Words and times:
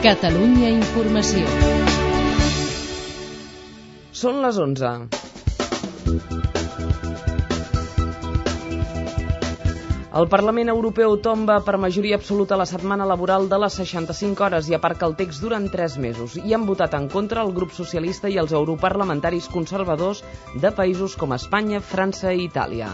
Catalunya 0.00 0.70
Informació. 0.72 1.44
Són 4.16 4.38
les 4.40 4.56
11. 4.62 4.92
El 10.20 10.28
Parlament 10.32 10.72
Europeu 10.72 11.18
tomba 11.26 11.58
per 11.66 11.76
majoria 11.84 12.16
absoluta 12.16 12.56
la 12.56 12.64
setmana 12.70 13.04
laboral 13.12 13.44
de 13.52 13.58
les 13.60 13.76
65 13.82 14.46
hores 14.48 14.72
i 14.72 14.78
aparca 14.78 15.04
el 15.10 15.18
text 15.20 15.44
durant 15.44 15.68
3 15.76 15.98
mesos. 16.06 16.38
I 16.40 16.56
han 16.56 16.64
votat 16.72 16.96
en 16.96 17.10
contra 17.18 17.44
el 17.44 17.52
grup 17.60 17.76
socialista 17.76 18.32
i 18.32 18.40
els 18.44 18.56
europarlamentaris 18.56 19.52
conservadors 19.52 20.24
de 20.64 20.72
països 20.80 21.12
com 21.24 21.36
Espanya, 21.36 21.84
França 21.92 22.32
i 22.32 22.48
Itàlia. 22.48 22.88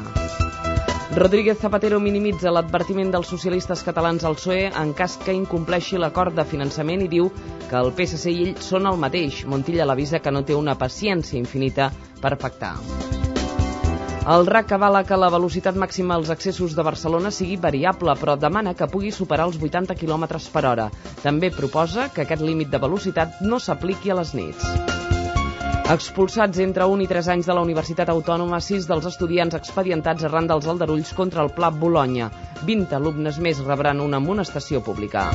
Rodríguez 1.17 1.57
Zapatero 1.57 1.97
minimitza 1.97 2.51
l'advertiment 2.53 3.09
dels 3.09 3.31
socialistes 3.33 3.81
catalans 3.87 4.25
al 4.29 4.35
PSOE 4.37 4.67
en 4.69 4.91
cas 4.99 5.15
que 5.23 5.33
incompleixi 5.33 5.97
l'acord 5.97 6.37
de 6.37 6.45
finançament 6.45 7.07
i 7.07 7.09
diu 7.09 7.31
que 7.71 7.79
el 7.79 7.89
PSC 7.97 8.35
i 8.35 8.43
ell 8.45 8.51
són 8.61 8.85
el 8.91 9.01
mateix. 9.01 9.39
Montilla 9.49 9.87
l'avisa 9.89 10.21
que 10.21 10.35
no 10.37 10.43
té 10.45 10.53
una 10.53 10.75
paciència 10.77 11.41
infinita 11.41 11.89
per 12.21 12.35
pactar. 12.37 12.75
El 14.29 14.45
RAC 14.45 14.77
avala 14.77 15.05
que 15.09 15.17
la 15.17 15.33
velocitat 15.33 15.81
màxima 15.81 16.19
als 16.21 16.29
accessos 16.35 16.77
de 16.77 16.85
Barcelona 16.85 17.33
sigui 17.33 17.57
variable, 17.57 18.13
però 18.21 18.37
demana 18.37 18.77
que 18.77 18.91
pugui 18.93 19.15
superar 19.15 19.49
els 19.49 19.57
80 19.57 19.97
km 19.97 20.29
per 20.53 20.67
hora. 20.69 20.91
També 21.25 21.49
proposa 21.49 22.11
que 22.13 22.27
aquest 22.29 22.45
límit 22.45 22.69
de 22.69 22.83
velocitat 22.85 23.41
no 23.41 23.57
s'apliqui 23.57 24.13
a 24.13 24.21
les 24.21 24.37
nits. 24.37 25.06
Expulsats 25.87 26.59
entre 26.59 26.83
1 26.91 27.05
i 27.05 27.07
3 27.07 27.29
anys 27.31 27.47
de 27.47 27.55
la 27.55 27.63
Universitat 27.63 28.09
Autònoma, 28.11 28.59
6 28.59 28.89
dels 28.91 29.05
estudiants 29.07 29.55
expedientats 29.55 30.27
arran 30.27 30.49
dels 30.51 30.67
aldarulls 30.67 31.13
contra 31.15 31.45
el 31.47 31.53
Pla 31.55 31.69
Bologna. 31.71 32.27
20 32.67 32.97
alumnes 32.99 33.39
més 33.39 33.61
rebran 33.63 34.03
una 34.03 34.19
amonestació 34.19 34.81
pública. 34.83 35.29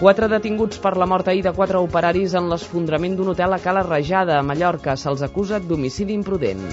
Quatre 0.00 0.30
detinguts 0.32 0.80
per 0.80 0.94
la 0.96 1.04
mort 1.04 1.28
ahir 1.28 1.44
de 1.44 1.52
quatre 1.52 1.82
operaris 1.84 2.32
en 2.40 2.48
l'esfondrament 2.48 3.18
d'un 3.18 3.34
hotel 3.34 3.52
a 3.52 3.60
Cala 3.60 3.84
Rajada, 3.84 4.38
a 4.40 4.46
Mallorca. 4.52 4.96
Se'ls 4.96 5.20
acusa 5.28 5.60
d'homicidi 5.60 6.16
imprudent. 6.16 6.64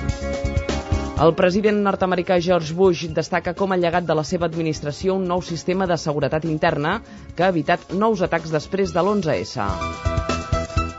El 1.19 1.35
president 1.35 1.83
nord-americà 1.83 2.39
George 2.39 2.77
Bush 2.77 3.09
destaca 3.11 3.57
com 3.59 3.75
a 3.75 3.81
llegat 3.81 4.07
de 4.07 4.15
la 4.15 4.23
seva 4.23 4.47
administració 4.47 5.19
un 5.19 5.27
nou 5.27 5.43
sistema 5.43 5.83
de 5.83 5.99
seguretat 5.99 6.47
interna 6.47 7.01
que 7.35 7.43
ha 7.43 7.51
evitat 7.51 7.91
nous 7.91 8.23
atacs 8.23 8.55
després 8.55 8.95
de 8.95 9.03
l'11S. 9.03 10.16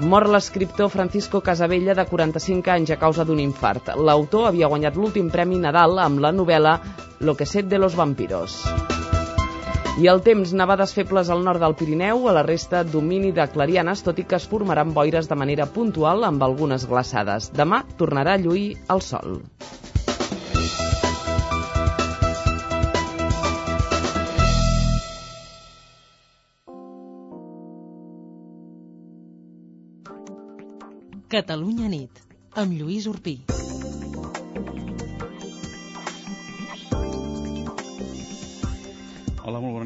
Mor 0.01 0.29
l'escriptor 0.31 0.93
Francisco 0.93 1.41
Casabella, 1.43 1.95
de 1.99 2.05
45 2.07 2.71
anys, 2.71 2.93
a 2.95 2.97
causa 3.01 3.25
d'un 3.27 3.41
infart. 3.43 3.89
L'autor 3.99 4.47
havia 4.47 4.69
guanyat 4.71 4.95
l'últim 4.95 5.27
Premi 5.33 5.59
Nadal 5.59 5.99
amb 5.99 6.23
la 6.23 6.31
novel·la 6.31 6.77
Lo 7.27 7.35
que 7.35 7.47
set 7.51 7.67
de 7.67 7.81
los 7.83 7.97
vampiros. 7.99 8.61
I 9.99 10.07
el 10.07 10.23
temps, 10.23 10.53
nevades 10.55 10.95
febles 10.95 11.33
al 11.35 11.43
nord 11.43 11.59
del 11.59 11.75
Pirineu, 11.75 12.29
a 12.31 12.37
la 12.37 12.47
resta 12.47 12.85
domini 12.87 13.33
de 13.35 13.49
clarianes, 13.51 14.05
tot 14.07 14.23
i 14.23 14.29
que 14.31 14.39
es 14.39 14.47
formaran 14.47 14.95
boires 14.95 15.27
de 15.27 15.35
manera 15.35 15.67
puntual 15.67 16.23
amb 16.31 16.47
algunes 16.47 16.87
glaçades. 16.87 17.51
Demà 17.51 17.83
tornarà 17.99 18.39
a 18.39 18.43
lluir 18.45 18.77
el 18.95 19.03
sol. 19.03 19.41
Catalunya 31.29 31.91
nit, 31.93 32.23
amb 32.57 32.73
Lluís 32.73 33.05
Urpí. 33.13 33.58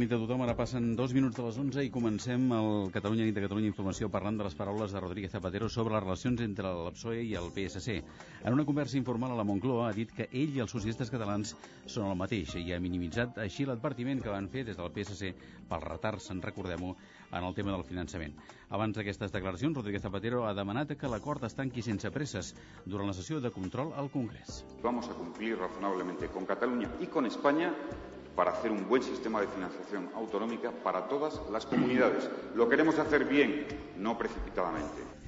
Nit 0.02 0.12
a 0.12 0.18
tothom. 0.18 0.42
Ara 0.42 0.56
passen 0.58 0.96
dos 0.98 1.12
minuts 1.14 1.36
de 1.36 1.44
les 1.46 1.58
11 1.60 1.82
i 1.86 1.90
comencem 1.94 2.48
el 2.56 2.90
Catalunya 2.90 3.26
Nit 3.28 3.36
de 3.36 3.44
Catalunya 3.44 3.70
Informació 3.70 4.08
parlant 4.10 4.38
de 4.40 4.46
les 4.48 4.56
paraules 4.58 4.90
de 4.90 5.00
Rodríguez 5.00 5.30
Zapatero 5.30 5.68
sobre 5.70 5.94
les 5.94 6.02
relacions 6.02 6.40
entre 6.42 6.66
el 6.66 6.90
PSOE 6.96 7.20
i 7.22 7.34
el 7.38 7.50
PSC. 7.54 8.00
En 8.42 8.56
una 8.56 8.64
conversa 8.66 8.98
informal 8.98 9.30
a 9.30 9.38
la 9.38 9.46
Moncloa 9.46 9.88
ha 9.88 9.94
dit 9.94 10.10
que 10.10 10.26
ell 10.32 10.56
i 10.56 10.62
els 10.64 10.74
socialistes 10.74 11.12
catalans 11.12 11.54
són 11.86 12.08
el 12.10 12.18
mateix 12.18 12.56
i 12.58 12.72
ha 12.74 12.80
minimitzat 12.82 13.38
així 13.44 13.66
l'advertiment 13.68 14.22
que 14.24 14.32
van 14.32 14.48
fer 14.50 14.64
des 14.66 14.80
del 14.80 14.90
PSC 14.90 15.30
pel 15.70 15.84
retard, 15.86 16.18
se'n 16.18 16.42
recordem-ho, 16.42 16.96
en 17.32 17.46
el 17.46 17.54
tema 17.54 17.72
del 17.76 17.86
finançament. 17.86 18.34
Abans 18.74 18.96
d'aquestes 18.96 19.30
declaracions, 19.32 19.76
Rodríguez 19.76 20.02
Zapatero 20.02 20.46
ha 20.48 20.54
demanat 20.54 20.96
que 20.98 21.08
l'acord 21.08 21.44
es 21.46 21.54
tanqui 21.54 21.82
sense 21.82 22.10
presses 22.10 22.54
durant 22.84 23.06
la 23.06 23.14
sessió 23.14 23.40
de 23.40 23.54
control 23.54 23.94
al 23.94 24.10
Congrés. 24.10 24.64
Vamos 24.82 25.08
a 25.08 25.14
cumplir 25.14 25.58
razonablemente 25.58 26.26
con 26.26 26.44
Cataluña 26.44 26.90
y 27.00 27.06
con 27.06 27.26
España 27.26 27.72
para 28.34 28.52
hacer 28.52 28.70
un 28.70 28.88
buen 28.88 29.02
sistema 29.02 29.40
de 29.40 29.46
financiación 29.48 30.10
autonómica 30.14 30.70
para 30.70 31.08
todas 31.08 31.40
las 31.50 31.66
comunidades. 31.66 32.28
Lo 32.54 32.68
queremos 32.68 32.98
hacer 32.98 33.24
bien, 33.24 33.66
no 33.96 34.16
precipitadamente. 34.16 35.21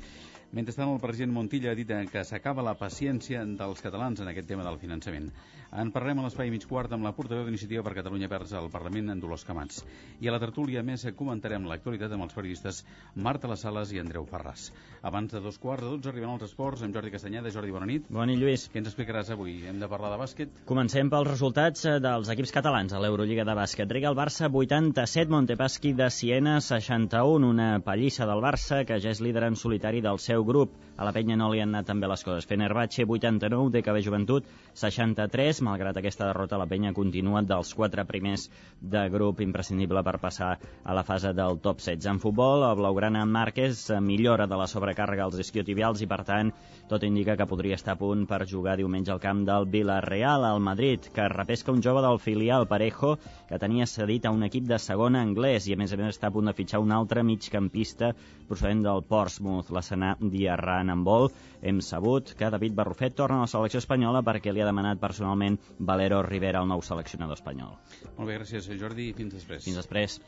Mentrestant, 0.55 0.93
el 0.95 1.01
president 1.03 1.33
Montilla 1.35 1.73
ha 1.73 1.75
dit 1.75 1.89
que 2.13 2.23
s'acaba 2.23 2.63
la 2.63 2.77
paciència 2.79 3.41
dels 3.59 3.81
catalans 3.83 4.21
en 4.23 4.29
aquest 4.31 4.47
tema 4.47 4.63
del 4.63 4.79
finançament. 4.79 5.33
En 5.75 5.89
parlem 5.91 6.21
a 6.21 6.23
l'espai 6.23 6.53
mig 6.55 6.63
quart 6.71 6.93
amb 6.95 7.03
la 7.03 7.11
portaveu 7.17 7.49
d'Iniciativa 7.49 7.83
per 7.83 7.97
Catalunya 7.97 8.29
Verds 8.31 8.53
al 8.55 8.69
Parlament, 8.71 9.09
en 9.11 9.19
Dolors 9.19 9.43
Camats. 9.49 9.81
I 10.23 10.29
a 10.31 10.35
la 10.35 10.39
tertúlia, 10.39 10.85
més, 10.87 11.03
comentarem 11.19 11.65
l'actualitat 11.67 12.13
amb 12.15 12.29
els 12.29 12.37
periodistes 12.37 12.85
Marta 13.17 13.51
Les 13.51 13.65
Sales 13.67 13.91
i 13.91 13.99
Andreu 13.99 14.29
Ferràs. 14.31 14.69
Abans 15.03 15.35
de 15.35 15.41
dos 15.43 15.59
quarts 15.59 15.83
de 15.83 15.91
dotze 15.91 16.13
arriben 16.13 16.31
els 16.37 16.45
esports 16.47 16.85
amb 16.87 16.95
Jordi 16.95 17.11
Castanyeda. 17.11 17.51
Jordi, 17.51 17.75
bona 17.75 17.89
nit. 17.91 18.07
Bona 18.07 18.29
nit, 18.31 18.39
Lluís. 18.39 18.69
Què 18.71 18.79
ens 18.79 18.93
explicaràs 18.93 19.33
avui? 19.35 19.57
Hem 19.67 19.83
de 19.83 19.91
parlar 19.91 20.13
de 20.15 20.21
bàsquet? 20.23 20.55
Comencem 20.71 21.11
pels 21.11 21.33
resultats 21.33 21.83
eh, 21.91 21.97
dels 22.05 22.31
equips 22.37 22.55
catalans 22.55 22.95
a 22.95 23.03
l'Eurolliga 23.03 23.43
de 23.43 23.59
bàsquet. 23.59 23.91
Riga 23.91 24.13
el 24.15 24.21
Barça 24.21 24.47
87, 24.47 25.27
Montepaschi 25.35 25.97
de 25.99 26.07
Siena 26.15 26.61
61, 26.63 27.51
una 27.51 27.69
pallissa 27.83 28.31
del 28.31 28.47
Barça 28.47 28.85
que 28.87 29.03
ja 29.03 29.11
és 29.11 29.25
líder 29.27 29.49
en 29.51 29.59
solitari 29.59 30.07
del 30.07 30.23
seu 30.23 30.44
grup. 30.45 30.75
A 30.97 31.03
la 31.03 31.11
penya 31.11 31.35
no 31.35 31.49
li 31.51 31.59
han 31.59 31.73
anat 31.73 31.89
tan 31.91 31.99
bé 31.99 32.07
les 32.07 32.23
coses. 32.23 32.47
Fenerbahce 32.47 33.03
89, 33.03 33.73
DKB 33.75 34.03
Joventut 34.07 34.47
63. 34.79 35.63
Malgrat 35.67 35.97
aquesta 35.99 36.29
derrota, 36.29 36.59
la 36.61 36.69
penya 36.71 36.93
continua 36.95 37.43
dels 37.43 37.73
quatre 37.75 38.05
primers 38.07 38.47
de 38.81 39.03
grup 39.11 39.43
imprescindible 39.43 40.05
per 40.07 40.21
passar 40.23 40.53
a 40.85 40.95
la 40.95 41.03
fase 41.03 41.33
del 41.35 41.59
top 41.65 41.83
16. 41.83 42.07
En 42.13 42.23
futbol, 42.23 42.63
el 42.69 42.79
Blaugrana 42.79 43.25
Márquez 43.27 43.89
millora 44.01 44.47
de 44.47 44.61
la 44.61 44.69
sobrecàrrega 44.71 45.27
als 45.27 45.41
isquiotibials 45.43 46.05
i, 46.05 46.11
per 46.11 46.23
tant, 46.29 46.55
tot 46.89 47.05
indica 47.07 47.37
que 47.37 47.47
podria 47.49 47.79
estar 47.79 47.95
a 47.95 48.01
punt 48.01 48.27
per 48.29 48.45
jugar 48.49 48.77
diumenge 48.77 49.13
al 49.13 49.21
camp 49.21 49.45
del 49.49 49.67
Villarreal 49.71 50.45
al 50.45 50.61
Madrid, 50.61 51.07
que 51.15 51.29
repesca 51.29 51.73
un 51.73 51.83
jove 51.83 52.03
del 52.05 52.21
filial 52.21 52.69
Parejo 52.69 53.17
que 53.49 53.59
tenia 53.59 53.87
cedit 53.87 54.27
a 54.27 54.33
un 54.35 54.45
equip 54.45 54.69
de 54.69 54.79
segona 54.79 55.23
anglès 55.25 55.69
i, 55.69 55.75
a 55.75 55.81
més 55.81 55.93
a 55.93 55.99
més, 56.01 56.15
està 56.15 56.29
a 56.29 56.35
punt 56.35 56.51
de 56.51 56.57
fitxar 56.57 56.83
un 56.85 56.93
altre 56.93 57.23
migcampista 57.25 58.13
procedent 58.49 58.85
del 58.85 59.03
Portsmouth, 59.09 59.73
l'escenà 59.73 60.15
Diarran 60.21 60.85
en 60.85 60.93
handbol, 60.95 61.31
hem 61.65 61.81
sabut 61.81 62.35
que 62.37 62.51
David 62.53 62.75
Barrufet 62.77 63.15
torna 63.17 63.39
a 63.39 63.45
la 63.47 63.51
selecció 63.51 63.81
espanyola 63.81 64.21
perquè 64.27 64.53
li 64.53 64.61
ha 64.61 64.69
demanat 64.69 65.01
personalment 65.01 65.57
Valero 65.79 66.23
Rivera, 66.23 66.61
el 66.61 66.69
nou 66.69 66.83
seleccionador 66.85 67.41
espanyol. 67.41 67.79
Molt 68.19 68.29
bé, 68.29 68.37
gràcies, 68.37 68.69
Jordi. 68.81 69.13
Fins 69.17 69.33
després. 69.39 69.65
Fins 69.65 69.81
després. 69.81 70.19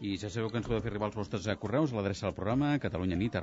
I 0.00 0.16
ja 0.20 0.30
sabeu 0.32 0.48
que 0.52 0.60
ens 0.62 0.68
podeu 0.68 0.80
fer 0.84 0.92
arribar 0.94 1.10
els 1.10 1.18
vostres 1.18 1.48
correus 1.60 1.92
a 1.92 2.00
l'adreça 2.00 2.28
del 2.28 2.36
programa 2.36 2.78
catalunyanit 2.80 3.36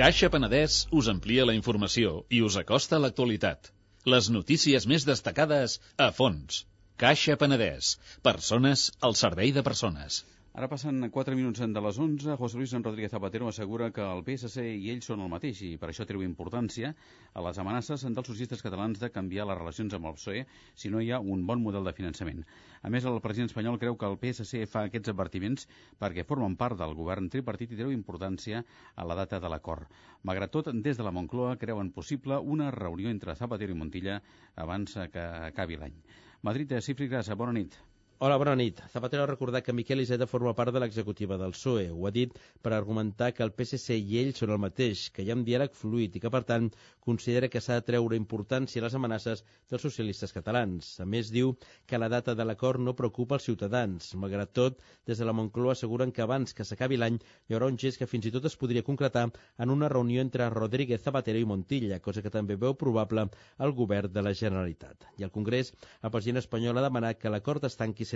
Caixa 0.00 0.28
Penedès 0.32 0.74
us 0.98 1.08
amplia 1.12 1.42
la 1.44 1.54
informació 1.56 2.12
i 2.32 2.38
us 2.44 2.54
acosta 2.60 2.96
a 2.96 3.00
l'actualitat. 3.04 3.68
Les 4.12 4.30
notícies 4.36 4.86
més 4.92 5.04
destacades 5.08 5.74
a 6.00 6.06
fons. 6.20 6.62
Caixa 7.02 7.36
Penedès. 7.42 7.90
Persones 8.28 8.86
al 9.08 9.18
servei 9.20 9.52
de 9.52 9.64
persones. 9.66 10.22
Ara 10.52 10.66
passen 10.68 11.06
4 11.08 11.32
minuts 11.32 11.62
de 11.64 11.80
les 11.80 11.98
11. 11.98 12.34
José 12.36 12.58
Luis 12.58 12.72
Rodríguez 12.74 13.10
Zapatero 13.10 13.46
assegura 13.48 13.86
que 13.90 14.02
el 14.04 14.20
PSC 14.20 14.64
i 14.68 14.90
ells 14.92 15.06
són 15.08 15.22
el 15.24 15.30
mateix 15.32 15.62
i 15.64 15.70
per 15.80 15.88
això 15.88 16.04
treu 16.04 16.20
importància 16.26 16.90
a 17.32 17.44
les 17.46 17.60
amenaces 17.62 18.02
dels 18.04 18.26
socialistes 18.28 18.60
catalans 18.60 19.00
de 19.00 19.08
canviar 19.14 19.46
les 19.48 19.56
relacions 19.56 19.94
amb 19.96 20.10
el 20.10 20.18
PSOE 20.18 20.42
si 20.82 20.90
no 20.92 21.00
hi 21.00 21.08
ha 21.08 21.22
un 21.24 21.46
bon 21.48 21.62
model 21.62 21.88
de 21.88 21.94
finançament. 21.96 22.42
A 22.82 22.90
més, 22.92 23.06
el 23.08 23.16
president 23.24 23.48
espanyol 23.48 23.78
creu 23.80 23.96
que 23.96 24.10
el 24.12 24.18
PSC 24.20 24.66
fa 24.68 24.82
aquests 24.90 25.14
advertiments 25.14 25.64
perquè 26.02 26.26
formen 26.28 26.58
part 26.60 26.76
del 26.82 26.92
govern 26.98 27.30
tripartit 27.32 27.72
i 27.72 27.78
treu 27.78 27.94
importància 27.94 28.60
a 28.94 29.06
la 29.08 29.16
data 29.22 29.40
de 29.40 29.48
l'acord. 29.48 29.88
Malgrat 30.28 30.52
tot, 30.52 30.68
des 30.84 31.00
de 31.00 31.06
la 31.06 31.14
Moncloa 31.16 31.56
creuen 31.56 31.94
possible 31.96 32.36
una 32.36 32.68
reunió 32.76 33.08
entre 33.08 33.38
Zapatero 33.40 33.72
i 33.72 33.80
Montilla 33.80 34.20
abans 34.66 35.00
que 35.16 35.24
acabi 35.48 35.80
l'any. 35.80 35.96
Madrid, 36.42 36.76
Cifri 36.84 37.08
Grassa, 37.08 37.40
bona 37.40 37.56
nit. 37.56 37.80
Hola, 38.22 38.36
bona 38.38 38.52
nit. 38.54 38.78
Zapatero 38.92 39.24
ha 39.24 39.26
recordat 39.26 39.64
que 39.66 39.72
Miquel 39.74 39.98
Iceta 39.98 40.28
forma 40.30 40.52
part 40.54 40.70
de 40.70 40.78
l'executiva 40.78 41.34
del 41.40 41.50
PSOE. 41.56 41.88
Ho 41.90 42.04
ha 42.06 42.10
dit 42.14 42.36
per 42.62 42.70
argumentar 42.76 43.32
que 43.34 43.42
el 43.42 43.50
PSC 43.50 43.96
i 43.98 44.20
ell 44.20 44.28
són 44.38 44.52
el 44.54 44.60
mateix, 44.62 45.08
que 45.10 45.24
hi 45.24 45.32
ha 45.32 45.34
un 45.34 45.42
diàleg 45.48 45.74
fluid 45.74 46.14
i 46.14 46.22
que, 46.22 46.30
per 46.30 46.44
tant, 46.46 46.68
considera 47.02 47.48
que 47.50 47.58
s'ha 47.58 47.80
de 47.80 47.84
treure 47.88 48.14
importància 48.14 48.78
a 48.78 48.84
les 48.84 48.94
amenaces 48.94 49.42
dels 49.72 49.82
socialistes 49.82 50.30
catalans. 50.36 50.92
A 51.02 51.06
més, 51.14 51.32
diu 51.34 51.56
que 51.90 51.98
la 51.98 52.06
data 52.12 52.36
de 52.38 52.46
l'acord 52.46 52.78
no 52.78 52.94
preocupa 52.94 53.40
els 53.40 53.48
ciutadans. 53.48 54.12
Malgrat 54.14 54.54
tot, 54.54 54.78
des 55.10 55.18
de 55.18 55.26
la 55.26 55.34
Moncloa 55.34 55.74
asseguren 55.74 56.14
que 56.14 56.22
abans 56.22 56.54
que 56.54 56.68
s'acabi 56.68 57.00
l'any 57.02 57.18
hi 57.18 57.58
haurà 57.58 57.72
un 57.74 57.80
gest 57.86 57.98
que 57.98 58.06
fins 58.06 58.30
i 58.30 58.34
tot 58.36 58.46
es 58.46 58.54
podria 58.62 58.86
concretar 58.86 59.26
en 59.58 59.74
una 59.74 59.90
reunió 59.90 60.22
entre 60.22 60.46
Rodríguez 60.54 61.02
Zapatero 61.02 61.42
i 61.42 61.50
Montilla, 61.56 61.98
cosa 61.98 62.22
que 62.22 62.30
també 62.30 62.54
veu 62.54 62.78
probable 62.78 63.26
al 63.58 63.74
govern 63.82 64.14
de 64.14 64.22
la 64.22 64.36
Generalitat. 64.44 65.10
I 65.18 65.26
al 65.26 65.34
Congrés, 65.34 65.74
el 66.04 66.14
president 66.14 66.44
espanyol 66.44 66.78
ha 66.78 66.86
demanat 66.86 67.18
que 67.18 67.34
l'acord 67.34 67.66
es 67.66 67.74
tanqui 67.82 68.11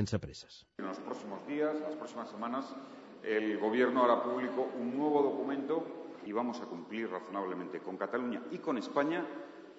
En 0.76 0.87
los 0.87 0.98
próximos 0.98 1.46
días, 1.46 1.75
las 1.81 1.94
próximas 1.94 2.28
semanas, 2.28 2.66
el 3.22 3.58
Gobierno 3.58 4.04
hará 4.04 4.22
público 4.22 4.69
un 4.78 4.94
nuevo 4.94 5.22
documento 5.22 5.84
y 6.26 6.32
vamos 6.32 6.60
a 6.60 6.66
cumplir 6.66 7.10
razonablemente 7.10 7.81
con 7.81 7.96
Cataluña 7.96 8.43
y 8.50 8.58
con 8.58 8.76
España 8.76 9.25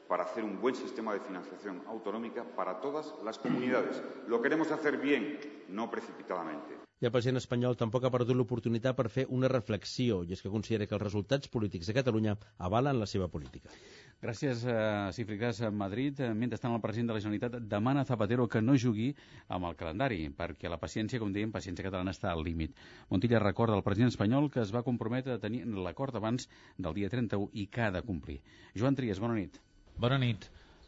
para 0.07 0.24
hacer 0.24 0.44
un 0.44 0.59
buen 0.59 0.75
sistema 0.75 1.13
de 1.13 1.19
financiación 1.19 1.83
autonómica 1.88 2.44
para 2.56 2.80
todas 2.80 3.13
las 3.24 3.38
comunidades. 3.38 4.01
Lo 4.27 4.42
queremos 4.42 4.71
hacer 4.71 4.98
bien, 4.98 5.39
no 5.69 5.89
precipitadamente. 5.89 6.88
I 6.98 7.06
el 7.06 7.12
president 7.13 7.38
espanyol 7.38 7.75
tampoc 7.77 8.07
ha 8.07 8.09
perdut 8.09 8.33
l'oportunitat 8.33 8.95
per 8.98 9.12
fer 9.13 9.27
una 9.30 9.50
reflexió, 9.51 10.24
i 10.25 10.33
és 10.33 10.39
que 10.42 10.50
considera 10.50 10.88
que 10.89 10.95
els 10.98 11.04
resultats 11.04 11.51
polítics 11.54 11.86
de 11.86 11.94
Catalunya 11.94 12.33
avalen 12.57 12.98
la 12.98 13.06
seva 13.06 13.27
política. 13.30 13.69
Gràcies, 14.18 14.63
eh, 14.65 15.12
Cifricàs, 15.13 15.62
a 15.62 15.69
Madrid. 15.69 16.24
Mentrestant, 16.33 16.74
el 16.74 16.81
president 16.81 17.12
de 17.12 17.13
la 17.13 17.21
Generalitat 17.21 17.60
demana 17.75 18.01
a 18.01 18.10
Zapatero 18.10 18.48
que 18.48 18.63
no 18.63 18.74
jugui 18.74 19.12
amb 19.48 19.69
el 19.69 19.75
calendari, 19.75 20.31
perquè 20.33 20.74
la 20.74 20.81
paciència, 20.81 21.19
com 21.19 21.30
dèiem, 21.31 21.53
paciència 21.53 21.86
catalana 21.86 22.18
està 22.18 22.31
al 22.31 22.44
límit. 22.44 22.74
Montilla 23.12 23.44
recorda 23.45 23.75
al 23.75 23.83
president 23.83 24.10
espanyol 24.10 24.50
que 24.50 24.62
es 24.65 24.74
va 24.74 24.81
comprometre 24.81 25.33
a 25.33 25.39
tenir 25.39 25.68
l'acord 25.68 26.15
abans 26.15 26.50
del 26.80 26.95
dia 26.95 27.13
31 27.13 27.51
i 27.53 27.68
que 27.68 27.81
ha 27.81 27.92
de 27.92 28.01
complir. 28.01 28.42
Joan 28.74 28.95
Trias, 28.95 29.19
bona 29.19 29.36
nit. 29.36 29.62
Bona 29.97 30.17
nit. 30.21 30.44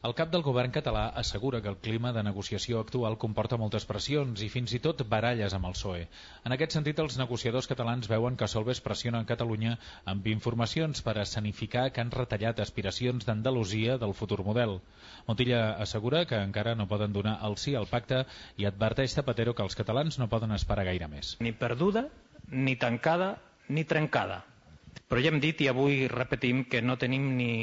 El 0.07 0.13
cap 0.17 0.29
del 0.31 0.43
govern 0.45 0.71
català 0.71 1.01
assegura 1.19 1.59
que 1.63 1.67
el 1.71 1.77
clima 1.85 2.11
de 2.15 2.21
negociació 2.23 2.79
actual 2.79 3.17
comporta 3.23 3.57
moltes 3.59 3.85
pressions 3.89 4.43
i 4.45 4.49
fins 4.53 4.71
i 4.77 4.79
tot 4.83 5.01
baralles 5.13 5.55
amb 5.57 5.67
el 5.69 5.73
PSOE. 5.75 6.03
En 6.47 6.53
aquest 6.55 6.75
sentit, 6.77 7.01
els 7.03 7.17
negociadors 7.19 7.67
catalans 7.71 8.07
veuen 8.11 8.37
que 8.39 8.47
Solbes 8.47 8.79
pressiona 8.85 9.23
Catalunya 9.31 9.73
amb 10.13 10.29
informacions 10.31 11.01
per 11.07 11.17
escenificar 11.23 11.87
que 11.91 12.03
han 12.05 12.13
retallat 12.15 12.61
aspiracions 12.63 13.27
d'Andalusia 13.27 13.97
del 14.05 14.15
futur 14.21 14.39
model. 14.47 14.77
Montilla 15.27 15.63
assegura 15.87 16.23
que 16.29 16.39
encara 16.45 16.77
no 16.79 16.87
poden 16.93 17.11
donar 17.17 17.39
el 17.49 17.57
sí 17.57 17.75
al 17.75 17.89
pacte 17.91 18.21
i 18.61 18.69
adverteix 18.69 19.17
Zapatero 19.17 19.57
que 19.57 19.65
els 19.67 19.75
catalans 19.81 20.21
no 20.21 20.29
poden 20.29 20.55
esperar 20.55 20.87
gaire 20.93 21.09
més. 21.11 21.33
Ni 21.43 21.51
perduda, 21.51 22.05
ni 22.47 22.77
tancada, 22.77 23.33
ni 23.67 23.83
trencada. 23.83 24.45
Però 25.07 25.21
ja 25.23 25.31
hem 25.31 25.39
dit 25.41 25.61
i 25.63 25.69
avui 25.71 26.07
repetim 26.11 26.65
que 26.69 26.81
no 26.81 26.97
tenim 27.01 27.31
ni, 27.37 27.53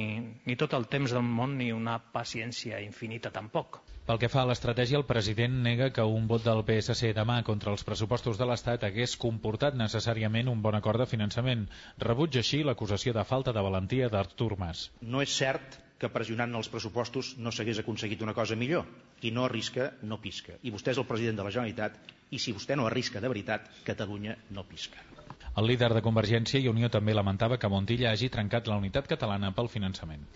ni 0.46 0.56
tot 0.56 0.72
el 0.78 0.88
temps 0.90 1.12
del 1.14 1.22
món 1.26 1.58
ni 1.60 1.72
una 1.74 1.98
paciència 2.14 2.80
infinita 2.82 3.30
tampoc. 3.34 3.82
Pel 4.06 4.20
que 4.22 4.30
fa 4.30 4.44
a 4.44 4.46
l'estratègia, 4.48 4.98
el 5.00 5.06
president 5.06 5.54
nega 5.64 5.88
que 5.94 6.04
un 6.18 6.28
vot 6.30 6.44
del 6.46 6.60
PSC 6.66 7.08
demà 7.14 7.40
contra 7.46 7.72
els 7.74 7.82
pressupostos 7.86 8.38
de 8.38 8.46
l'Estat 8.46 8.84
hagués 8.86 9.16
comportat 9.24 9.74
necessàriament 9.80 10.50
un 10.52 10.62
bon 10.62 10.78
acord 10.78 11.02
de 11.02 11.08
finançament. 11.10 11.64
Rebutja 12.04 12.44
així 12.44 12.62
l'acusació 12.62 13.16
de 13.16 13.26
falta 13.32 13.54
de 13.56 13.66
valentia 13.66 14.10
d'Artur 14.12 14.52
Mas. 14.62 14.84
No 15.02 15.24
és 15.26 15.34
cert 15.42 15.80
que 15.98 16.12
pressionant 16.14 16.54
els 16.54 16.70
pressupostos 16.70 17.34
no 17.42 17.50
s'hagués 17.50 17.82
aconseguit 17.82 18.22
una 18.22 18.36
cosa 18.38 18.58
millor. 18.62 18.86
Qui 19.18 19.34
no 19.34 19.48
arrisca, 19.48 19.90
no 20.02 20.20
pisca. 20.22 20.54
I 20.62 20.74
vostè 20.78 20.94
és 20.94 21.02
el 21.02 21.10
president 21.10 21.42
de 21.42 21.48
la 21.48 21.54
Generalitat 21.58 21.98
i 22.30 22.38
si 22.38 22.54
vostè 22.54 22.78
no 22.78 22.86
arrisca 22.86 23.22
de 23.24 23.32
veritat, 23.32 23.70
Catalunya 23.90 24.38
no 24.54 24.66
pisca. 24.70 25.15
El 25.60 25.66
líder 25.70 25.88
de 25.96 26.02
Convergència 26.04 26.60
i 26.60 26.68
Unió 26.68 26.90
també 26.92 27.14
lamentava 27.16 27.56
que 27.60 27.68
Montilla 27.72 28.10
hagi 28.12 28.28
trencat 28.32 28.68
la 28.68 28.76
unitat 28.82 29.08
catalana 29.08 29.54
pel 29.56 29.70
finançament. 29.72 30.26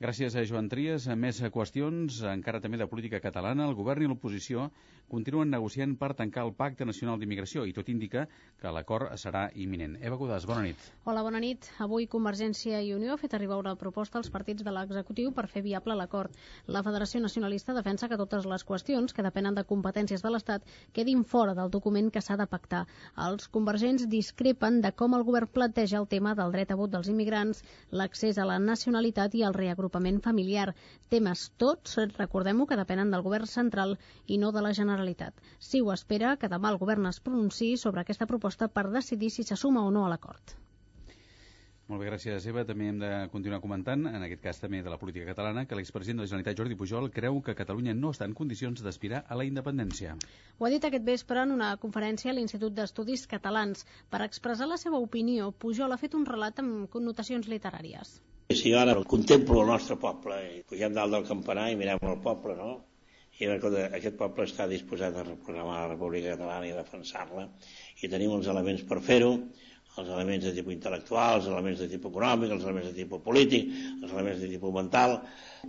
Gràcies 0.00 0.32
a 0.32 0.42
Joan 0.48 0.70
Trias. 0.72 1.04
A 1.12 1.14
més 1.22 1.42
qüestions, 1.52 2.22
encara 2.24 2.62
també 2.64 2.78
de 2.80 2.86
política 2.88 3.18
catalana, 3.20 3.66
el 3.68 3.74
govern 3.76 4.00
i 4.00 4.06
l'oposició 4.08 4.70
continuen 5.10 5.50
negociant 5.52 5.92
per 6.00 6.14
tancar 6.16 6.46
el 6.46 6.54
Pacte 6.56 6.86
Nacional 6.88 7.18
d'Immigració 7.20 7.66
i 7.68 7.74
tot 7.76 7.90
indica 7.92 8.22
que 8.62 8.72
l'acord 8.72 9.10
serà 9.20 9.42
imminent. 9.60 9.98
Eva 10.00 10.16
Godàs, 10.16 10.46
bona 10.48 10.62
nit. 10.64 10.86
Hola, 11.04 11.24
bona 11.26 11.42
nit. 11.42 11.68
Avui 11.84 12.06
Convergència 12.08 12.80
i 12.80 12.94
Unió 12.94 13.12
ha 13.12 13.18
fet 13.20 13.34
arribar 13.36 13.58
una 13.60 13.74
proposta 13.76 14.16
als 14.22 14.30
partits 14.32 14.64
de 14.64 14.72
l'executiu 14.72 15.34
per 15.36 15.44
fer 15.50 15.60
viable 15.66 15.98
l'acord. 15.98 16.32
La 16.64 16.84
Federació 16.86 17.20
Nacionalista 17.20 17.76
defensa 17.76 18.08
que 18.08 18.16
totes 18.22 18.48
les 18.48 18.64
qüestions 18.64 19.12
que 19.12 19.26
depenen 19.26 19.58
de 19.58 19.66
competències 19.74 20.24
de 20.24 20.32
l'Estat 20.32 20.64
quedin 20.96 21.26
fora 21.34 21.52
del 21.58 21.74
document 21.76 22.08
que 22.08 22.24
s'ha 22.24 22.38
de 22.40 22.48
pactar. 22.48 22.86
Els 23.28 23.52
convergents 23.52 24.08
discrepen 24.08 24.80
de 24.80 24.94
com 24.96 25.18
el 25.18 25.28
govern 25.28 25.52
planteja 25.52 26.00
el 26.00 26.08
tema 26.08 26.32
del 26.38 26.56
dret 26.56 26.72
a 26.72 26.80
vot 26.80 26.96
dels 26.96 27.12
immigrants, 27.12 27.60
l'accés 27.90 28.38
a 28.38 28.48
la 28.48 28.56
nacionalitat 28.62 29.36
i 29.36 29.44
el 29.44 29.52
reagrupament 29.52 29.89
familiar. 30.24 30.74
Temes 31.14 31.44
tots, 31.56 31.98
recordem-ho, 32.18 32.66
que 32.66 32.80
depenen 32.80 33.10
del 33.10 33.26
govern 33.26 33.46
central 33.46 33.98
i 34.26 34.38
no 34.38 34.52
de 34.52 34.62
la 34.62 34.72
Generalitat. 34.80 35.34
Si 35.58 35.80
ho 35.80 35.92
espera, 35.92 36.36
que 36.36 36.48
demà 36.48 36.70
el 36.72 36.78
govern 36.78 37.06
es 37.12 37.20
pronunciï 37.20 37.76
sobre 37.76 38.00
aquesta 38.00 38.26
proposta 38.26 38.68
per 38.68 38.90
decidir 38.90 39.30
si 39.30 39.42
se 39.42 39.56
suma 39.56 39.84
o 39.84 39.90
no 39.90 40.06
a 40.06 40.10
l'acord. 40.14 40.56
Molt 41.90 42.04
bé, 42.04 42.06
gràcies, 42.06 42.44
Eva. 42.46 42.62
També 42.62 42.86
hem 42.86 42.98
de 43.02 43.08
continuar 43.32 43.58
comentant, 43.62 44.04
en 44.06 44.22
aquest 44.22 44.42
cas 44.44 44.60
també 44.62 44.78
de 44.86 44.90
la 44.92 44.98
política 44.98 45.26
catalana, 45.32 45.64
que 45.66 45.74
l'expresident 45.74 46.20
de 46.20 46.22
la 46.22 46.30
Generalitat, 46.30 46.58
Jordi 46.60 46.76
Pujol, 46.78 47.08
creu 47.10 47.40
que 47.42 47.56
Catalunya 47.58 47.96
no 47.98 48.12
està 48.14 48.28
en 48.28 48.36
condicions 48.40 48.84
d'aspirar 48.84 49.24
a 49.26 49.38
la 49.40 49.46
independència. 49.48 50.12
Ho 50.60 50.68
ha 50.68 50.70
dit 50.70 50.84
aquest 50.86 51.02
vespre 51.08 51.42
en 51.42 51.50
una 51.56 51.72
conferència 51.82 52.30
a 52.30 52.34
l'Institut 52.36 52.76
d'Estudis 52.76 53.24
Catalans. 53.32 53.82
Per 54.06 54.20
expressar 54.22 54.68
la 54.70 54.78
seva 54.78 55.00
opinió, 55.02 55.48
Pujol 55.64 55.90
ha 55.90 55.98
fet 55.98 56.14
un 56.14 56.28
relat 56.28 56.62
amb 56.62 56.86
connotacions 56.92 57.50
literàries. 57.50 58.20
Si 58.54 58.70
jo 58.70 58.78
ara 58.78 58.94
contemplo 59.14 59.58
el 59.64 59.72
nostre 59.74 59.96
poble, 59.98 60.38
i 60.60 60.62
pugem 60.70 60.94
dalt 60.94 61.16
del 61.16 61.26
campanar 61.26 61.72
i 61.72 61.80
mirem 61.80 62.06
el 62.06 62.22
poble, 62.22 62.54
no? 62.60 62.70
i 63.40 63.48
recorda, 63.48 63.86
aquest 63.96 64.18
poble 64.20 64.44
està 64.44 64.66
disposat 64.68 65.16
a 65.16 65.24
reprogramar 65.24 65.78
la 65.78 65.90
República 65.94 66.34
Catalana 66.34 66.66
i 66.68 66.72
a 66.74 66.80
defensar-la 66.82 67.46
i 68.04 68.10
tenim 68.12 68.34
els 68.36 68.50
elements 68.52 68.82
per 68.90 68.98
fer-ho 69.06 69.30
els 69.98 70.08
elements 70.08 70.44
de 70.46 70.52
tipus 70.56 70.74
intel·lectual, 70.76 71.38
els 71.40 71.48
elements 71.50 71.80
de 71.82 71.88
tipus 71.90 72.12
econòmic, 72.12 72.54
els 72.56 72.66
elements 72.66 72.90
de 72.90 72.96
tipus 72.96 73.22
polític, 73.26 73.70
els 74.00 74.12
elements 74.12 74.42
de 74.42 74.50
tipus 74.54 74.74
mental, 74.76 75.16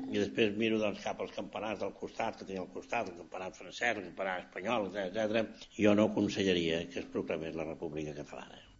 i 0.07 0.17
després 0.17 0.57
miro 0.63 0.79
doncs, 0.81 1.03
cap 1.03 1.21
als 1.21 1.33
campanars 1.37 1.81
del 1.81 1.95
costat, 2.01 2.37
que 2.39 2.47
tenia 2.49 2.63
al 2.63 2.71
costat, 2.75 3.09
el 3.11 3.21
campanat 3.23 3.57
francès, 3.59 3.95
el 3.95 4.09
campanat 4.11 4.45
espanyol, 4.47 4.91
etc. 5.05 5.47
Jo 5.79 5.95
no 5.97 6.11
aconsellaria 6.11 6.85
que 6.91 7.01
es 7.03 7.09
proclamés 7.15 7.57
la 7.57 7.67
República 7.73 8.15
Catalana. 8.23 8.70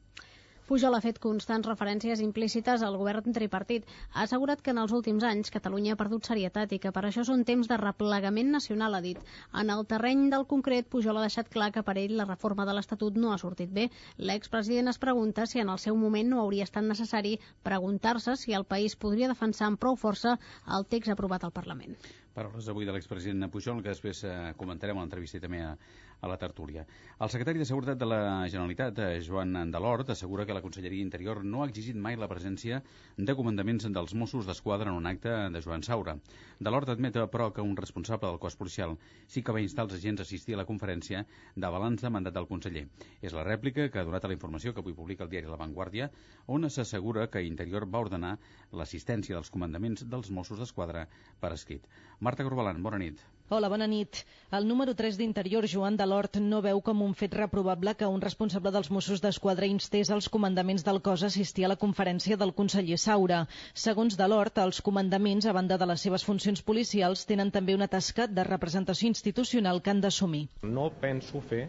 Pujol 0.72 0.96
ha 0.96 1.02
fet 1.04 1.18
constants 1.20 1.68
referències 1.68 2.22
implícites 2.24 2.84
al 2.88 2.94
govern 2.96 3.34
tripartit. 3.36 3.90
Ha 4.14 4.22
assegurat 4.24 4.62
que 4.64 4.72
en 4.72 4.78
els 4.80 4.94
últims 4.96 5.26
anys 5.28 5.52
Catalunya 5.52 5.98
ha 5.98 6.00
perdut 6.00 6.30
serietat 6.30 6.72
i 6.72 6.80
que 6.80 6.94
per 6.96 7.02
això 7.10 7.26
són 7.28 7.44
temps 7.50 7.68
de 7.68 7.76
replegament 7.82 8.54
nacional, 8.56 8.96
ha 8.96 9.02
dit. 9.04 9.20
En 9.62 9.74
el 9.76 9.84
terreny 9.90 10.30
del 10.32 10.46
concret, 10.54 10.88
Pujol 10.88 11.20
ha 11.20 11.26
deixat 11.26 11.52
clar 11.52 11.74
que 11.76 11.84
per 11.84 11.98
ell 12.00 12.16
la 12.22 12.28
reforma 12.30 12.64
de 12.70 12.78
l'Estatut 12.78 13.20
no 13.20 13.34
ha 13.34 13.42
sortit 13.42 13.74
bé. 13.76 13.90
L'expresident 14.32 14.88
es 14.94 15.02
pregunta 15.02 15.44
si 15.44 15.60
en 15.60 15.74
el 15.76 15.82
seu 15.88 16.00
moment 16.00 16.32
no 16.32 16.40
hauria 16.46 16.70
estat 16.70 16.88
necessari 16.88 17.34
preguntar-se 17.68 18.38
si 18.40 18.56
el 18.56 18.64
país 18.64 18.96
podria 18.96 19.28
defensar 19.34 19.68
amb 19.68 19.82
prou 19.84 20.00
força 20.00 20.38
el 20.78 20.88
text 20.88 21.12
aprovat 21.12 21.44
al 21.44 21.52
Parlament. 21.52 22.00
Paraules 22.32 22.72
avui 22.72 22.88
de 22.88 22.96
l'expresident 22.96 23.52
Pujol, 23.52 23.84
que 23.84 23.92
després 23.92 24.24
eh, 24.24 24.54
comentarem 24.56 24.96
a 24.96 25.04
l'entrevista 25.04 25.44
també 25.44 25.66
a, 25.68 25.74
a 26.22 26.30
la 26.30 26.38
tertúlia. 26.38 26.86
El 27.20 27.30
secretari 27.34 27.60
de 27.60 27.66
Seguretat 27.66 27.98
de 28.00 28.06
la 28.06 28.22
Generalitat, 28.48 29.00
eh, 29.00 29.22
Joan 29.26 29.72
Delort, 29.74 30.10
assegura 30.14 30.46
que 30.46 30.54
la 30.54 30.62
Conselleria 30.62 31.02
Interior 31.02 31.44
no 31.44 31.64
ha 31.64 31.68
exigit 31.68 31.98
mai 31.98 32.16
la 32.16 32.30
presència 32.30 32.82
de 33.18 33.36
comandaments 33.36 33.90
dels 33.90 34.14
Mossos 34.14 34.46
d'Esquadra 34.46 34.90
en 34.92 34.98
un 34.98 35.10
acte 35.10 35.34
de 35.50 35.62
Joan 35.62 35.84
Saura. 35.84 36.16
Delort 36.60 36.90
admet, 36.94 37.18
però, 37.34 37.52
que 37.52 37.66
un 37.66 37.76
responsable 37.76 38.30
del 38.30 38.40
cos 38.40 38.56
policial 38.56 38.98
sí 39.28 39.42
que 39.42 39.52
va 39.52 39.62
instar 39.66 39.88
els 39.88 39.98
agents 39.98 40.22
a 40.22 40.28
assistir 40.30 40.56
a 40.56 40.62
la 40.62 40.68
conferència 40.70 41.26
de 41.56 41.74
balanç 41.76 42.06
de 42.06 42.14
mandat 42.14 42.38
del 42.38 42.48
conseller. 42.48 42.88
És 43.22 43.34
la 43.34 43.44
rèplica 43.44 43.90
que 43.90 44.00
ha 44.00 44.06
donat 44.06 44.24
a 44.24 44.32
la 44.32 44.38
informació 44.38 44.74
que 44.74 44.86
avui 44.86 44.94
publica 44.94 45.26
el 45.26 45.34
diari 45.34 45.50
La 45.50 45.58
Vanguardia, 45.58 46.12
on 46.48 46.70
s'assegura 46.70 47.28
que 47.28 47.44
Interior 47.44 47.90
va 47.90 48.06
ordenar 48.06 48.38
l'assistència 48.72 49.36
dels 49.36 49.50
comandaments 49.50 50.06
dels 50.06 50.30
Mossos 50.30 50.62
d'Esquadra 50.62 51.08
per 51.42 51.54
escrit. 51.58 51.88
Marta 52.20 52.46
Corbalan, 52.46 52.84
bona 52.84 53.02
nit. 53.02 53.22
Hola, 53.54 53.68
bona 53.68 53.84
nit. 53.84 54.22
El 54.56 54.64
número 54.64 54.94
3 54.96 55.18
d'Interior, 55.20 55.66
Joan 55.68 55.98
Delort, 56.00 56.38
no 56.40 56.62
veu 56.64 56.78
com 56.88 57.02
un 57.04 57.12
fet 57.22 57.34
reprovable 57.36 57.94
que 58.00 58.08
un 58.08 58.22
responsable 58.24 58.72
dels 58.72 58.88
Mossos 58.96 59.20
d'Esquadra 59.20 59.68
instés 59.68 60.12
als 60.16 60.30
comandaments 60.32 60.86
del 60.88 61.02
cos 61.04 61.26
a 61.26 61.28
assistir 61.28 61.66
a 61.68 61.72
la 61.74 61.78
conferència 61.82 62.38
del 62.40 62.54
conseller 62.62 62.96
Saura. 63.06 63.42
Segons 63.86 64.16
Delort, 64.22 64.62
els 64.64 64.80
comandaments, 64.80 65.50
a 65.52 65.56
banda 65.58 65.76
de 65.82 65.90
les 65.92 66.08
seves 66.08 66.24
funcions 66.24 66.64
policials, 66.64 67.26
tenen 67.28 67.52
també 67.52 67.76
una 67.76 67.92
tasca 67.92 68.30
de 68.40 68.48
representació 68.48 69.12
institucional 69.12 69.84
que 69.84 69.92
han 69.92 70.00
d'assumir. 70.08 70.46
No 70.64 70.88
penso 71.04 71.44
fer 71.52 71.66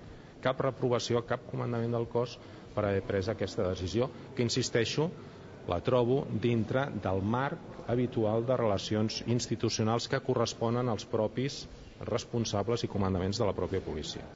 cap 0.47 0.63
reprovació 0.63 1.19
a 1.19 1.27
cap 1.35 1.51
comandament 1.51 1.99
del 1.99 2.07
cos 2.15 2.39
per 2.77 2.87
haver 2.87 3.03
pres 3.11 3.27
aquesta 3.35 3.67
decisió, 3.73 4.07
que 4.37 4.47
insisteixo, 4.47 5.11
la 5.71 5.81
trobo 5.81 6.25
dintre 6.47 6.89
del 7.05 7.23
marc 7.23 7.79
habitual 7.87 8.47
de 8.47 8.57
relacions 8.57 9.23
institucionals 9.27 10.09
que 10.09 10.21
corresponen 10.21 10.89
als 10.89 11.07
propis 11.15 11.63
responsables 12.09 12.85
i 12.85 12.91
comandaments 12.91 13.39
de 13.39 13.47
la 13.47 13.55
pròpia 13.55 13.83
policia. 13.85 14.27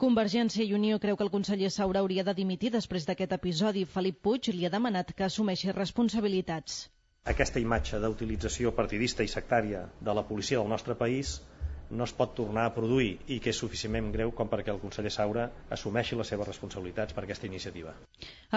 Convergència 0.00 0.64
i 0.64 0.72
Unió 0.72 0.98
creu 1.00 1.16
que 1.16 1.24
el 1.26 1.32
conseller 1.32 1.68
Saura 1.70 2.00
hauria 2.00 2.24
de 2.24 2.32
dimitir 2.34 2.70
després 2.72 3.04
d'aquest 3.04 3.34
episodi. 3.36 3.84
Felip 3.84 4.22
Puig 4.24 4.48
li 4.54 4.64
ha 4.64 4.72
demanat 4.72 5.12
que 5.16 5.26
assumeixi 5.26 5.74
responsabilitats. 5.76 6.86
Aquesta 7.28 7.60
imatge 7.60 8.00
d'utilització 8.00 8.72
partidista 8.72 9.26
i 9.26 9.28
sectària 9.28 9.82
de 10.00 10.14
la 10.16 10.24
policia 10.24 10.62
del 10.62 10.72
nostre 10.72 10.96
país 10.96 11.34
no 11.90 12.06
es 12.06 12.12
pot 12.16 12.34
tornar 12.38 12.66
a 12.68 12.74
produir 12.74 13.12
i 13.28 13.38
que 13.42 13.52
és 13.52 13.62
suficientment 13.62 14.10
greu 14.14 14.34
com 14.40 14.50
perquè 14.50 14.72
el 14.74 14.82
conseller 14.82 15.12
Saura 15.14 15.46
assumeixi 15.76 16.18
les 16.18 16.32
seves 16.34 16.48
responsabilitats 16.52 17.16
per 17.16 17.24
aquesta 17.26 17.48
iniciativa. 17.50 17.94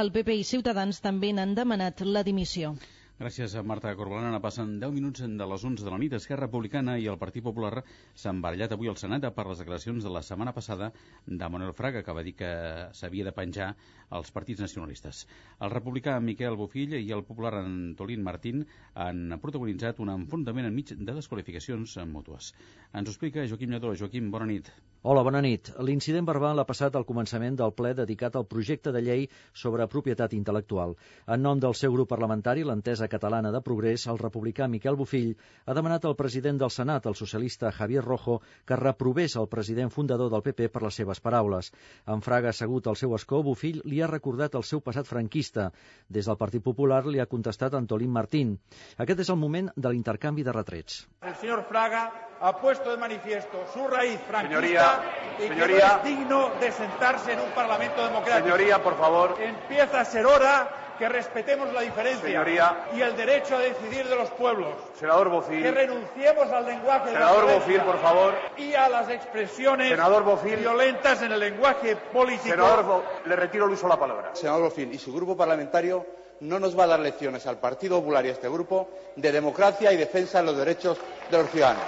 El 0.01 0.11
PP 0.15 0.37
i 0.41 0.49
Ciutadans 0.55 1.01
també 1.01 1.33
n'han 1.33 1.55
demanat 1.57 2.05
la 2.05 2.23
dimissió. 2.23 2.75
Gràcies 3.21 3.53
a 3.55 3.61
Marta 3.61 3.91
Corbalana. 3.95 4.39
Passen 4.41 4.79
10 4.81 4.93
minuts 4.93 5.21
de 5.21 5.45
les 5.49 5.63
11 5.69 5.85
de 5.85 5.91
la 5.93 5.97
nit. 6.01 6.13
Esquerra 6.17 6.47
Republicana 6.47 6.95
i 6.97 7.05
el 7.11 7.19
Partit 7.21 7.45
Popular 7.45 7.83
s'han 8.17 8.41
barallat 8.41 8.73
avui 8.73 8.89
al 8.89 8.97
Senat 8.97 9.27
per 9.35 9.45
les 9.47 9.61
declaracions 9.61 10.03
de 10.03 10.13
la 10.15 10.23
setmana 10.25 10.53
passada 10.55 10.89
de 11.27 11.49
Manuel 11.55 11.75
Fraga, 11.77 12.01
que 12.03 12.15
va 12.17 12.23
dir 12.25 12.33
que 12.39 12.49
s'havia 12.97 13.27
de 13.29 13.35
penjar 13.37 13.69
als 14.13 14.31
partits 14.35 14.61
nacionalistes. 14.63 15.25
El 15.59 15.73
republicà 15.73 16.19
Miquel 16.21 16.57
Bofill 16.59 16.95
i 16.99 17.11
el 17.17 17.25
popular 17.27 17.55
Antolín 17.63 18.23
Martín 18.23 18.63
han 18.93 19.37
protagonitzat 19.41 20.01
un 20.05 20.13
enfrontament 20.13 20.69
enmig 20.69 20.93
de 20.93 21.19
desqualificacions 21.19 21.97
mútues. 22.13 22.53
Ens 22.93 23.09
ho 23.09 23.15
explica 23.15 23.47
Joaquim 23.49 23.73
Lledó. 23.73 23.95
Joaquim, 23.97 24.29
bona 24.31 24.49
nit. 24.49 24.69
Hola, 25.03 25.19
bona 25.27 25.41
nit. 25.43 25.67
L'incident 25.83 26.23
verbal 26.23 26.61
ha 26.61 26.63
passat 26.67 26.95
al 26.95 27.03
començament 27.07 27.57
del 27.59 27.73
ple 27.75 27.89
dedicat 27.97 28.37
al 28.39 28.45
projecte 28.47 28.93
de 28.95 29.01
llei 29.03 29.25
sobre 29.61 29.87
propietat 29.91 30.35
intel·lectual. 30.37 30.93
En 31.35 31.41
nom 31.43 31.59
del 31.59 31.75
seu 31.75 31.91
grup 31.91 32.07
parlamentari, 32.13 32.63
l'entesa 32.63 33.09
catalana 33.11 33.51
de 33.51 33.59
progrés, 33.65 34.05
el 34.13 34.21
republicà 34.21 34.69
Miquel 34.71 34.95
Bofill 34.95 35.33
ha 35.65 35.75
demanat 35.75 36.07
al 36.07 36.15
president 36.15 36.61
del 36.61 36.71
Senat, 36.71 37.09
el 37.11 37.17
socialista 37.19 37.73
Javier 37.79 38.05
Rojo, 38.05 38.37
que 38.65 38.77
reprovés 38.79 39.35
el 39.35 39.49
president 39.51 39.91
fundador 39.91 40.31
del 40.31 40.45
PP 40.45 40.69
per 40.71 40.85
les 40.85 41.01
seves 41.01 41.19
paraules. 41.19 41.73
En 42.07 42.23
Fraga, 42.23 42.53
assegut 42.55 42.87
al 42.87 42.95
seu 42.95 43.17
escó, 43.19 43.43
Bofill 43.43 43.81
li 43.83 43.99
ha 44.03 44.11
recordat 44.11 44.55
el 44.55 44.63
seu 44.63 44.81
passat 44.81 45.07
franquista. 45.09 45.71
Des 46.09 46.25
del 46.29 46.37
Partit 46.37 46.63
Popular 46.63 47.03
li 47.05 47.19
ha 47.23 47.25
contestat 47.29 47.73
Antolín 47.73 48.11
Martín. 48.11 48.57
Aquest 48.97 49.23
és 49.25 49.29
el 49.33 49.39
moment 49.39 49.71
de 49.75 49.89
l'intercanvi 49.89 50.43
de 50.43 50.53
retrets. 50.55 51.07
El 51.21 51.35
señor 51.35 51.65
Fraga 51.69 52.03
ha 52.39 52.53
puesto 52.59 52.91
de 52.91 52.97
manifiesto 52.97 53.63
su 53.73 53.87
raíz 53.87 54.19
franquista 54.27 54.43
señoría, 54.43 55.01
y 55.39 55.47
señoría, 55.47 55.77
que 55.77 55.79
no 55.79 55.95
es 55.95 56.03
digno 56.03 56.49
de 56.59 56.71
sentarse 56.71 57.33
en 57.33 57.39
un 57.39 57.51
parlamento 57.51 58.03
democrático. 58.03 58.45
Señoría, 58.47 58.83
por 58.83 58.97
favor. 58.97 59.37
Empieza 59.39 60.01
a 60.01 60.05
ser 60.05 60.25
hora 60.25 60.82
que 60.97 61.09
respetemos 61.09 61.71
la 61.73 61.81
diferencia 61.81 62.25
Señoría. 62.27 62.85
y 62.95 63.01
el 63.01 63.15
derecho 63.15 63.55
a 63.55 63.59
decidir 63.59 64.07
de 64.07 64.15
los 64.15 64.29
pueblos. 64.31 64.69
Senador 64.99 65.29
Bofil. 65.29 65.61
Que 65.63 65.71
renunciemos 65.71 66.51
al 66.51 66.65
lenguaje 66.65 67.07
de 67.07 67.13
Senador 67.13 67.45
la 67.45 67.53
Bofil, 67.55 67.67
violencia 67.73 67.85
por 67.91 68.01
favor. 68.01 68.33
y 68.57 68.73
a 68.73 68.89
las 68.89 69.09
expresiones 69.09 69.89
Senador 69.89 70.23
Bofil. 70.23 70.57
violentas 70.57 71.21
en 71.21 71.31
el 71.31 71.39
lenguaje 71.39 71.95
político. 71.95 72.49
Senador, 72.55 72.83
Bo- 72.83 73.03
le 73.25 73.35
retiro 73.35 73.65
el 73.65 73.71
uso 73.71 73.83
de 73.87 73.93
la 73.93 73.99
palabra. 73.99 74.29
Senador 74.35 74.63
Bofil 74.63 74.93
y 74.93 74.97
su 74.99 75.13
grupo 75.13 75.35
parlamentario 75.35 76.05
no 76.41 76.59
nos 76.59 76.77
va 76.77 76.83
a 76.83 76.87
dar 76.87 76.99
lecciones 76.99 77.45
al 77.47 77.57
Partido 77.57 77.99
Popular 77.99 78.25
y 78.25 78.29
a 78.29 78.33
este 78.33 78.49
grupo 78.49 78.89
de 79.15 79.31
democracia 79.31 79.91
y 79.93 79.97
defensa 79.97 80.39
de 80.39 80.45
los 80.45 80.57
derechos 80.57 80.97
de 81.31 81.37
los 81.37 81.49
ciudadanos. 81.49 81.83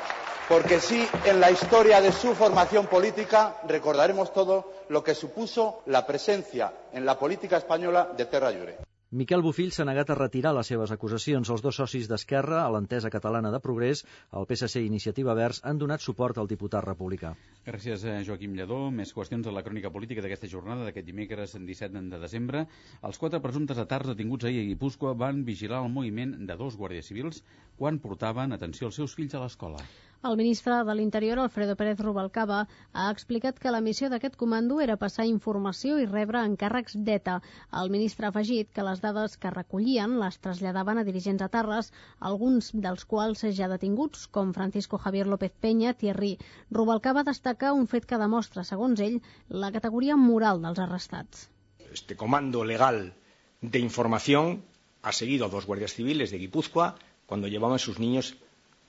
Porque 0.48 0.80
sí, 0.80 1.10
en 1.26 1.40
la 1.42 1.50
historia 1.50 2.00
de 2.02 2.12
su 2.12 2.36
formación 2.36 2.86
política 2.86 3.56
recordaremos 3.68 4.32
todo 4.32 4.72
lo 4.90 5.04
que 5.04 5.16
supuso 5.16 5.82
la 5.88 6.06
presencia 6.06 6.72
en 6.94 7.04
la 7.04 7.18
política 7.18 7.58
española 7.58 8.10
de 8.16 8.26
Terra 8.26 8.52
Llore. 8.52 8.78
Miquel 9.16 9.40
Bofill 9.40 9.70
s'ha 9.72 9.86
negat 9.88 10.10
a 10.12 10.16
retirar 10.18 10.52
les 10.58 10.68
seves 10.68 10.92
acusacions. 10.92 11.48
Els 11.54 11.62
dos 11.64 11.78
socis 11.80 12.10
d'Esquerra, 12.12 12.58
a 12.66 12.72
l'entesa 12.76 13.08
catalana 13.14 13.48
de 13.54 13.62
progrés, 13.64 14.02
el 14.36 14.48
PSC 14.50 14.82
i 14.82 14.90
Iniciativa 14.90 15.32
Verds, 15.40 15.62
han 15.64 15.78
donat 15.80 16.04
suport 16.04 16.42
al 16.42 16.50
diputat 16.50 16.84
republicà. 16.84 17.30
Gràcies, 17.64 18.04
eh, 18.04 18.18
Joaquim 18.28 18.58
Lledó. 18.60 18.92
Més 18.92 19.14
qüestions 19.16 19.48
de 19.48 19.54
la 19.56 19.64
crònica 19.64 19.92
política 19.94 20.26
d'aquesta 20.26 20.50
jornada, 20.52 20.84
d'aquest 20.84 21.08
dimecres 21.08 21.56
17 21.56 22.02
de 22.12 22.20
desembre. 22.20 22.66
Els 23.08 23.18
quatre 23.18 23.40
presumptes 23.40 23.80
atards 23.80 24.12
detinguts 24.12 24.50
ahir 24.52 24.60
a 24.66 24.68
Guipúscoa 24.74 25.14
van 25.14 25.46
vigilar 25.46 25.80
el 25.86 25.94
moviment 25.96 26.36
de 26.52 26.60
dos 26.60 26.76
guàrdies 26.76 27.08
civils 27.08 27.40
quan 27.78 28.00
portaven 28.04 28.52
atenció 28.52 28.92
als 28.92 29.00
seus 29.00 29.16
fills 29.16 29.34
a 29.34 29.46
l'escola. 29.46 29.80
El 30.28 30.38
ministre 30.40 30.76
de 30.86 30.94
l'Interior, 30.98 31.38
Alfredo 31.38 31.76
Pérez 31.80 32.00
Rubalcaba, 32.02 32.60
ha 32.98 33.04
explicat 33.16 33.60
que 33.62 33.72
la 33.74 33.82
missió 33.88 34.08
d'aquest 34.10 34.34
comando 34.42 34.80
era 34.86 34.96
passar 35.02 35.26
informació 35.30 35.98
i 36.02 36.08
rebre 36.10 36.40
encàrrecs 36.50 36.96
d'ETA. 37.10 37.36
El 37.82 37.92
ministre 37.96 38.26
ha 38.26 38.32
afegit 38.34 38.72
que 38.74 38.86
les 38.88 39.04
dades 39.04 39.36
que 39.44 39.52
recollien 39.54 40.16
les 40.22 40.40
traslladaven 40.46 40.98
a 40.98 41.04
dirigents 41.10 41.46
etarres, 41.46 41.92
alguns 42.30 42.72
dels 42.86 43.06
quals 43.12 43.46
ja 43.60 43.70
detinguts, 43.70 44.24
com 44.38 44.54
Francisco 44.56 44.98
Javier 45.04 45.28
López 45.30 45.54
Peña, 45.66 45.94
Thierry. 46.00 46.32
Rubalcaba 46.80 47.24
destaca 47.28 47.76
un 47.82 47.86
fet 47.92 48.08
que 48.10 48.20
demostra, 48.24 48.64
segons 48.66 49.04
ell, 49.08 49.20
la 49.66 49.70
categoria 49.76 50.18
moral 50.18 50.64
dels 50.66 50.82
arrestats. 50.88 51.50
Este 51.92 52.18
comando 52.24 52.64
legal 52.72 53.14
de 53.62 53.84
información 53.90 54.64
ha 55.04 55.12
seguido 55.12 55.46
a 55.46 55.54
dos 55.54 55.70
guardias 55.70 55.94
civiles 55.94 56.32
de 56.32 56.42
Guipúzcoa 56.42 56.96
cuando 57.28 57.48
llevaban 57.48 57.78
sus 57.78 58.00
niños 58.00 58.34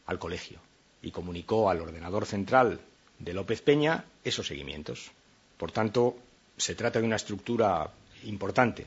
al 0.07 0.19
colegio 0.19 0.65
y 1.03 1.11
comunicó 1.11 1.71
al 1.71 1.81
ordenador 1.81 2.27
central 2.27 2.81
de 3.19 3.35
López 3.35 3.63
Peña 3.63 4.05
esos 4.25 4.47
seguimientos. 4.47 5.11
Por 5.57 5.73
tanto, 5.73 6.17
se 6.57 6.75
trata 6.75 7.01
de 7.01 7.07
una 7.07 7.17
estructura 7.17 7.91
importante. 8.25 8.87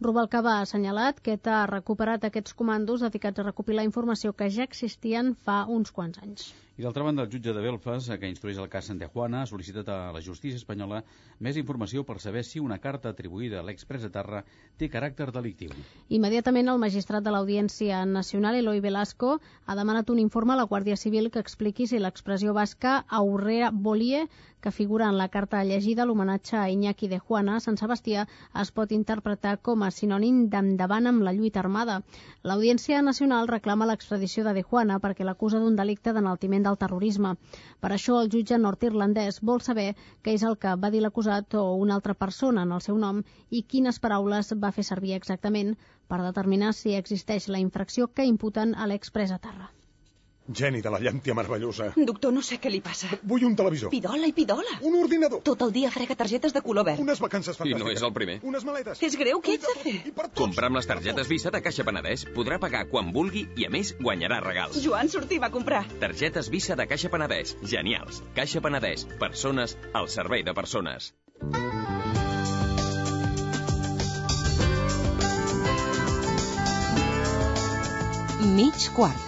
Rubalcaba 0.00 0.52
ha 0.54 0.64
assenyalat 0.64 1.16
que 1.18 1.32
ETA 1.34 1.54
ha 1.60 1.70
recuperat 1.70 2.22
aquests 2.26 2.54
comandos 2.60 3.02
dedicats 3.02 3.42
a 3.42 3.44
recopilar 3.48 3.84
informació 3.86 4.30
que 4.40 4.46
ja 4.56 4.62
existien 4.68 5.32
fa 5.46 5.56
uns 5.76 5.90
quants 5.96 6.20
anys. 6.22 6.52
I 6.78 6.84
d'altra 6.84 7.02
banda, 7.02 7.24
el 7.26 7.30
jutge 7.32 7.50
de 7.50 7.62
Belfast, 7.64 8.12
que 8.22 8.28
instrueix 8.30 8.60
el 8.62 8.68
cas 8.70 8.86
Santejuana, 8.86 9.40
ha 9.42 9.48
sol·licitat 9.50 9.88
a 9.90 9.96
la 10.14 10.20
justícia 10.22 10.60
espanyola 10.60 11.00
més 11.42 11.56
informació 11.58 12.04
per 12.06 12.20
saber 12.22 12.44
si 12.46 12.62
una 12.62 12.78
carta 12.78 13.10
atribuïda 13.10 13.58
a 13.58 13.64
l'expres 13.66 14.04
de 14.06 14.10
Tarra 14.14 14.44
té 14.78 14.86
caràcter 14.92 15.32
delictiu. 15.34 15.74
Immediatament 16.20 16.70
el 16.70 16.78
magistrat 16.78 17.26
de 17.26 17.32
l'Audiència 17.34 18.04
Nacional, 18.06 18.60
Eloi 18.60 18.78
Velasco, 18.84 19.40
ha 19.66 19.74
demanat 19.74 20.14
un 20.14 20.22
informe 20.22 20.54
a 20.54 20.60
la 20.62 20.68
Guàrdia 20.70 20.94
Civil 20.94 21.32
que 21.34 21.42
expliqui 21.42 21.88
si 21.90 21.98
l'expressió 21.98 22.54
basca 22.54 23.00
aurrea 23.08 23.72
volie, 23.74 24.28
que 24.60 24.70
figura 24.70 25.08
en 25.08 25.16
la 25.16 25.28
carta 25.28 25.64
llegida 25.64 26.04
l'homenatge 26.04 26.56
a 26.58 26.68
Iñaki 26.68 27.08
de 27.08 27.18
Juana 27.18 27.56
a 27.56 27.60
Sant 27.64 27.80
Sebastià, 27.80 28.26
es 28.60 28.70
pot 28.70 28.92
interpretar 28.92 29.56
com 29.62 29.82
a 29.82 29.90
sinònim 29.90 30.44
d'endavant 30.52 31.06
amb 31.06 31.22
la 31.22 31.32
lluita 31.32 31.64
armada. 31.64 32.02
L'Audiència 32.44 33.00
Nacional 33.02 33.48
reclama 33.48 33.86
l'extradició 33.86 34.44
de 34.44 34.58
de 34.58 34.64
Juana 34.68 34.98
perquè 35.02 35.24
l'acusa 35.26 35.60
d'un 35.62 35.76
delicte 35.78 36.12
d'enaltiment 36.14 36.64
del 36.66 36.78
terrorisme. 36.82 37.30
Per 37.84 37.90
això 37.94 38.16
el 38.22 38.30
jutge 38.34 38.58
nord-irlandès 38.64 39.40
vol 39.50 39.62
saber 39.68 39.86
què 40.24 40.34
és 40.38 40.46
el 40.50 40.58
que 40.64 40.74
va 40.84 40.92
dir 40.94 41.04
l'acusat 41.04 41.58
o 41.62 41.64
una 41.84 41.98
altra 42.00 42.18
persona 42.26 42.66
en 42.66 42.74
el 42.78 42.84
seu 42.88 42.98
nom 43.06 43.22
i 43.50 43.64
quines 43.74 44.02
paraules 44.06 44.54
va 44.66 44.74
fer 44.80 44.88
servir 44.90 45.14
exactament 45.20 45.74
per 46.10 46.22
determinar 46.26 46.74
si 46.74 46.98
existeix 46.98 47.50
la 47.54 47.64
infracció 47.68 48.12
que 48.14 48.30
imputen 48.34 48.74
a 48.74 48.90
l'expres 48.90 49.34
a 49.38 49.42
Terra. 49.48 49.72
Geni 50.48 50.80
de 50.80 50.88
la 50.90 50.98
llàntia 50.98 51.34
meravellosa. 51.36 51.90
Doctor, 52.08 52.32
no 52.32 52.40
sé 52.42 52.56
què 52.62 52.70
li 52.72 52.80
passa. 52.80 53.08
Vull 53.28 53.44
un 53.44 53.56
televisor. 53.58 53.90
Pidola 53.92 54.30
i 54.30 54.32
pidola. 54.32 54.78
Un 54.88 54.94
ordinador. 55.02 55.42
Tot 55.44 55.60
el 55.66 55.72
dia 55.74 55.90
frega 55.92 56.16
targetes 56.16 56.54
de 56.56 56.62
color 56.64 56.86
verd. 56.88 57.02
Unes 57.04 57.20
vacances 57.20 57.54
I 57.56 57.58
fantàstiques. 57.60 57.84
no 57.84 57.92
és 57.92 58.04
el 58.08 58.14
primer. 58.16 58.38
Unes 58.48 58.64
maletes. 58.64 59.02
És 59.04 59.16
greu, 59.20 59.42
què 59.44 59.58
ets 59.58 59.68
de 59.68 59.76
fer? 59.82 59.94
Comprar 60.40 60.70
amb 60.72 60.80
les 60.80 60.88
targetes 60.88 61.28
Visa 61.28 61.52
de 61.52 61.60
Caixa 61.60 61.84
Penedès 61.84 62.24
podrà 62.34 62.58
pagar 62.58 62.86
quan 62.88 63.12
vulgui 63.12 63.44
i, 63.56 63.66
a 63.68 63.70
més, 63.70 63.92
guanyarà 64.00 64.40
regals. 64.44 64.80
Joan, 64.84 65.12
sortim 65.12 65.44
a 65.44 65.52
comprar. 65.52 65.84
Targetes 66.00 66.48
Visa 66.48 66.76
de 66.80 66.88
Caixa 66.88 67.12
Penedès. 67.12 67.56
Genials. 67.62 68.22
Caixa 68.34 68.64
Penedès. 68.64 69.04
Persones 69.20 69.76
al 69.92 70.08
servei 70.08 70.42
de 70.48 70.54
persones. 70.56 71.12
Mig 78.56 78.90
quart. 78.94 79.27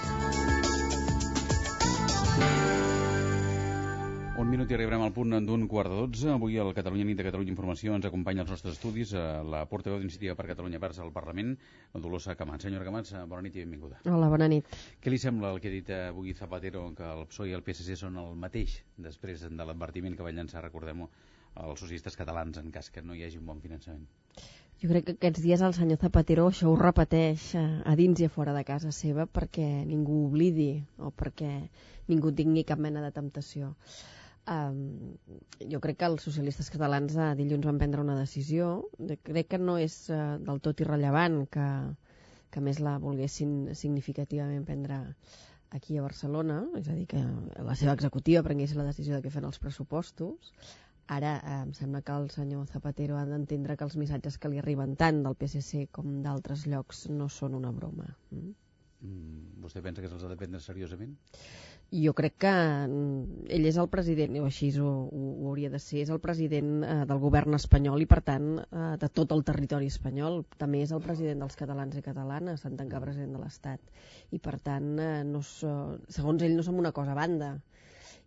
Un 4.50 4.56
minut 4.56 4.72
i 4.72 4.74
arribarem 4.74 5.04
al 5.06 5.12
punt 5.14 5.36
d'un 5.46 5.64
quart 5.70 5.92
de 5.92 5.94
dotze. 5.94 6.26
Avui 6.32 6.56
al 6.58 6.72
Catalunya 6.74 7.04
Nit 7.06 7.20
de 7.20 7.22
Catalunya 7.22 7.52
Informació 7.52 7.92
ens 7.94 8.06
acompanya 8.08 8.42
als 8.42 8.48
nostres 8.50 8.72
estudis 8.74 9.12
a 9.14 9.44
la 9.46 9.60
portaveu 9.70 10.00
d'Iniciativa 10.02 10.34
per 10.34 10.48
Catalunya 10.48 10.80
Verds 10.82 10.98
al 11.04 11.12
Parlament, 11.14 11.52
la 11.94 12.00
Dolors 12.02 12.26
Camats. 12.40 12.66
Senyora 12.66 12.88
Camats, 12.88 13.14
bona 13.30 13.44
nit 13.46 13.54
i 13.54 13.62
benvinguda. 13.62 14.00
Hola, 14.10 14.26
bona 14.32 14.50
nit. 14.50 14.74
Què 14.98 15.14
li 15.14 15.22
sembla 15.22 15.54
el 15.54 15.62
que 15.62 15.70
ha 15.70 15.76
dit 15.76 15.94
avui 15.94 16.34
Zapatero, 16.34 16.82
que 16.98 17.06
el 17.06 17.22
PSOE 17.30 17.52
i 17.52 17.54
el 17.60 17.62
PSC 17.62 18.00
són 18.02 18.18
el 18.18 18.34
mateix, 18.34 18.74
després 18.98 19.46
de 19.46 19.70
l'advertiment 19.70 20.18
que 20.18 20.26
va 20.26 20.34
llançar, 20.34 20.66
recordem-ho, 20.66 21.06
als 21.54 21.86
socialistes 21.86 22.18
catalans 22.18 22.58
en 22.58 22.74
cas 22.74 22.90
que 22.90 23.06
no 23.06 23.14
hi 23.14 23.22
hagi 23.22 23.38
un 23.38 23.46
bon 23.54 23.62
finançament? 23.62 24.10
Jo 24.82 24.90
crec 24.90 25.12
que 25.12 25.18
aquests 25.20 25.46
dies 25.46 25.62
el 25.62 25.78
senyor 25.78 26.02
Zapatero 26.02 26.50
això 26.50 26.74
ho 26.74 26.78
repeteix 26.80 27.52
a, 27.54 27.68
a 27.86 27.94
dins 27.94 28.18
i 28.18 28.26
a 28.26 28.34
fora 28.34 28.58
de 28.58 28.66
casa 28.66 28.90
seva 28.90 29.30
perquè 29.30 29.70
ningú 29.86 30.24
oblidi 30.26 30.72
o 30.98 31.14
perquè 31.14 31.58
ningú 32.10 32.34
tingui 32.34 32.66
cap 32.66 32.82
mena 32.82 33.06
de 33.06 33.14
temptació. 33.14 33.76
Um, 34.50 35.14
jo 35.70 35.78
crec 35.82 36.00
que 36.00 36.08
els 36.10 36.24
socialistes 36.26 36.72
catalans 36.74 37.14
a 37.14 37.28
dilluns 37.38 37.68
van 37.68 37.78
prendre 37.78 38.02
una 38.02 38.16
decisió. 38.18 38.70
De, 38.98 39.16
crec 39.30 39.52
que 39.52 39.60
no 39.62 39.76
és 39.78 40.02
uh, 40.10 40.38
del 40.42 40.58
tot 40.64 40.82
irrellevant 40.82 41.44
que, 41.54 41.66
que 42.50 42.62
més 42.66 42.80
la 42.82 42.96
volguessin 43.04 43.76
significativament 43.78 44.66
prendre 44.66 44.98
aquí 45.78 45.98
a 45.98 46.02
Barcelona, 46.02 46.64
és 46.80 46.88
a 46.90 46.96
dir, 46.96 47.06
que 47.12 47.20
la 47.62 47.76
seva 47.78 47.94
executiva 47.94 48.42
prengués 48.42 48.74
la 48.74 48.88
decisió 48.88 49.14
de 49.14 49.22
què 49.22 49.30
fan 49.30 49.46
els 49.46 49.62
pressupostos. 49.62 50.50
Ara 51.14 51.36
eh, 51.38 51.60
em 51.66 51.70
sembla 51.78 52.02
que 52.06 52.16
el 52.22 52.26
senyor 52.34 52.66
Zapatero 52.70 53.18
ha 53.18 53.26
d'entendre 53.28 53.76
que 53.78 53.86
els 53.86 53.96
missatges 54.02 54.38
que 54.38 54.50
li 54.50 54.58
arriben 54.62 54.96
tant 54.98 55.22
del 55.26 55.38
PSC 55.38 55.86
com 55.94 56.20
d'altres 56.26 56.66
llocs 56.70 57.06
no 57.14 57.30
són 57.36 57.54
una 57.58 57.70
broma. 57.78 58.10
Mm? 58.34 58.52
Mm, 59.00 59.60
vostè 59.64 59.80
pensa 59.80 60.02
que 60.02 60.08
se'ls 60.12 60.24
ha 60.26 60.32
de 60.32 60.36
prendre 60.36 60.60
seriosament? 60.60 61.16
jo 61.90 62.12
crec 62.14 62.36
que 62.44 62.50
mm, 62.50 63.46
ell 63.50 63.64
és 63.66 63.78
el 63.82 63.88
president, 63.90 64.36
o 64.38 64.46
així 64.46 64.68
ho, 64.78 64.90
ho, 65.10 65.22
ho 65.42 65.48
hauria 65.50 65.70
de 65.72 65.80
ser, 65.82 66.04
és 66.04 66.12
el 66.14 66.20
president 66.22 66.84
eh, 66.86 66.98
del 67.10 67.18
govern 67.22 67.56
espanyol 67.58 68.04
i 68.04 68.06
per 68.10 68.20
tant 68.26 68.52
eh, 68.62 68.92
de 69.02 69.08
tot 69.10 69.34
el 69.34 69.42
territori 69.46 69.90
espanyol. 69.90 70.44
També 70.60 70.84
és 70.84 70.94
el 70.94 71.02
president 71.02 71.42
dels 71.42 71.58
catalans 71.58 71.98
i 71.98 72.04
catalanes, 72.06 72.62
tant 72.62 72.78
que 72.78 73.02
president 73.02 73.34
de 73.34 73.42
l'Estat. 73.42 73.82
I 74.30 74.38
per 74.38 74.58
tant, 74.62 74.92
eh, 75.02 75.24
no 75.26 75.42
so, 75.42 75.74
segons 76.08 76.46
ell 76.46 76.54
no 76.56 76.66
som 76.66 76.78
una 76.78 76.94
cosa 76.94 77.16
a 77.16 77.18
banda. 77.18 77.56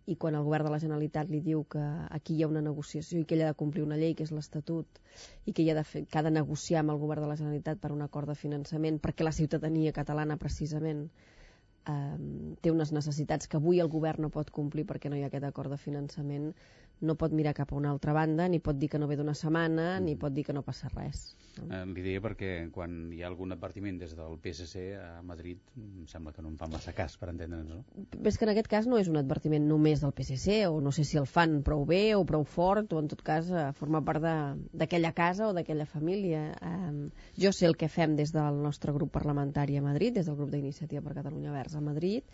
I 0.06 0.16
quan 0.20 0.34
el 0.36 0.44
govern 0.44 0.66
de 0.68 0.72
la 0.74 0.80
Generalitat 0.82 1.30
li 1.32 1.40
diu 1.40 1.62
que 1.74 1.82
aquí 2.18 2.34
hi 2.36 2.42
ha 2.44 2.48
una 2.50 2.62
negociació 2.64 3.20
i 3.20 3.24
que 3.24 3.36
ell 3.36 3.44
ha 3.46 3.52
de 3.52 3.58
complir 3.60 3.84
una 3.86 3.96
llei, 3.96 4.12
que 4.14 4.26
és 4.26 4.32
l'Estatut, 4.36 5.00
i 5.46 5.52
que, 5.52 5.62
hi 5.64 5.70
ha 5.72 5.76
de 5.78 5.84
fer, 5.88 6.04
que 6.04 6.18
ha 6.20 6.24
de 6.26 6.32
negociar 6.34 6.82
amb 6.82 6.92
el 6.92 7.00
govern 7.00 7.24
de 7.24 7.30
la 7.30 7.38
Generalitat 7.40 7.80
per 7.80 7.92
un 7.94 8.04
acord 8.04 8.28
de 8.28 8.36
finançament, 8.36 9.00
perquè 9.00 9.24
la 9.24 9.32
ciutadania 9.32 9.94
catalana 9.96 10.36
precisament 10.36 11.06
eh, 11.08 12.18
té 12.60 12.72
unes 12.72 12.92
necessitats 12.92 13.48
que 13.48 13.60
avui 13.60 13.80
el 13.80 13.92
govern 13.92 14.26
no 14.26 14.32
pot 14.34 14.52
complir 14.52 14.84
perquè 14.88 15.08
no 15.08 15.16
hi 15.16 15.24
ha 15.24 15.32
aquest 15.32 15.48
acord 15.48 15.72
de 15.72 15.80
finançament, 15.80 16.52
no 17.00 17.16
pot 17.18 17.32
mirar 17.32 17.54
cap 17.54 17.72
a 17.72 17.76
una 17.76 17.90
altra 17.90 18.12
banda, 18.16 18.48
ni 18.48 18.60
pot 18.62 18.78
dir 18.78 18.88
que 18.92 18.98
no 18.98 19.08
ve 19.10 19.16
d'una 19.18 19.34
setmana, 19.34 19.98
mm. 19.98 20.04
ni 20.04 20.16
pot 20.20 20.34
dir 20.34 20.44
que 20.46 20.54
no 20.56 20.62
passa 20.62 20.88
res. 20.92 21.34
No? 21.58 21.68
Eh, 21.68 21.82
li 21.94 22.02
deia 22.02 22.22
perquè 22.22 22.50
quan 22.74 23.12
hi 23.14 23.22
ha 23.22 23.28
algun 23.30 23.54
advertiment 23.54 23.98
des 24.00 24.14
del 24.18 24.38
PSC 24.42 24.84
a 24.98 25.22
Madrid, 25.26 25.60
em 25.78 26.06
sembla 26.10 26.32
que 26.34 26.42
no 26.42 26.50
em 26.50 26.56
fa 26.58 26.68
massa 26.70 26.94
cas, 26.96 27.16
per 27.20 27.30
entendre'ns, 27.30 27.70
no? 27.70 28.06
Ves 28.18 28.38
que 28.38 28.48
en 28.48 28.54
aquest 28.54 28.70
cas 28.70 28.88
no 28.90 28.98
és 28.98 29.10
un 29.10 29.20
advertiment 29.20 29.66
només 29.68 30.02
del 30.02 30.14
PSC, 30.16 30.64
o 30.70 30.80
no 30.84 30.92
sé 30.94 31.06
si 31.06 31.20
el 31.20 31.28
fan 31.30 31.60
prou 31.66 31.84
bé 31.88 32.02
o 32.18 32.24
prou 32.26 32.46
fort, 32.48 32.92
o 32.92 33.02
en 33.02 33.10
tot 33.12 33.22
cas 33.26 33.50
eh, 33.50 33.68
forma 33.78 34.02
part 34.04 34.22
d'aquella 34.24 35.14
casa 35.14 35.48
o 35.48 35.54
d'aquella 35.56 35.86
família. 35.86 36.46
Eh, 36.54 36.92
jo 37.40 37.54
sé 37.54 37.68
el 37.70 37.78
que 37.78 37.90
fem 37.92 38.16
des 38.18 38.34
del 38.34 38.62
nostre 38.62 38.94
grup 38.96 39.12
parlamentari 39.14 39.78
a 39.78 39.84
Madrid, 39.84 40.14
des 40.18 40.26
del 40.30 40.38
grup 40.38 40.50
d'Iniciativa 40.54 41.02
per 41.04 41.18
Catalunya 41.20 41.54
Verds 41.54 41.78
a 41.78 41.84
Madrid, 41.84 42.24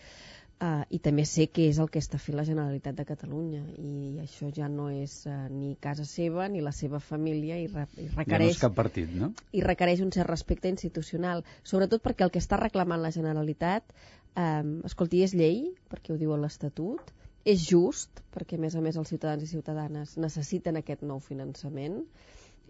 Uh, 0.60 0.82
I 0.92 0.98
també 1.00 1.22
sé 1.24 1.46
què 1.48 1.70
és 1.70 1.78
el 1.80 1.88
que 1.88 2.02
està 2.02 2.18
fent 2.20 2.36
la 2.36 2.42
Generalitat 2.44 2.98
de 2.98 3.04
Catalunya 3.08 3.62
i 3.80 4.18
això 4.20 4.50
ja 4.52 4.66
no 4.68 4.90
és 4.92 5.14
uh, 5.24 5.46
ni 5.48 5.70
casa 5.80 6.04
seva 6.04 6.50
ni 6.52 6.60
la 6.60 6.72
seva 6.76 6.98
família 7.00 7.56
i, 7.56 7.64
re 7.72 7.86
i 7.96 8.10
requereix... 8.10 8.26
Ja 8.28 8.40
no 8.42 8.50
és 8.52 8.60
cap 8.66 8.74
partit, 8.76 9.14
no? 9.22 9.30
I 9.56 9.62
requereix 9.64 10.02
un 10.04 10.12
cert 10.12 10.28
respecte 10.28 10.68
institucional, 10.68 11.40
sobretot 11.64 12.04
perquè 12.04 12.26
el 12.26 12.34
que 12.34 12.42
està 12.44 12.58
reclamant 12.60 13.00
la 13.00 13.12
Generalitat, 13.14 13.96
um, 14.36 14.74
escolti, 14.90 15.22
és 15.24 15.32
llei, 15.32 15.62
perquè 15.88 16.12
ho 16.12 16.20
diu 16.20 16.36
l'Estatut, 16.36 17.08
és 17.48 17.64
just, 17.64 18.20
perquè 18.36 18.60
a 18.60 18.64
més 18.66 18.76
a 18.76 18.84
més 18.84 19.00
els 19.00 19.08
ciutadans 19.08 19.46
i 19.46 19.48
ciutadanes 19.48 20.18
necessiten 20.20 20.76
aquest 20.76 21.08
nou 21.08 21.24
finançament, 21.24 22.02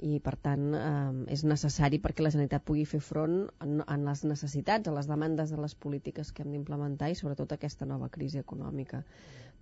i 0.02 0.19
per 0.25 0.37
tant 0.40 0.71
eh, 0.76 1.33
és 1.35 1.45
necessari 1.45 2.00
perquè 2.00 2.25
la 2.25 2.33
Generalitat 2.33 2.64
pugui 2.66 2.87
fer 2.88 3.00
front 3.04 3.42
en, 3.64 3.80
en 3.85 4.07
les 4.09 4.25
necessitats, 4.25 4.88
a 4.88 4.97
les 4.97 5.09
demandes 5.11 5.52
de 5.52 5.61
les 5.61 5.75
polítiques 5.75 6.33
que 6.33 6.45
hem 6.45 6.54
d'implementar 6.54 7.11
i 7.11 7.19
sobretot 7.19 7.52
aquesta 7.57 7.88
nova 7.88 8.09
crisi 8.12 8.40
econòmica. 8.40 9.04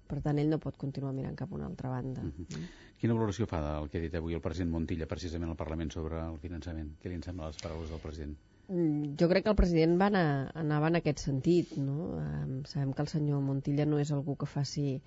Per 0.08 0.22
tant, 0.24 0.38
ell 0.40 0.48
no 0.48 0.60
pot 0.62 0.78
continuar 0.80 1.12
mirant 1.12 1.36
cap 1.36 1.50
a 1.52 1.58
una 1.58 1.66
altra 1.68 1.90
banda. 1.92 2.22
Uh 2.24 2.44
-huh. 2.48 2.68
Quina 2.98 3.14
valoració 3.14 3.46
fa 3.46 3.60
del 3.60 3.90
que 3.90 3.98
ha 3.98 4.00
dit 4.00 4.14
avui 4.14 4.34
el 4.34 4.40
president 4.40 4.70
Montilla 4.70 5.06
precisament 5.06 5.50
al 5.50 5.56
Parlament 5.56 5.90
sobre 5.92 6.20
el 6.20 6.38
finançament? 6.38 6.94
Què 7.02 7.08
li 7.08 7.14
en 7.14 7.22
sembla 7.22 7.48
les 7.48 7.60
paraules 7.62 7.90
del 7.90 8.00
president? 8.00 8.36
Mm, 8.68 9.16
jo 9.20 9.28
crec 9.28 9.44
que 9.44 9.50
el 9.50 9.56
president 9.56 10.00
va 10.00 10.06
anar, 10.06 10.50
anava 10.54 10.88
en 10.88 10.96
aquest 10.96 11.18
sentit. 11.18 11.76
No? 11.76 12.18
Eh, 12.20 12.62
sabem 12.66 12.92
que 12.92 13.02
el 13.02 13.08
senyor 13.08 13.40
Montilla 13.40 13.86
no 13.86 13.98
és 13.98 14.10
algú 14.10 14.36
que 14.36 14.46
faci 14.46 15.00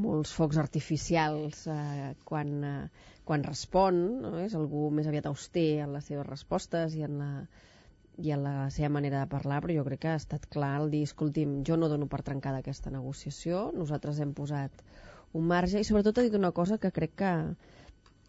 molts 0.00 0.32
focs 0.36 0.58
artificials 0.60 1.66
eh, 1.72 2.12
quan, 2.28 2.52
eh, 2.64 3.12
quan 3.28 3.44
respon, 3.46 4.02
no? 4.22 4.34
és 4.42 4.54
algú 4.58 4.90
més 4.94 5.08
aviat 5.10 5.28
auster 5.30 5.82
en 5.84 5.96
les 5.96 6.06
seves 6.10 6.26
respostes 6.28 6.94
i 6.98 7.04
en 7.06 7.18
la, 7.20 7.30
i 8.18 8.32
en 8.32 8.44
la 8.44 8.54
seva 8.72 8.90
manera 8.96 9.22
de 9.22 9.30
parlar, 9.32 9.60
però 9.64 9.76
jo 9.76 9.84
crec 9.88 10.04
que 10.04 10.12
ha 10.14 10.20
estat 10.20 10.46
clar 10.52 10.74
el 10.80 10.90
dir, 10.94 11.02
escolti'm, 11.08 11.60
jo 11.68 11.76
no 11.80 11.90
dono 11.92 12.08
per 12.12 12.22
trencada 12.26 12.62
aquesta 12.62 12.92
negociació, 12.94 13.70
nosaltres 13.76 14.20
hem 14.20 14.32
posat 14.36 14.84
un 15.36 15.44
marge 15.50 15.80
i 15.80 15.84
sobretot 15.88 16.18
ha 16.18 16.26
dit 16.26 16.36
una 16.38 16.52
cosa 16.56 16.78
que 16.78 16.92
crec 16.94 17.16
que, 17.20 17.32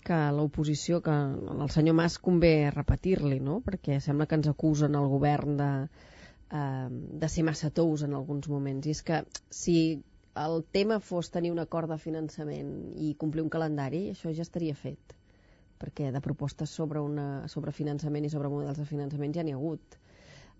que 0.07 0.19
l'oposició, 0.35 0.99
que 1.05 1.13
el 1.13 1.71
senyor 1.73 1.95
Mas 1.99 2.17
convé 2.23 2.71
repetir-li, 2.73 3.39
no? 3.43 3.61
perquè 3.63 4.01
sembla 4.03 4.27
que 4.27 4.39
ens 4.39 4.51
acusen 4.51 4.95
el 4.99 5.07
govern 5.11 5.57
de, 5.61 5.71
eh, 6.51 6.87
de 7.23 7.29
ser 7.31 7.45
massa 7.47 7.71
tous 7.71 8.03
en 8.07 8.15
alguns 8.19 8.49
moments, 8.51 8.87
i 8.87 8.95
és 8.95 9.03
que 9.07 9.23
si 9.61 9.77
el 10.45 10.63
tema 10.71 10.99
fos 10.99 11.31
tenir 11.33 11.51
un 11.51 11.59
acord 11.63 11.89
de 11.91 11.97
finançament 12.01 12.73
i 12.95 13.13
complir 13.19 13.43
un 13.45 13.53
calendari, 13.53 14.09
això 14.13 14.33
ja 14.33 14.45
estaria 14.45 14.75
fet 14.75 15.17
perquè 15.77 16.11
de 16.11 16.21
propostes 16.25 16.73
sobre, 16.73 17.01
una, 17.03 17.47
sobre 17.53 17.71
finançament 17.71 18.25
i 18.25 18.33
sobre 18.33 18.49
models 18.49 18.81
de 18.81 18.85
finançament 18.89 19.35
ja 19.35 19.43
n'hi 19.45 19.53
ha 19.53 19.59
hagut. 19.59 19.97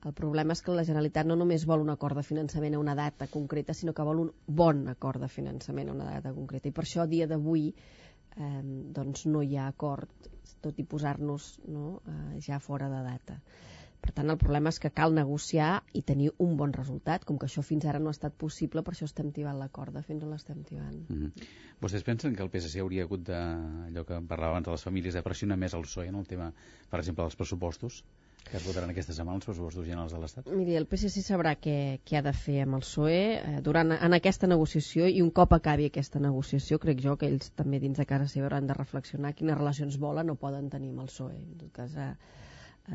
El 0.06 0.14
problema 0.14 0.54
és 0.54 0.62
que 0.62 0.76
la 0.78 0.86
Generalitat 0.86 1.26
no 1.26 1.36
només 1.40 1.66
vol 1.66 1.82
un 1.82 1.90
acord 1.90 2.20
de 2.20 2.24
finançament 2.26 2.76
a 2.78 2.82
una 2.82 2.94
data 2.96 3.28
concreta, 3.32 3.74
sinó 3.74 3.96
que 3.98 4.06
vol 4.06 4.22
un 4.28 4.34
bon 4.60 4.84
acord 4.94 5.24
de 5.24 5.30
finançament 5.32 5.90
a 5.90 5.96
una 5.96 6.12
data 6.12 6.34
concreta. 6.36 6.70
I 6.70 6.76
per 6.76 6.86
això, 6.86 7.02
a 7.04 7.10
dia 7.10 7.28
d'avui, 7.28 7.72
eh, 8.38 8.62
doncs 9.00 9.26
no 9.26 9.42
hi 9.42 9.58
ha 9.58 9.66
acord, 9.72 10.30
tot 10.62 10.78
i 10.78 10.86
posar-nos 10.86 11.50
no, 11.66 11.98
eh, 12.06 12.38
ja 12.46 12.62
fora 12.62 12.92
de 12.94 13.02
data. 13.10 13.40
Per 14.08 14.14
tant, 14.16 14.30
el 14.32 14.38
problema 14.40 14.72
és 14.72 14.78
que 14.80 14.92
cal 14.98 15.12
negociar 15.16 15.72
i 16.00 16.02
tenir 16.10 16.30
un 16.44 16.54
bon 16.60 16.72
resultat. 16.76 17.26
Com 17.28 17.40
que 17.42 17.50
això 17.50 17.64
fins 17.70 17.84
ara 17.92 18.00
no 18.00 18.08
ha 18.08 18.16
estat 18.16 18.38
possible, 18.44 18.84
per 18.88 18.94
això 18.94 19.08
estem 19.10 19.34
tibant 19.36 19.60
la 19.60 19.68
corda, 19.78 20.04
fins 20.06 20.24
on 20.24 20.32
l'estem 20.32 20.62
tibant. 20.70 21.02
Mm 21.10 21.18
-hmm. 21.18 21.50
Vostès 21.82 22.06
pensen 22.08 22.36
que 22.36 22.44
el 22.44 22.50
PSC 22.54 22.80
hauria 22.80 23.04
hagut 23.04 23.26
de, 23.28 23.42
allò 23.90 24.06
que 24.06 24.22
parlava 24.22 24.54
abans 24.54 24.66
de 24.66 24.72
les 24.72 24.84
famílies, 24.84 25.14
de 25.14 25.22
pressionar 25.22 25.58
més 25.58 25.74
el 25.74 25.82
PSOE 25.82 26.08
en 26.08 26.16
el 26.16 26.26
tema, 26.28 26.54
per 26.90 27.00
exemple, 27.00 27.24
dels 27.24 27.36
pressupostos? 27.36 28.04
que 28.50 28.58
es 28.58 28.66
votaran 28.66 28.90
aquesta 28.90 29.14
setmana 29.14 29.42
els 29.42 29.46
pressupostos 29.46 29.86
generals 29.86 30.14
de 30.14 30.20
l'Estat? 30.22 30.48
Miri, 30.48 30.76
el 30.80 30.88
PSC 30.88 31.24
sabrà 31.26 31.56
què, 31.60 32.00
què 32.08 32.18
ha 32.20 32.24
de 32.24 32.34
fer 32.34 32.62
amb 32.64 32.78
el 32.80 32.86
PSOE 32.86 33.20
eh, 33.36 33.62
durant, 33.62 33.92
en 33.92 34.14
aquesta 34.14 34.48
negociació 34.48 35.10
i 35.12 35.22
un 35.22 35.32
cop 35.40 35.56
acabi 35.58 35.90
aquesta 35.90 36.22
negociació, 36.24 36.80
crec 36.80 37.04
jo 37.04 37.18
que 37.18 37.28
ells 37.28 37.52
també 37.60 37.82
dins 37.84 38.00
de 38.00 38.06
casa 38.06 38.30
seva 38.32 38.48
hauran 38.48 38.70
de 38.70 38.78
reflexionar 38.78 39.34
quines 39.36 39.60
relacions 39.60 40.00
volen 40.00 40.32
o 40.32 40.36
poden 40.36 40.70
tenir 40.70 40.94
amb 40.94 41.04
el 41.04 41.12
PSOE. 41.12 41.36
En 41.36 41.58
tot 41.66 41.74
cas, 41.76 41.96
eh, 41.96 42.14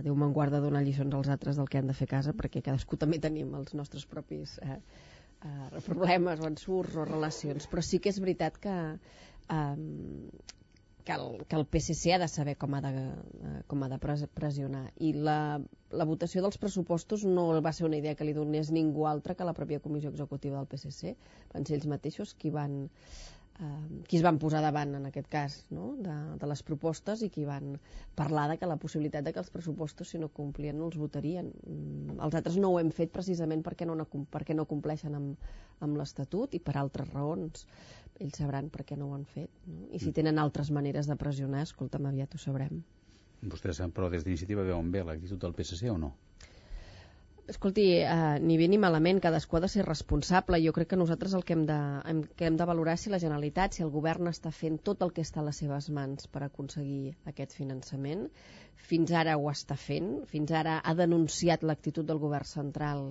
Déu 0.00 0.14
me'n 0.16 0.32
guarda 0.32 0.62
donar 0.64 0.80
lliçons 0.86 1.12
als 1.14 1.28
altres 1.28 1.58
del 1.60 1.68
que 1.68 1.80
han 1.80 1.90
de 1.90 1.96
fer 1.96 2.08
a 2.08 2.12
casa, 2.14 2.32
perquè 2.36 2.62
cadascú 2.64 2.96
també 2.96 3.18
tenim 3.20 3.52
els 3.58 3.74
nostres 3.76 4.06
propis 4.08 4.54
eh, 4.64 4.78
eh, 5.44 5.82
problemes 5.84 6.40
o 6.40 6.48
ensurts 6.48 6.96
o 6.96 7.04
relacions. 7.04 7.68
Però 7.68 7.84
sí 7.84 8.00
que 8.00 8.08
és 8.08 8.20
veritat 8.24 8.56
que, 8.62 8.76
eh, 9.52 9.76
que, 11.04 11.12
el, 11.12 11.44
que 11.44 11.58
el 11.58 11.66
PSC 11.66 12.14
ha 12.14 12.20
de 12.22 12.30
saber 12.32 12.56
com 12.56 12.78
ha 12.78 12.80
de, 12.86 12.94
eh, 13.50 13.58
com 13.68 13.84
ha 13.84 13.90
de 13.92 13.98
pressionar. 14.00 14.86
I 14.96 15.12
la, 15.28 15.38
la 15.90 16.08
votació 16.08 16.44
dels 16.44 16.56
pressupostos 16.62 17.26
no 17.28 17.50
va 17.60 17.74
ser 17.76 17.86
una 17.90 18.00
idea 18.00 18.16
que 18.16 18.24
li 18.24 18.36
donés 18.38 18.72
ningú 18.72 19.04
altre 19.10 19.36
que 19.36 19.48
la 19.48 19.56
pròpia 19.58 19.82
comissió 19.84 20.14
executiva 20.14 20.56
del 20.62 20.70
PSC. 20.72 21.16
Van 21.52 21.68
ser 21.68 21.76
ells 21.76 21.90
mateixos 21.90 22.32
qui 22.32 22.54
van 22.54 22.86
eh, 23.60 24.02
qui 24.08 24.18
es 24.18 24.24
van 24.24 24.38
posar 24.42 24.62
davant 24.64 24.94
en 24.98 25.06
aquest 25.08 25.28
cas 25.32 25.56
no? 25.70 25.92
de, 26.00 26.14
de 26.40 26.50
les 26.50 26.62
propostes 26.66 27.22
i 27.22 27.30
qui 27.32 27.44
van 27.48 27.76
parlar 28.18 28.48
de 28.50 28.58
que 28.60 28.68
la 28.68 28.78
possibilitat 28.80 29.24
de 29.24 29.32
que 29.32 29.42
els 29.42 29.50
pressupostos 29.54 30.12
si 30.12 30.20
no 30.22 30.28
complien 30.28 30.78
no 30.78 30.88
els 30.90 30.98
votarien 31.00 31.50
mm, 31.52 32.18
els 32.20 32.38
altres 32.38 32.58
no 32.60 32.72
ho 32.72 32.80
hem 32.80 32.92
fet 32.94 33.12
precisament 33.12 33.64
perquè 33.66 33.88
no, 33.88 33.98
perquè 34.32 34.56
no 34.56 34.68
compleixen 34.70 35.18
amb, 35.18 35.52
amb 35.80 36.00
l'Estatut 36.00 36.54
i 36.54 36.62
per 36.62 36.78
altres 36.80 37.12
raons 37.12 37.66
ells 38.20 38.38
sabran 38.38 38.70
per 38.70 38.86
què 38.88 38.98
no 38.98 39.10
ho 39.10 39.14
han 39.18 39.28
fet 39.28 39.50
no? 39.66 39.88
i 39.90 39.98
si 39.98 40.10
mm. 40.10 40.16
tenen 40.20 40.42
altres 40.42 40.70
maneres 40.70 41.10
de 41.10 41.18
pressionar 41.20 41.66
escolta'm 41.68 42.10
aviat 42.10 42.34
ho 42.34 42.42
sabrem 42.42 42.82
Vostès, 43.42 43.80
però 43.90 44.06
des 44.06 44.22
d'iniciativa 44.22 44.62
veuen 44.62 44.92
bé 44.94 45.02
l'actitud 45.02 45.40
del 45.42 45.54
PSC 45.56 45.90
o 45.90 45.96
no? 45.98 46.12
Escolti, 47.50 47.84
eh, 47.98 48.38
ni 48.40 48.56
bé 48.58 48.68
ni 48.70 48.78
malament, 48.78 49.18
cadascú 49.22 49.56
ha 49.58 49.60
de 49.64 49.68
ser 49.72 49.84
responsable. 49.86 50.60
Jo 50.64 50.72
crec 50.76 50.88
que 50.92 50.98
nosaltres 51.00 51.32
el 51.34 51.42
que 51.48 51.56
hem, 51.56 51.64
de, 51.66 51.78
hem, 52.12 52.20
que 52.38 52.46
hem 52.46 52.58
de 52.60 52.68
valorar 52.70 52.94
si 52.98 53.10
la 53.10 53.18
Generalitat, 53.24 53.74
si 53.74 53.82
el 53.82 53.90
govern 53.90 54.30
està 54.30 54.52
fent 54.54 54.78
tot 54.88 55.02
el 55.02 55.10
que 55.16 55.24
està 55.26 55.42
a 55.42 55.46
les 55.48 55.58
seves 55.64 55.88
mans 55.90 56.30
per 56.30 56.44
aconseguir 56.46 57.16
aquest 57.32 57.56
finançament. 57.58 58.28
Fins 58.92 59.10
ara 59.24 59.34
ho 59.40 59.50
està 59.50 59.74
fent, 59.88 60.12
fins 60.30 60.54
ara 60.62 60.78
ha 60.78 60.94
denunciat 60.94 61.66
l'actitud 61.66 62.06
del 62.06 62.22
govern 62.22 62.46
central 62.46 63.08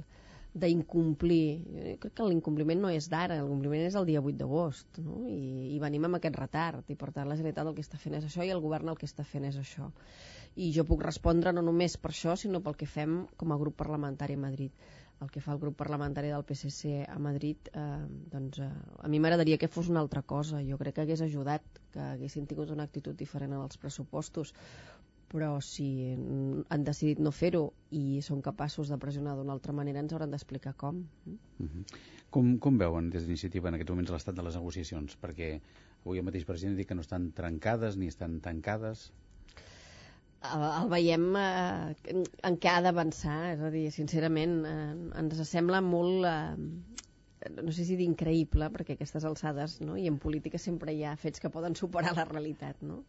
d'incomplir. 0.54 1.64
Jo 1.72 1.98
crec 2.04 2.16
que 2.18 2.28
l'incompliment 2.28 2.82
no 2.84 2.92
és 2.92 3.08
d'ara, 3.12 3.38
l'incompliment 3.40 3.86
és 3.88 3.96
el 3.96 4.08
dia 4.10 4.22
8 4.22 4.38
d'agost, 4.40 5.00
no? 5.04 5.22
I, 5.32 5.76
i 5.76 5.80
venim 5.80 6.08
amb 6.08 6.20
aquest 6.20 6.40
retard, 6.40 6.90
i 6.92 6.98
per 7.00 7.12
tant 7.16 7.30
la 7.30 7.38
Generalitat 7.40 7.72
el 7.72 7.78
que 7.78 7.86
està 7.86 8.00
fent 8.02 8.18
és 8.20 8.28
això 8.28 8.44
i 8.44 8.52
el 8.52 8.64
govern 8.64 8.92
el 8.92 9.00
que 9.00 9.08
està 9.08 9.24
fent 9.28 9.48
és 9.48 9.60
això. 9.62 9.92
I 10.60 10.74
jo 10.76 10.84
puc 10.88 11.06
respondre 11.08 11.54
no 11.56 11.64
només 11.64 11.96
per 11.98 12.12
això, 12.12 12.36
sinó 12.36 12.60
pel 12.60 12.76
que 12.76 12.90
fem 12.90 13.22
com 13.40 13.54
a 13.54 13.60
grup 13.62 13.78
parlamentari 13.80 14.36
a 14.36 14.44
Madrid. 14.44 14.76
El 15.22 15.30
que 15.30 15.40
fa 15.40 15.54
el 15.54 15.60
grup 15.62 15.76
parlamentari 15.78 16.32
del 16.34 16.44
PSC 16.44 17.06
a 17.06 17.20
Madrid, 17.22 17.70
eh, 17.78 17.84
doncs 18.34 18.58
eh, 18.60 18.70
a 19.06 19.08
mi 19.08 19.20
m'agradaria 19.22 19.60
que 19.62 19.70
fos 19.70 19.88
una 19.88 20.02
altra 20.02 20.24
cosa. 20.26 20.64
Jo 20.66 20.80
crec 20.82 20.96
que 20.98 21.04
hagués 21.06 21.22
ajudat 21.22 21.62
que 21.94 22.02
haguessin 22.02 22.48
tingut 22.50 22.74
una 22.74 22.88
actitud 22.90 23.16
diferent 23.16 23.54
en 23.54 23.62
els 23.62 23.78
pressupostos 23.78 24.56
però 25.32 25.52
si 25.63 25.88
han 26.13 26.84
decidit 26.88 27.22
no 27.24 27.32
fer-ho 27.32 27.63
i 27.96 28.22
són 28.26 28.44
capaços 28.46 28.91
de 28.91 29.00
pressionar 29.00 29.38
d'una 29.38 29.56
altra 29.56 29.76
manera 29.76 30.04
ens 30.04 30.13
hauran 30.13 30.32
d'explicar 30.32 30.76
com. 30.76 31.06
Uh 31.28 31.38
-huh. 31.60 31.86
com. 32.30 32.58
Com 32.60 32.78
veuen 32.78 33.10
des 33.10 33.24
d'iniciativa 33.24 33.70
en 33.70 33.76
aquests 33.76 33.91
moments 33.91 34.12
l'estat 34.12 34.36
de 34.36 34.44
les 34.44 34.56
negociacions? 34.56 35.17
Perquè 35.22 35.60
avui 36.06 36.17
el 36.17 36.26
mateix 36.26 36.46
president 36.46 36.78
diu 36.78 36.86
que 36.86 36.96
no 36.96 37.02
estan 37.02 37.32
trencades 37.32 37.98
ni 37.98 38.08
estan 38.08 38.39
tancades 38.41 39.12
el, 40.50 40.63
el 40.63 40.89
veiem 40.89 41.26
eh, 41.38 42.15
en 42.48 42.58
què 42.62 42.72
ha 42.72 42.82
d'avançar, 42.86 43.38
és 43.54 43.62
a 43.62 43.70
dir, 43.74 43.86
sincerament, 43.94 44.56
eh, 44.65 44.94
ens 45.22 45.44
sembla 45.50 45.82
molt, 45.86 46.26
eh, 46.26 47.52
no 47.62 47.74
sé 47.74 47.86
si 47.86 47.98
dir 48.00 48.08
increïble, 48.10 48.70
perquè 48.74 48.98
aquestes 48.98 49.26
alçades, 49.28 49.80
no? 49.86 49.98
i 49.98 50.08
en 50.10 50.17
política 50.22 50.62
sempre 50.62 50.96
hi 50.96 51.04
ha 51.06 51.17
fets 51.17 51.41
que 51.44 51.54
poden 51.54 51.78
superar 51.78 52.15
la 52.17 52.26
realitat, 52.30 52.82
no? 52.82 53.04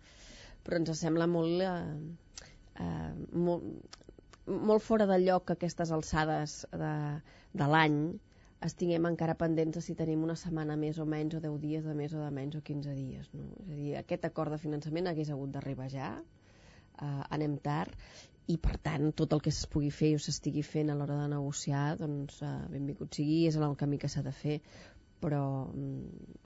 Però 0.64 0.80
ens 0.80 0.92
sembla 0.98 1.28
molt, 1.30 1.62
eh, 1.66 2.82
eh, 2.84 3.12
molt, 3.32 3.96
molt 4.46 4.82
fora 4.82 5.06
de 5.10 5.18
lloc 5.22 5.46
que 5.48 5.56
aquestes 5.58 5.92
alçades 5.94 6.62
de, 6.72 6.92
de 7.52 7.70
l'any 7.74 7.98
estiguem 8.62 9.08
encara 9.10 9.34
pendents 9.38 9.74
de 9.78 9.82
si 9.82 9.96
tenim 9.98 10.22
una 10.22 10.36
setmana 10.38 10.76
més 10.78 10.98
o 11.02 11.06
menys, 11.08 11.34
o 11.34 11.40
10 11.42 11.58
dies 11.62 11.86
de 11.86 11.94
més 11.98 12.12
o 12.14 12.20
de 12.22 12.30
menys, 12.34 12.58
o 12.58 12.62
15 12.62 12.94
dies. 12.94 13.30
No? 13.34 13.48
És 13.64 13.70
a 13.70 13.78
dir, 13.78 13.94
aquest 13.98 14.28
acord 14.28 14.54
de 14.54 14.60
finançament 14.62 15.10
hagués 15.10 15.32
hagut 15.34 15.50
d'arribar 15.54 15.88
ja, 15.90 16.12
eh, 17.00 17.24
anem 17.38 17.58
tard 17.64 17.98
i 18.50 18.56
per 18.58 18.74
tant 18.82 19.12
tot 19.18 19.34
el 19.34 19.42
que 19.42 19.52
es 19.54 19.60
pugui 19.70 19.90
fer 19.94 20.12
o 20.16 20.22
s'estigui 20.22 20.64
fent 20.66 20.90
a 20.90 20.96
l'hora 20.98 21.18
de 21.20 21.28
negociar 21.30 21.84
doncs 22.00 22.40
eh, 22.42 22.54
benvingut 22.72 23.14
sigui, 23.18 23.44
és 23.50 23.58
el 23.58 23.76
camí 23.82 24.00
que 24.02 24.10
s'ha 24.10 24.24
de 24.26 24.34
fer 24.34 24.56
però 25.22 25.42
mm, 25.70 26.40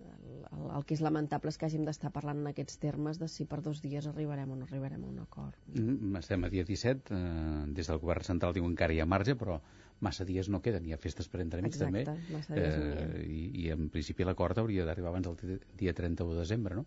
el, 0.53 0.69
el 0.79 0.85
que 0.89 0.97
és 0.97 1.03
lamentable 1.05 1.53
és 1.53 1.59
que 1.59 1.69
hàgim 1.69 1.87
d'estar 1.89 2.13
parlant 2.15 2.43
en 2.43 2.51
aquests 2.53 2.79
termes 2.83 3.21
de 3.23 3.29
si 3.33 3.49
per 3.49 3.63
dos 3.65 3.81
dies 3.85 4.07
arribarem 4.11 4.53
o 4.53 4.59
no 4.61 4.69
arribarem 4.69 5.05
a 5.05 5.09
un 5.09 5.23
acord. 5.25 5.57
Mm, 5.73 6.15
estem 6.21 6.45
a 6.45 6.53
dia 6.53 6.67
17, 6.69 7.17
eh, 7.17 7.65
des 7.79 7.91
del 7.91 8.03
govern 8.03 8.29
central 8.29 8.55
diuen 8.57 8.71
que 8.71 8.77
encara 8.77 8.97
hi 8.97 9.03
ha 9.03 9.09
marge, 9.09 9.37
però 9.39 9.61
massa 10.05 10.27
dies 10.29 10.51
no 10.53 10.61
queden, 10.61 10.85
hi 10.85 10.93
ha 10.93 11.01
festes 11.01 11.29
per 11.33 11.41
entremig 11.41 11.73
Exacte, 11.73 12.05
també, 12.05 12.61
eh, 12.61 13.25
i, 13.25 13.43
i 13.65 13.69
en 13.73 13.89
principi 13.93 14.29
l'acord 14.29 14.59
hauria 14.61 14.85
d'arribar 14.85 15.15
abans 15.15 15.31
del 15.31 15.61
dia 15.81 15.97
31 15.97 16.35
de 16.35 16.41
desembre, 16.45 16.83
no? 16.83 16.87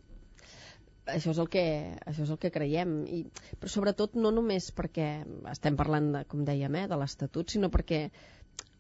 això 1.10 1.32
és 1.34 1.39
el 1.41 1.49
que, 1.49 1.63
això 2.06 2.21
és 2.25 2.32
el 2.34 2.38
que 2.41 2.52
creiem 2.54 2.91
I, 3.10 3.23
però 3.60 3.71
sobretot 3.71 4.17
no 4.19 4.32
només 4.36 4.69
perquè 4.75 5.08
estem 5.52 5.78
parlant 5.80 6.12
de, 6.13 6.23
com 6.30 6.43
dèiem, 6.45 6.75
eh, 6.82 6.88
de 6.91 6.99
l'Estatut 6.99 7.49
sinó 7.49 7.71
perquè 7.73 8.04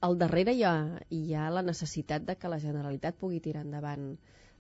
al 0.07 0.17
darrere 0.19 0.53
hi 0.57 0.63
ha, 0.63 0.73
hi 1.15 1.21
ha 1.35 1.47
la 1.55 1.63
necessitat 1.69 2.27
de 2.29 2.35
que 2.41 2.51
la 2.53 2.59
Generalitat 2.65 3.17
pugui 3.23 3.41
tirar 3.47 3.65
endavant 3.67 4.05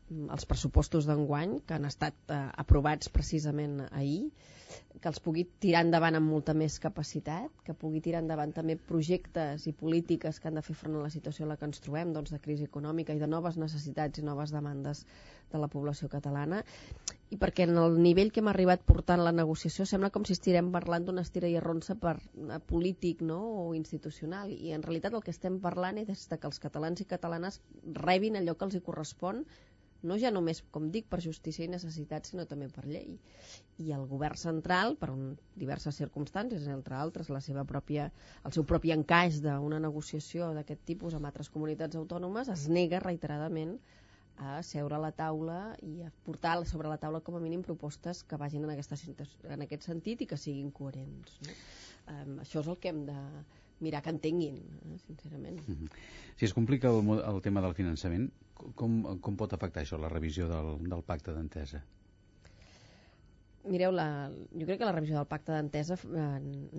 els 0.09 0.47
pressupostos 0.49 1.07
d'enguany 1.09 1.59
que 1.67 1.77
han 1.77 1.85
estat 1.89 2.33
eh, 2.33 2.39
aprovats 2.63 3.11
precisament 3.13 3.81
ahir 3.89 4.29
que 5.01 5.09
els 5.09 5.19
pugui 5.23 5.45
tirar 5.63 5.81
endavant 5.85 6.17
amb 6.17 6.29
molta 6.29 6.53
més 6.57 6.75
capacitat, 6.83 7.53
que 7.65 7.75
pugui 7.81 8.01
tirar 8.05 8.21
endavant 8.23 8.51
també 8.55 8.75
projectes 8.91 9.65
i 9.69 9.73
polítiques 9.81 10.39
que 10.39 10.49
han 10.49 10.59
de 10.59 10.63
fer 10.65 10.75
front 10.77 10.97
a 10.99 11.03
la 11.05 11.11
situació 11.13 11.45
en 11.45 11.53
la 11.53 11.57
que 11.59 11.69
ens 11.69 11.81
trobem, 11.85 12.11
doncs 12.15 12.33
de 12.33 12.39
crisi 12.43 12.67
econòmica 12.67 13.15
i 13.15 13.21
de 13.21 13.29
noves 13.31 13.57
necessitats 13.61 14.19
i 14.19 14.25
noves 14.25 14.53
demandes 14.55 15.05
de 15.53 15.61
la 15.61 15.69
població 15.71 16.09
catalana, 16.11 16.59
i 17.33 17.37
perquè 17.41 17.65
en 17.69 17.77
el 17.77 17.97
nivell 18.01 18.33
que 18.33 18.43
hem 18.43 18.51
arribat 18.51 18.83
portant 18.85 19.23
la 19.23 19.33
negociació 19.33 19.87
sembla 19.89 20.11
com 20.13 20.25
si 20.27 20.35
estirem 20.35 20.69
parlant 20.75 21.07
d'una 21.07 21.23
estira 21.25 21.49
i 21.49 21.57
arronsa 21.57 21.95
per, 21.95 22.17
a 22.49 22.59
polític 22.59 23.23
no? 23.25 23.39
o 23.63 23.65
institucional, 23.77 24.51
i 24.51 24.75
en 24.75 24.85
realitat 24.85 25.15
el 25.15 25.25
que 25.25 25.33
estem 25.33 25.61
parlant 25.63 26.03
és 26.03 26.27
que 26.29 26.45
els 26.51 26.61
catalans 26.61 27.01
i 27.01 27.09
catalanes 27.09 27.61
rebin 28.03 28.37
allò 28.37 28.57
que 28.57 28.69
els 28.69 28.77
hi 28.77 28.85
correspon 28.85 29.45
no 30.03 30.17
ja 30.21 30.31
només, 30.31 30.61
com 30.75 30.89
dic, 30.93 31.07
per 31.11 31.19
justícia 31.23 31.65
i 31.65 31.71
necessitat, 31.71 32.27
sinó 32.29 32.45
també 32.49 32.69
per 32.71 32.85
llei. 32.87 33.17
I 33.83 33.91
el 33.95 34.05
govern 34.07 34.39
central, 34.39 34.95
per 34.99 35.11
un, 35.13 35.33
diverses 35.59 35.99
circumstàncies, 35.99 36.67
entre 36.71 36.95
altres 36.99 37.31
la 37.33 37.41
seva 37.43 37.65
pròpia, 37.67 38.09
el 38.47 38.55
seu 38.55 38.65
propi 38.67 38.93
encaix 38.95 39.41
d'una 39.43 39.79
negociació 39.83 40.51
d'aquest 40.55 40.85
tipus 40.91 41.17
amb 41.17 41.29
altres 41.29 41.51
comunitats 41.51 41.99
autònomes, 41.99 42.51
es 42.55 42.67
nega 42.71 43.03
reiteradament 43.03 43.77
a 44.39 44.61
seure 44.63 44.95
a 44.95 45.03
la 45.03 45.11
taula 45.11 45.59
i 45.83 45.99
a 46.07 46.11
portar 46.23 46.55
sobre 46.65 46.87
la 46.87 46.97
taula 46.97 47.19
com 47.19 47.35
a 47.35 47.41
mínim 47.43 47.63
propostes 47.65 48.23
que 48.23 48.39
vagin 48.39 48.63
en, 48.63 48.71
aquesta, 48.71 48.95
en 49.51 49.65
aquest 49.65 49.87
sentit 49.89 50.23
i 50.23 50.27
que 50.29 50.39
siguin 50.39 50.71
coherents. 50.71 51.41
No? 51.43 51.57
Um, 52.09 52.37
això 52.45 52.63
és 52.63 52.69
el 52.71 52.79
que 52.79 52.93
hem 52.93 53.03
de, 53.09 53.17
mirar 53.79 54.01
que 54.03 54.13
entenguin, 54.15 54.57
eh, 54.57 54.97
sincerament. 55.05 55.61
Mhm. 55.67 55.85
-huh. 55.85 55.89
Si 56.35 56.45
es 56.45 56.53
complica 56.53 56.89
el, 56.89 57.09
el 57.19 57.41
tema 57.41 57.61
del 57.61 57.73
finançament, 57.73 58.31
com, 58.75 59.19
com 59.19 59.35
pot 59.35 59.53
afectar 59.53 59.83
això, 59.83 59.97
la 59.99 60.09
revisió 60.09 60.47
del, 60.47 60.77
del 60.89 61.03
pacte 61.03 61.33
d'entesa? 61.33 61.83
Mireu, 63.67 63.91
la, 63.91 64.31
jo 64.55 64.65
crec 64.65 64.79
que 64.79 64.87
la 64.87 64.93
revisió 64.95 65.17
del 65.17 65.27
pacte 65.27 65.51
d'entesa 65.51 65.97
eh, 65.99 66.27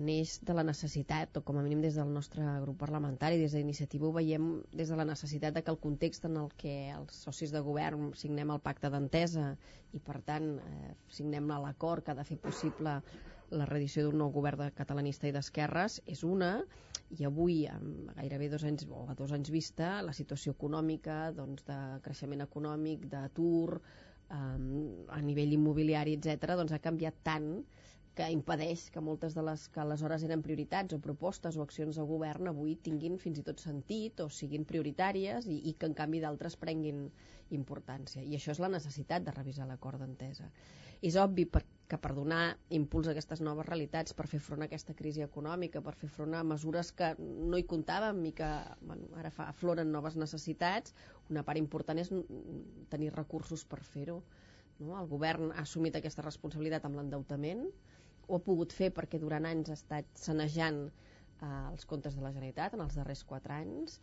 neix 0.07 0.39
de 0.47 0.53
la 0.57 0.63
necessitat, 0.65 1.37
o 1.37 1.43
com 1.45 1.59
a 1.59 1.63
mínim 1.63 1.83
des 1.83 1.95
del 1.99 2.09
nostre 2.09 2.43
grup 2.63 2.79
parlamentari, 2.81 3.37
des 3.37 3.53
d'iniciativa 3.53 4.07
ho 4.07 4.11
veiem 4.15 4.47
des 4.73 4.89
de 4.89 4.97
la 4.97 5.05
necessitat 5.05 5.53
de 5.53 5.61
que 5.61 5.71
el 5.71 5.77
context 5.83 6.25
en 6.25 6.39
el 6.41 6.49
que 6.57 6.73
els 6.95 7.21
socis 7.27 7.53
de 7.53 7.61
govern 7.61 8.09
signem 8.17 8.49
el 8.49 8.63
pacte 8.65 8.89
d'entesa 8.89 9.51
i 9.93 10.01
per 10.01 10.17
tant 10.25 10.55
eh, 10.57 10.95
signem 11.07 11.53
l'acord 11.53 12.03
que 12.03 12.15
ha 12.15 12.17
de 12.17 12.25
fer 12.25 12.39
possible 12.41 12.97
la 13.51 13.67
reedició 13.67 14.05
d'un 14.05 14.17
nou 14.21 14.31
govern 14.31 14.63
de 14.63 14.69
catalanista 14.75 15.27
i 15.27 15.33
d'esquerres 15.35 15.99
és 16.13 16.23
una, 16.27 16.51
i 17.17 17.25
avui, 17.27 17.65
amb 17.67 18.11
gairebé 18.15 18.47
dos 18.53 18.63
anys 18.67 18.87
o 18.89 19.05
a 19.11 19.15
dos 19.19 19.33
anys 19.35 19.51
vista, 19.51 19.97
la 20.07 20.15
situació 20.15 20.55
econòmica, 20.55 21.17
doncs, 21.35 21.65
de 21.67 21.79
creixement 22.05 22.45
econòmic, 22.47 23.07
d'atur, 23.11 23.81
um, 24.31 24.67
a 25.11 25.19
nivell 25.21 25.57
immobiliari, 25.57 26.15
etc., 26.17 26.55
doncs 26.61 26.75
ha 26.75 26.83
canviat 26.83 27.19
tant 27.27 27.51
que 28.15 28.27
impedeix 28.31 28.89
que 28.91 29.03
moltes 29.03 29.35
de 29.37 29.43
les 29.47 29.67
que 29.71 29.79
aleshores 29.79 30.23
eren 30.27 30.41
prioritats 30.43 30.95
o 30.95 30.99
propostes 31.03 31.55
o 31.55 31.63
accions 31.63 31.95
de 31.99 32.03
govern 32.07 32.49
avui 32.51 32.73
tinguin 32.87 33.15
fins 33.21 33.39
i 33.39 33.45
tot 33.47 33.63
sentit 33.63 34.19
o 34.19 34.27
siguin 34.27 34.65
prioritàries 34.67 35.47
i, 35.47 35.61
i 35.71 35.73
que 35.79 35.87
en 35.87 35.95
canvi 35.95 36.19
d'altres 36.23 36.57
prenguin 36.59 37.05
importància. 37.55 38.23
I 38.23 38.35
això 38.35 38.51
és 38.51 38.59
la 38.63 38.71
necessitat 38.73 39.23
de 39.23 39.35
revisar 39.37 39.67
l'acord 39.69 40.03
d'entesa. 40.03 40.51
És 41.01 41.17
obvi 41.17 41.47
per, 41.49 41.63
que 41.91 41.97
per 41.99 42.13
donar 42.15 42.41
impuls 42.77 43.09
a 43.09 43.11
aquestes 43.11 43.41
noves 43.43 43.67
realitats, 43.67 44.13
per 44.15 44.27
fer 44.31 44.39
front 44.39 44.63
a 44.63 44.67
aquesta 44.69 44.93
crisi 44.97 45.23
econòmica, 45.25 45.81
per 45.83 45.95
fer 45.99 46.07
front 46.13 46.37
a 46.37 46.43
mesures 46.47 46.91
que 46.95 47.09
no 47.19 47.59
hi 47.59 47.65
comptàvem 47.67 48.21
i 48.29 48.33
que 48.37 48.49
bueno, 48.85 49.09
ara 49.19 49.31
fa, 49.33 49.49
afloren 49.51 49.91
noves 49.91 50.15
necessitats, 50.15 50.95
una 51.33 51.43
part 51.47 51.59
important 51.59 51.99
és 51.99 52.13
tenir 52.93 53.11
recursos 53.17 53.65
per 53.65 53.81
fer-ho. 53.83 54.21
No? 54.79 54.95
El 55.01 55.09
govern 55.11 55.51
ha 55.51 55.65
assumit 55.65 55.97
aquesta 55.97 56.23
responsabilitat 56.25 56.87
amb 56.87 57.01
l'endeutament, 57.01 57.65
ho 58.29 58.37
ha 58.37 58.45
pogut 58.45 58.71
fer 58.71 58.91
perquè 58.95 59.19
durant 59.19 59.45
anys 59.49 59.73
ha 59.73 59.79
estat 59.79 60.07
sanejant 60.15 60.85
eh, 60.87 61.47
els 61.73 61.83
comptes 61.89 62.15
de 62.15 62.23
la 62.23 62.31
Generalitat 62.31 62.77
en 62.77 62.85
els 62.85 62.95
darrers 62.95 63.25
quatre 63.27 63.57
anys, 63.57 63.99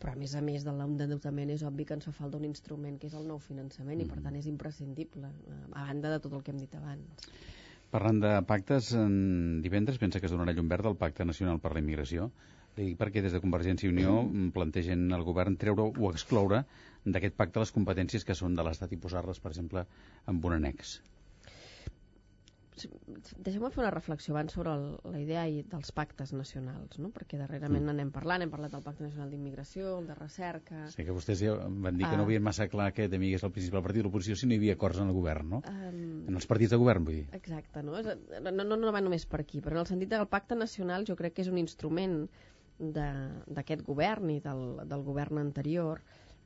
però 0.00 0.12
a 0.12 0.20
més 0.20 0.34
a 0.36 0.42
més 0.44 0.64
de 0.66 0.72
l'endeutament 0.76 1.50
és 1.54 1.64
obvi 1.66 1.86
que 1.88 1.96
ens 1.96 2.08
fa 2.08 2.14
falta 2.16 2.40
un 2.40 2.44
instrument 2.48 2.98
que 3.00 3.08
és 3.10 3.14
el 3.18 3.26
nou 3.28 3.38
finançament 3.42 3.98
mm. 3.98 4.04
i 4.04 4.10
per 4.10 4.24
tant 4.24 4.36
és 4.40 4.48
imprescindible 4.50 5.30
a 5.72 5.86
banda 5.86 6.12
de 6.12 6.20
tot 6.24 6.36
el 6.36 6.44
que 6.44 6.52
hem 6.54 6.60
dit 6.64 6.74
abans 6.80 7.30
Parlant 7.86 8.18
de 8.20 8.32
pactes, 8.42 8.90
en 8.98 9.62
divendres 9.62 10.00
pensa 10.02 10.20
que 10.20 10.26
es 10.26 10.34
donarà 10.34 10.52
llum 10.52 10.68
verd 10.68 10.88
al 10.90 10.96
Pacte 10.98 11.24
Nacional 11.24 11.60
per 11.62 11.72
la 11.72 11.82
Immigració 11.84 12.30
dic 12.76 12.98
perquè 13.00 13.22
des 13.24 13.32
de 13.32 13.40
Convergència 13.40 13.88
i 13.88 13.94
Unió 13.94 14.18
mm. 14.22 14.52
plantegen 14.56 15.08
al 15.16 15.24
govern 15.24 15.56
treure 15.60 15.88
o 15.88 16.10
excloure 16.12 16.64
d'aquest 17.06 17.36
pacte 17.38 17.62
les 17.62 17.72
competències 17.72 18.26
que 18.26 18.36
són 18.36 18.58
de 18.58 18.66
l'Estat 18.66 18.92
i 18.92 19.00
posar-les, 19.00 19.40
per 19.40 19.54
exemple, 19.54 19.86
en 20.26 20.42
un 20.42 20.58
annex 20.58 20.98
deixeu-me 22.76 23.70
fer 23.72 23.80
una 23.80 23.90
reflexió 23.94 24.34
abans 24.34 24.52
sobre 24.56 24.72
el, 24.76 24.84
la 25.08 25.20
idea 25.20 25.44
dels 25.70 25.92
pactes 25.96 26.32
nacionals, 26.36 26.98
no? 27.00 27.08
perquè 27.14 27.38
darrerament 27.40 27.86
mm. 27.86 27.92
anem 27.94 28.10
parlant, 28.12 28.44
hem 28.44 28.52
parlat 28.52 28.74
del 28.74 28.84
Pacte 28.84 29.06
Nacional 29.06 29.30
d'Immigració, 29.32 29.94
el 30.00 30.08
de 30.10 30.16
recerca... 30.18 30.82
Sí, 30.92 31.06
que 31.06 31.14
vostès 31.16 31.40
ja 31.40 31.54
van 31.56 31.96
dir 31.96 32.04
que 32.04 32.18
no 32.18 32.24
ah. 32.24 32.26
havien 32.28 32.44
massa 32.44 32.68
clar 32.72 32.90
que 32.96 33.08
també 33.12 33.32
és 33.36 33.46
el 33.46 33.54
principal 33.54 33.84
partit 33.86 34.02
de 34.02 34.08
l'oposició 34.08 34.36
si 34.36 34.48
no 34.48 34.56
hi 34.56 34.60
havia 34.60 34.76
acords 34.76 35.00
en 35.00 35.12
el 35.12 35.16
govern, 35.16 35.54
no? 35.56 35.62
Um... 35.70 36.26
En 36.28 36.36
els 36.36 36.48
partits 36.50 36.74
de 36.74 36.80
govern, 36.82 37.06
vull 37.08 37.22
dir. 37.22 37.24
Exacte, 37.38 37.84
no? 37.86 37.96
No, 38.02 38.52
no, 38.52 38.76
no 38.76 38.92
va 38.92 39.04
només 39.04 39.24
per 39.30 39.40
aquí, 39.44 39.62
però 39.64 39.78
en 39.78 39.84
el 39.86 39.88
sentit 39.88 40.12
del 40.12 40.28
Pacte 40.28 40.58
Nacional 40.58 41.08
jo 41.08 41.16
crec 41.16 41.38
que 41.38 41.46
és 41.46 41.52
un 41.52 41.62
instrument 41.62 42.20
d'aquest 42.76 43.86
govern 43.86 44.28
i 44.34 44.40
del, 44.44 44.62
del 44.84 45.02
govern 45.06 45.40
anterior, 45.40 46.02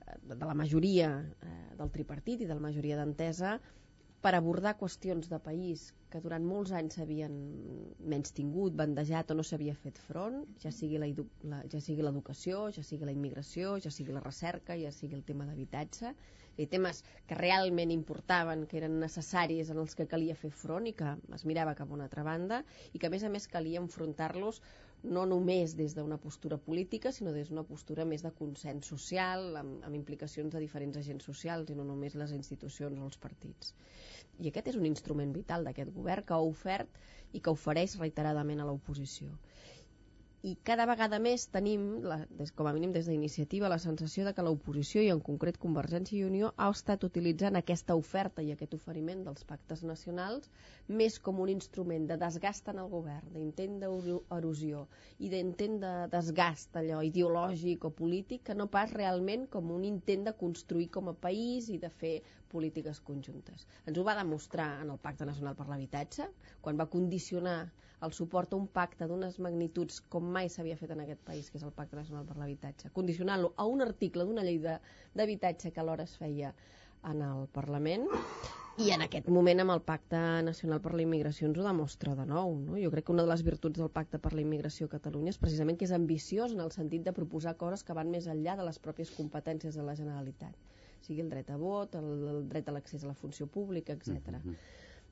eh, 0.07 0.14
de, 0.23 0.37
de 0.37 0.47
la 0.47 0.55
majoria 0.55 1.11
eh, 1.43 1.59
del 1.81 1.90
tripartit 1.90 2.45
i 2.45 2.47
de 2.47 2.55
la 2.55 2.62
majoria 2.62 3.01
d'entesa, 3.01 3.59
per 4.24 4.35
abordar 4.37 4.74
qüestions 4.80 5.30
de 5.33 5.38
país 5.40 5.87
que 6.12 6.20
durant 6.24 6.44
molts 6.44 6.72
anys 6.76 6.98
s'havien 6.98 7.37
menys 8.12 8.35
tingut, 8.37 8.74
bandejat 8.80 9.30
o 9.33 9.37
no 9.38 9.44
s'havia 9.46 9.76
fet 9.85 10.00
front, 10.09 10.42
ja 10.64 10.72
sigui, 10.74 10.98
la, 11.00 11.62
ja 11.72 11.80
l'educació, 12.09 12.66
ja 12.76 12.85
sigui 12.85 13.09
la 13.09 13.14
immigració, 13.16 13.78
ja 13.85 13.92
sigui 13.94 14.12
la 14.16 14.24
recerca, 14.26 14.76
ja 14.83 14.92
sigui 14.92 15.16
el 15.16 15.24
tema 15.30 15.46
d'habitatge, 15.48 16.12
i 16.61 16.66
temes 16.68 17.00
que 17.30 17.38
realment 17.38 17.94
importaven, 17.94 18.66
que 18.68 18.80
eren 18.83 18.98
necessaris 19.00 19.70
en 19.72 19.80
els 19.85 19.96
que 19.96 20.09
calia 20.11 20.37
fer 20.37 20.50
front 20.62 20.90
i 20.90 20.94
que 20.98 21.14
es 21.38 21.46
mirava 21.48 21.76
cap 21.78 21.88
a 21.88 21.96
una 21.96 22.09
altra 22.11 22.26
banda 22.26 22.61
i 22.92 23.00
que 23.00 23.09
a 23.09 23.14
més 23.14 23.24
a 23.24 23.33
més 23.33 23.48
calia 23.48 23.80
enfrontar-los 23.80 24.61
no 25.16 25.24
només 25.24 25.74
des 25.78 25.94
d'una 25.96 26.18
postura 26.20 26.59
política, 26.61 27.12
sinó 27.12 27.33
des 27.33 27.48
d'una 27.48 27.64
postura 27.64 28.04
més 28.04 28.20
de 28.26 28.33
consens 28.37 28.90
social, 28.92 29.56
amb, 29.56 29.78
amb 29.87 29.96
implicacions 29.96 30.52
de 30.52 30.61
diferents 30.61 30.98
agents 31.00 31.24
socials 31.24 31.70
i 31.70 31.78
no 31.78 31.87
només 31.88 32.18
les 32.20 32.35
institucions 32.37 33.00
o 33.00 33.09
els 33.09 33.16
partits. 33.16 33.72
I 34.44 34.48
aquest 34.50 34.68
és 34.70 34.76
un 34.79 34.85
instrument 34.90 35.35
vital 35.38 35.66
d'aquest 35.68 35.90
govern 35.96 36.26
que 36.31 36.37
ha 36.37 36.46
ofert 36.53 36.96
i 37.40 37.44
que 37.48 37.55
ofereix 37.59 37.98
reiteradament 38.05 38.64
a 38.66 38.70
l'oposició 38.70 39.38
i 40.42 40.55
cada 40.64 40.87
vegada 40.88 41.18
més 41.20 41.42
tenim, 41.53 41.83
la, 42.00 42.16
des, 42.38 42.48
com 42.57 42.68
a 42.68 42.72
mínim 42.72 42.94
des 42.94 43.09
d'iniciativa, 43.11 43.68
la 43.68 43.79
sensació 43.83 44.24
de 44.24 44.33
que 44.37 44.44
l'oposició, 44.46 45.03
i 45.05 45.11
en 45.12 45.20
concret 45.24 45.59
Convergència 45.61 46.16
i 46.16 46.24
Unió, 46.24 46.53
ha 46.57 46.70
estat 46.72 47.05
utilitzant 47.05 47.59
aquesta 47.61 47.96
oferta 47.98 48.40
i 48.40 48.48
aquest 48.55 48.72
oferiment 48.79 49.20
dels 49.26 49.44
pactes 49.44 49.83
nacionals 49.85 50.48
més 50.88 51.18
com 51.26 51.42
un 51.44 51.53
instrument 51.53 52.07
de 52.09 52.16
desgast 52.22 52.70
en 52.72 52.81
el 52.81 52.88
govern, 52.88 53.29
d'intent 53.35 53.76
d'erosió 53.83 54.87
i 55.18 55.29
d'intent 55.35 55.76
de 55.85 55.92
desgast 56.14 56.81
allò 56.81 57.03
ideològic 57.05 57.85
o 57.85 57.92
polític, 58.00 58.46
que 58.48 58.57
no 58.57 58.70
pas 58.72 58.96
realment 58.96 59.44
com 59.53 59.68
un 59.76 59.85
intent 59.85 60.24
de 60.31 60.37
construir 60.40 60.88
com 60.94 61.12
a 61.12 61.16
país 61.29 61.68
i 61.68 61.76
de 61.85 61.92
fer 62.00 62.16
polítiques 62.48 63.05
conjuntes. 63.05 63.68
Ens 63.85 64.00
ho 64.00 64.09
va 64.09 64.16
demostrar 64.16 64.72
en 64.81 64.96
el 64.96 65.05
Pacte 65.05 65.29
Nacional 65.29 65.55
per 65.59 65.68
l'Habitatge, 65.68 66.33
quan 66.64 66.81
va 66.81 66.88
condicionar 66.88 67.61
el 68.06 68.12
suport 68.16 68.52
a 68.52 68.56
un 68.56 68.66
pacte 68.78 69.06
d'unes 69.08 69.38
magnituds 69.44 70.00
com 70.12 70.28
mai 70.36 70.48
s'havia 70.48 70.76
fet 70.80 70.94
en 70.94 71.02
aquest 71.04 71.20
país, 71.26 71.50
que 71.50 71.58
és 71.60 71.64
el 71.66 71.74
Pacte 71.76 71.98
Nacional 71.98 72.24
per 72.28 72.36
l'Habitatge, 72.40 72.92
condicionant-lo 72.96 73.52
a 73.56 73.66
un 73.68 73.84
article 73.84 74.24
d'una 74.24 74.44
llei 74.46 74.58
d'habitatge 74.62 75.72
que 75.72 75.82
alhora 75.82 76.08
es 76.08 76.16
feia 76.16 76.54
en 77.10 77.22
el 77.24 77.46
Parlament 77.52 78.08
i 78.80 78.90
en 78.94 79.04
aquest 79.04 79.28
moment 79.28 79.60
amb 79.60 79.74
el 79.74 79.82
Pacte 79.84 80.20
Nacional 80.46 80.80
per 80.80 80.94
la 80.94 81.04
Immigració 81.04 81.48
ens 81.48 81.60
ho 81.60 81.66
demostra 81.66 82.14
de 82.16 82.24
nou. 82.28 82.56
No? 82.64 82.78
Jo 82.80 82.90
crec 82.94 83.08
que 83.08 83.12
una 83.12 83.26
de 83.26 83.32
les 83.32 83.44
virtuts 83.44 83.80
del 83.80 83.92
Pacte 83.92 84.18
per 84.18 84.32
la 84.32 84.44
Immigració 84.44 84.88
a 84.88 84.94
Catalunya 84.96 85.34
és 85.34 85.40
precisament 85.42 85.76
que 85.76 85.88
és 85.88 85.96
ambiciós 85.96 86.56
en 86.56 86.64
el 86.64 86.72
sentit 86.72 87.04
de 87.04 87.16
proposar 87.16 87.58
coses 87.60 87.84
que 87.84 87.96
van 87.96 88.12
més 88.12 88.28
enllà 88.28 88.56
de 88.56 88.68
les 88.68 88.80
pròpies 88.80 89.12
competències 89.16 89.76
de 89.76 89.84
la 89.84 89.96
Generalitat 89.98 90.56
sigui 91.04 91.24
el 91.24 91.30
dret 91.32 91.50
a 91.50 91.56
vot, 91.56 91.96
el, 91.96 92.10
el 92.28 92.42
dret 92.48 92.68
a 92.68 92.74
l'accés 92.76 93.04
a 93.04 93.10
la 93.10 93.16
funció 93.16 93.46
pública, 93.46 93.94
etc. 93.96 94.08
Mm 94.10 94.36
-hmm. 94.36 94.56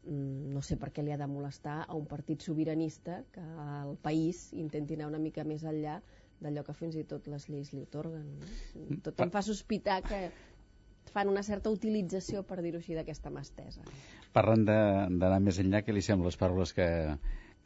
Mm, 0.07 0.53
no 0.55 0.63
sé 0.63 0.79
per 0.81 0.93
què 0.95 1.03
li 1.03 1.13
ha 1.13 1.19
de 1.21 1.27
molestar 1.29 1.81
a 1.85 1.97
un 1.99 2.07
partit 2.07 2.45
sobiranista 2.45 3.23
que 3.35 3.43
el 3.43 3.97
país 4.03 4.49
intenti 4.55 4.97
anar 4.97 5.09
una 5.11 5.21
mica 5.23 5.45
més 5.45 5.65
enllà 5.67 5.99
d'allò 6.39 6.63
que 6.65 6.75
fins 6.77 6.95
i 6.97 7.03
tot 7.09 7.27
les 7.29 7.49
lleis 7.51 7.73
li 7.75 7.83
otorguen. 7.83 8.29
No? 8.39 9.01
Tot 9.09 9.21
em 9.25 9.35
fa 9.35 9.43
sospitar 9.43 9.99
que 10.07 10.29
fan 11.11 11.29
una 11.33 11.43
certa 11.43 11.73
utilització, 11.75 12.45
per 12.47 12.61
dir-ho 12.63 12.79
així, 12.79 12.95
d'aquesta 12.95 13.33
mà 13.35 13.43
estesa. 13.43 13.83
Parlant 14.37 14.65
d'anar 14.69 15.41
més 15.43 15.59
enllà, 15.59 15.83
què 15.83 15.95
li 15.97 16.05
semblen 16.05 16.29
les 16.29 16.39
paraules 16.39 16.73
que, 16.77 16.89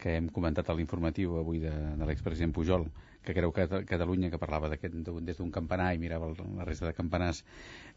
que 0.01 0.17
hem 0.17 0.31
comentat 0.33 0.71
a 0.71 0.77
l'informatiu 0.79 1.37
avui 1.41 1.61
de, 1.61 1.73
de 1.99 2.09
l'expresident 2.09 2.55
Pujol, 2.55 2.87
que 3.23 3.35
creu 3.37 3.53
que 3.55 3.67
Catalunya, 3.87 4.31
que 4.33 4.41
parlava 4.41 4.71
des 4.73 5.37
d'un 5.39 5.51
campanar 5.55 5.93
i 5.95 6.01
mirava 6.01 6.33
la 6.33 6.65
resta 6.65 6.89
de 6.89 6.95
campanars, 6.97 7.45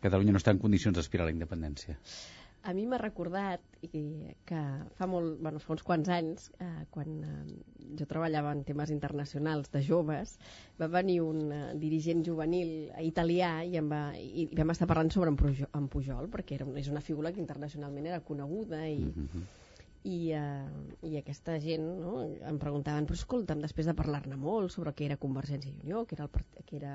Catalunya 0.03 0.35
no 0.35 0.41
està 0.41 0.51
en 0.51 0.59
condicions 0.61 0.97
d'aspirar 0.97 1.25
a 1.25 1.31
la 1.31 1.37
independència 1.37 1.95
a 2.65 2.73
mi 2.73 2.85
m'ha 2.89 2.97
recordat 2.97 3.61
i 3.85 4.01
que 4.49 4.59
fa, 4.97 5.05
molt, 5.09 5.37
bueno, 5.41 5.61
fa 5.61 5.73
uns 5.75 5.83
quants 5.85 6.09
anys, 6.09 6.47
eh, 6.57 6.85
quan 6.93 7.19
eh, 7.21 7.57
jo 7.99 8.07
treballava 8.09 8.53
en 8.55 8.63
temes 8.65 8.89
internacionals 8.93 9.69
de 9.73 9.83
joves, 9.85 10.37
va 10.81 10.89
venir 10.89 11.19
un 11.21 11.51
eh, 11.53 11.59
dirigent 11.81 12.23
juvenil 12.25 12.89
italià 13.05 13.59
i, 13.63 13.75
em 13.81 13.91
va, 13.91 14.07
i, 14.17 14.47
i 14.47 14.57
vam 14.57 14.73
estar 14.73 14.89
parlant 14.89 15.13
sobre 15.13 15.29
en 15.33 15.37
Pujol, 15.37 15.69
en 15.77 15.91
Pujol 15.93 16.31
perquè 16.33 16.57
era, 16.57 16.67
és 16.81 16.89
una 16.89 17.05
figura 17.05 17.33
que 17.35 17.43
internacionalment 17.43 18.09
era 18.09 18.23
coneguda 18.25 18.81
i, 18.87 19.05
mm 19.05 19.29
-hmm 19.29 19.64
i, 20.05 20.17
uh, 20.37 20.69
i 21.09 21.15
aquesta 21.17 21.55
gent 21.61 21.85
no, 21.97 22.13
em 22.45 22.59
preguntaven, 22.61 23.07
però 23.09 23.17
escolta'm, 23.17 23.63
després 23.63 23.89
de 23.89 23.95
parlar-ne 23.97 24.37
molt 24.37 24.73
sobre 24.75 24.93
què 24.93 25.07
era 25.07 25.17
Convergència 25.21 25.71
i 25.71 25.79
Unió, 25.81 26.03
que 26.05 26.17
era, 26.17 26.27
el, 26.29 26.61
que 26.69 26.77
era 26.77 26.93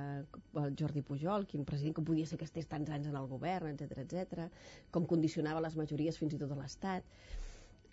el 0.63 0.77
Jordi 0.79 1.03
Pujol, 1.07 1.47
quin 1.51 1.67
president 1.67 1.99
que 1.99 2.07
podia 2.07 2.31
ser 2.31 2.39
que 2.39 2.47
estés 2.47 2.71
tants 2.71 2.93
anys 2.95 3.11
en 3.11 3.19
el 3.19 3.27
govern, 3.33 3.75
etc 3.75 4.05
etc, 4.05 4.47
com 4.95 5.09
condicionava 5.11 5.65
les 5.67 5.75
majories 5.81 6.23
fins 6.23 6.39
i 6.39 6.43
tot 6.43 6.55
a 6.55 6.61
l'Estat, 6.63 7.07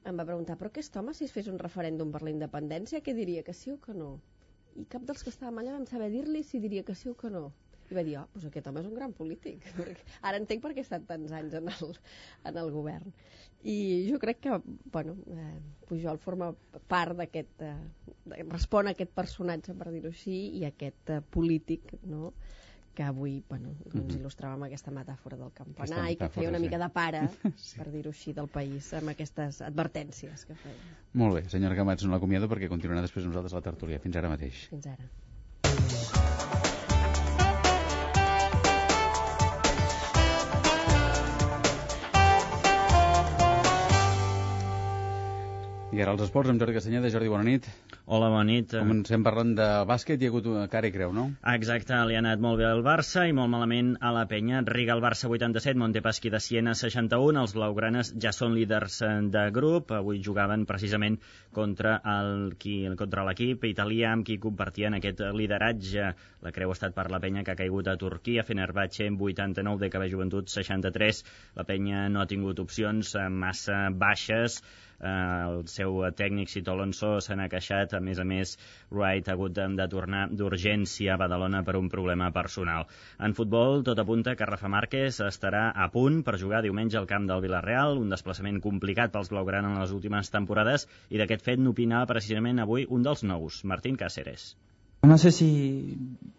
em 0.08 0.22
va 0.22 0.28
preguntar, 0.28 0.56
però 0.60 0.70
aquest 0.70 0.96
home, 1.02 1.18
si 1.18 1.26
es 1.26 1.34
fes 1.34 1.50
un 1.52 1.58
referèndum 1.60 2.14
per 2.14 2.22
la 2.24 2.34
independència, 2.36 3.02
què 3.02 3.18
diria, 3.18 3.44
que 3.44 3.58
sí 3.58 3.74
o 3.74 3.82
que 3.82 3.98
no? 3.98 4.20
I 4.78 4.86
cap 4.86 5.02
dels 5.10 5.26
que 5.26 5.34
estàvem 5.34 5.64
allà 5.64 5.80
vam 5.80 5.90
saber 5.90 6.12
dir-li 6.14 6.46
si 6.46 6.62
diria 6.62 6.86
que 6.86 6.96
sí 6.96 7.10
o 7.10 7.18
que 7.18 7.34
no 7.34 7.48
i 7.88 7.96
va 7.96 8.04
dir, 8.04 8.18
oh, 8.20 8.26
doncs 8.34 8.48
aquest 8.50 8.68
home 8.68 8.82
és 8.82 8.88
un 8.90 8.96
gran 8.98 9.14
polític. 9.16 9.64
Ara 10.28 10.40
entenc 10.42 10.64
per 10.64 10.74
què 10.76 10.84
ha 10.84 10.88
estat 10.88 11.06
tants 11.08 11.34
anys 11.38 11.56
en 11.60 11.70
el, 11.72 11.94
en 12.50 12.60
el 12.64 12.72
govern. 12.74 13.14
I 13.68 14.08
jo 14.08 14.20
crec 14.20 14.40
que, 14.46 14.62
bueno, 14.94 15.18
eh, 15.28 15.58
Pujol 15.88 16.20
forma 16.24 16.54
part 16.88 17.18
d'aquest... 17.20 17.66
Eh, 17.68 18.44
respon 18.48 18.88
a 18.88 18.94
aquest 18.96 19.12
personatge, 19.16 19.76
per 19.76 19.92
dir-ho 19.92 20.12
així, 20.12 20.38
i 20.60 20.64
aquest 20.68 21.12
eh, 21.12 21.20
polític, 21.36 21.98
no?, 22.08 22.32
que 22.98 23.06
avui 23.06 23.44
bueno, 23.48 23.76
doncs 23.84 23.94
mm 23.94 24.08
-hmm. 24.08 24.20
il·lustrava 24.20 24.54
amb 24.56 24.66
aquesta 24.66 24.92
metàfora 24.92 25.38
del 25.38 25.52
campanar 25.54 25.86
metàfora, 25.86 26.12
i 26.12 26.16
que 26.16 26.30
feia 26.30 26.50
una 26.50 26.58
sí. 26.58 26.64
mica 26.64 26.80
de 26.80 26.90
pare, 26.90 27.22
sí. 27.68 27.78
per 27.78 27.92
dir-ho 27.92 28.10
així, 28.10 28.34
del 28.34 28.48
país, 28.48 28.94
amb 28.94 29.10
aquestes 29.10 29.62
advertències 29.62 30.46
que 30.48 30.56
feia. 30.56 30.98
Molt 31.14 31.36
bé, 31.36 31.44
senyora 31.50 31.76
Camats, 31.76 32.04
no 32.04 32.12
l'acomiado 32.12 32.50
perquè 32.50 32.68
continuarà 32.68 33.02
després 33.02 33.26
nosaltres 33.26 33.54
la 33.54 33.62
tertúlia. 33.62 34.00
Fins 34.00 34.16
ara 34.16 34.30
mateix. 34.30 34.66
Fins 34.70 34.88
ara. 34.88 35.06
I 45.98 46.02
ara 46.06 46.12
els 46.14 46.22
esports 46.28 46.52
amb 46.52 46.62
Jordi 46.62 46.76
Castanyeda. 46.76 47.10
Jordi, 47.10 47.30
bona 47.34 47.46
nit. 47.48 47.66
Hola, 48.06 48.28
bona 48.30 48.44
nit. 48.46 48.70
Comencem 48.70 49.24
parlant 49.26 49.56
de 49.58 49.66
bàsquet. 49.90 50.22
Hi 50.22 50.28
ha 50.28 50.30
hagut 50.30 50.46
una 50.52 50.68
cara 50.70 50.92
i 50.92 50.94
creu, 50.94 51.10
no? 51.16 51.24
Exacte, 51.56 51.98
li 52.06 52.14
ha 52.14 52.22
anat 52.22 52.44
molt 52.44 52.62
bé 52.62 52.68
al 52.70 52.84
Barça 52.86 53.24
i 53.26 53.34
molt 53.34 53.50
malament 53.50 53.96
a 54.06 54.12
la 54.14 54.28
penya. 54.30 54.60
Riga 54.68 54.94
el 54.94 55.02
Barça 55.02 55.26
87, 55.26 55.74
Montepaschi 55.82 56.30
de 56.30 56.44
Siena 56.44 56.76
61. 56.78 57.42
Els 57.42 57.58
blaugranes 57.58 58.14
ja 58.14 58.30
són 58.36 58.54
líders 58.54 59.00
eh, 59.02 59.10
de 59.34 59.48
grup. 59.58 59.96
Avui 59.98 60.22
jugaven 60.22 60.68
precisament 60.70 61.18
contra 61.58 61.98
el, 62.14 62.54
qui, 62.62 62.78
contra 63.02 63.26
l'equip 63.26 63.66
italià 63.66 64.14
amb 64.14 64.30
qui 64.30 64.38
compartien 64.44 65.00
aquest 65.00 65.26
lideratge. 65.34 66.12
La 66.46 66.54
creu 66.54 66.70
ha 66.70 66.78
estat 66.78 66.94
per 66.94 67.10
la 67.10 67.24
penya 67.26 67.42
que 67.42 67.58
ha 67.58 67.62
caigut 67.64 67.90
a 67.90 67.98
Turquia, 67.98 68.46
Fenerbahce 68.46 69.10
89, 69.10 69.90
de 69.98 70.12
Joventut 70.14 70.54
63. 70.54 71.26
La 71.58 71.66
penya 71.66 72.06
no 72.06 72.22
ha 72.22 72.30
tingut 72.30 72.62
opcions 72.62 73.18
eh, 73.18 73.32
massa 73.34 73.88
baixes 73.90 74.62
eh, 75.00 75.10
el 75.48 75.68
seu 75.72 76.00
tècnic 76.18 76.50
Cito 76.52 76.74
Alonso 76.74 77.18
se 77.22 77.36
n'ha 77.36 77.50
queixat, 77.52 77.94
a 77.94 78.02
més 78.04 78.20
a 78.20 78.26
més 78.28 78.56
Wright 78.92 79.28
ha 79.28 79.36
hagut 79.36 79.56
de, 79.58 79.88
tornar 79.92 80.28
d'urgència 80.32 81.16
a 81.16 81.20
Badalona 81.22 81.64
per 81.68 81.78
un 81.80 81.90
problema 81.90 82.32
personal. 82.36 82.88
En 83.20 83.36
futbol, 83.38 83.84
tot 83.88 84.00
apunta 84.00 84.36
que 84.36 84.50
Rafa 84.50 84.72
Márquez 84.72 85.22
estarà 85.28 85.68
a 85.76 85.90
punt 85.94 86.24
per 86.24 86.38
jugar 86.42 86.64
diumenge 86.66 86.98
al 86.98 87.10
camp 87.10 87.28
del 87.30 87.44
Villarreal, 87.46 87.98
un 87.98 88.14
desplaçament 88.14 88.62
complicat 88.64 89.14
pels 89.14 89.34
blaugrana 89.34 89.74
en 89.74 89.82
les 89.82 89.94
últimes 89.96 90.32
temporades, 90.34 90.88
i 91.10 91.22
d'aquest 91.22 91.46
fet 91.46 91.62
n'opinava 91.62 92.10
precisament 92.14 92.64
avui 92.64 92.88
un 92.90 93.06
dels 93.06 93.24
nous, 93.24 93.64
Martín 93.66 93.98
Cáceres. 94.00 94.56
No 95.04 95.18
sé 95.18 95.32
si, 95.32 95.98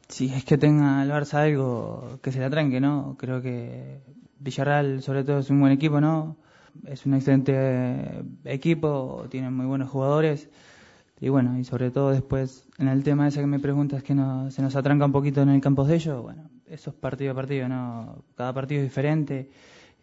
si 0.09 0.27
es 0.35 0.45
que 0.45 0.59
tenga 0.59 1.03
el 1.03 1.11
Barça 1.11 1.45
algo 1.45 2.19
que 2.23 2.33
se 2.33 2.41
la 2.41 2.51
tranque, 2.51 2.81
¿no? 2.81 3.17
Creo 3.19 3.41
que 3.41 4.01
Villarreal, 4.41 5.03
sobre 5.03 5.25
todo, 5.25 5.39
es 5.39 5.51
un 5.51 5.61
buen 5.61 5.73
equipo, 5.73 6.01
¿no? 6.01 6.37
Es 6.87 7.07
un 7.07 7.15
excelente 7.15 8.25
equipo, 8.45 9.27
tienen 9.31 9.55
muy 9.55 9.67
buenos 9.67 9.89
jugadores 9.89 10.49
y 11.21 11.29
bueno, 11.29 11.59
y 11.59 11.65
sobre 11.65 11.91
todo 11.91 12.11
después 12.11 12.67
en 12.79 12.89
el 12.89 13.03
tema 13.03 13.29
ese 13.29 13.41
que 13.41 13.47
me 13.47 13.59
preguntas 13.59 14.03
que 14.03 14.15
no, 14.15 14.51
se 14.51 14.63
nos 14.63 14.77
atranca 14.77 15.05
un 15.05 15.13
poquito 15.13 15.43
en 15.43 15.49
el 15.49 15.61
campo 15.61 15.85
de 15.85 15.97
ellos, 15.97 16.23
bueno, 16.23 16.49
eso 16.67 16.91
es 16.91 16.97
partido 16.97 17.33
a 17.33 17.35
partido, 17.35 17.69
¿no? 17.69 18.23
Cada 18.37 18.53
partido 18.53 18.81
es 18.83 18.89
diferente 18.89 19.51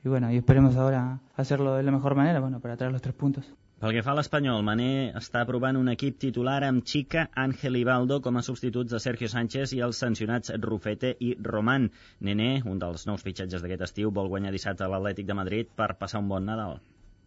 y 0.04 0.10
bueno, 0.10 0.32
y 0.32 0.38
esperemos 0.38 0.76
ahora 0.76 1.20
hacerlo 1.36 1.76
de 1.76 1.84
la 1.84 1.92
mejor 1.92 2.16
manera, 2.16 2.40
bueno, 2.40 2.60
para 2.60 2.78
traer 2.78 2.92
los 2.92 3.02
tres 3.02 3.16
puntos. 3.16 3.46
Pel 3.76 3.92
que 3.92 4.02
fa 4.08 4.14
a 4.14 4.16
l'Espanyol, 4.16 4.62
Mané 4.64 4.92
està 5.20 5.42
aprovant 5.44 5.76
un 5.76 5.90
equip 5.92 6.16
titular 6.24 6.62
amb 6.64 6.86
Chica, 6.88 7.26
Ángel 7.42 7.76
i 7.76 7.82
Baldo 7.84 8.22
com 8.24 8.38
a 8.40 8.44
substituts 8.48 8.94
de 8.96 9.02
Sergio 9.04 9.28
Sánchez 9.34 9.74
i 9.76 9.82
els 9.84 10.00
sancionats 10.00 10.54
Rufete 10.64 11.12
i 11.20 11.34
Román. 11.48 11.90
Nené, 12.24 12.62
un 12.72 12.80
dels 12.80 13.04
nous 13.10 13.26
fitxatges 13.26 13.66
d'aquest 13.66 13.84
estiu, 13.90 14.14
vol 14.16 14.32
guanyar 14.32 14.54
dissabte 14.56 14.86
a 14.86 14.90
l'Atlètic 14.94 15.28
de 15.28 15.36
Madrid 15.42 15.74
per 15.76 15.90
passar 16.00 16.24
un 16.24 16.32
bon 16.32 16.48
Nadal. 16.48 16.80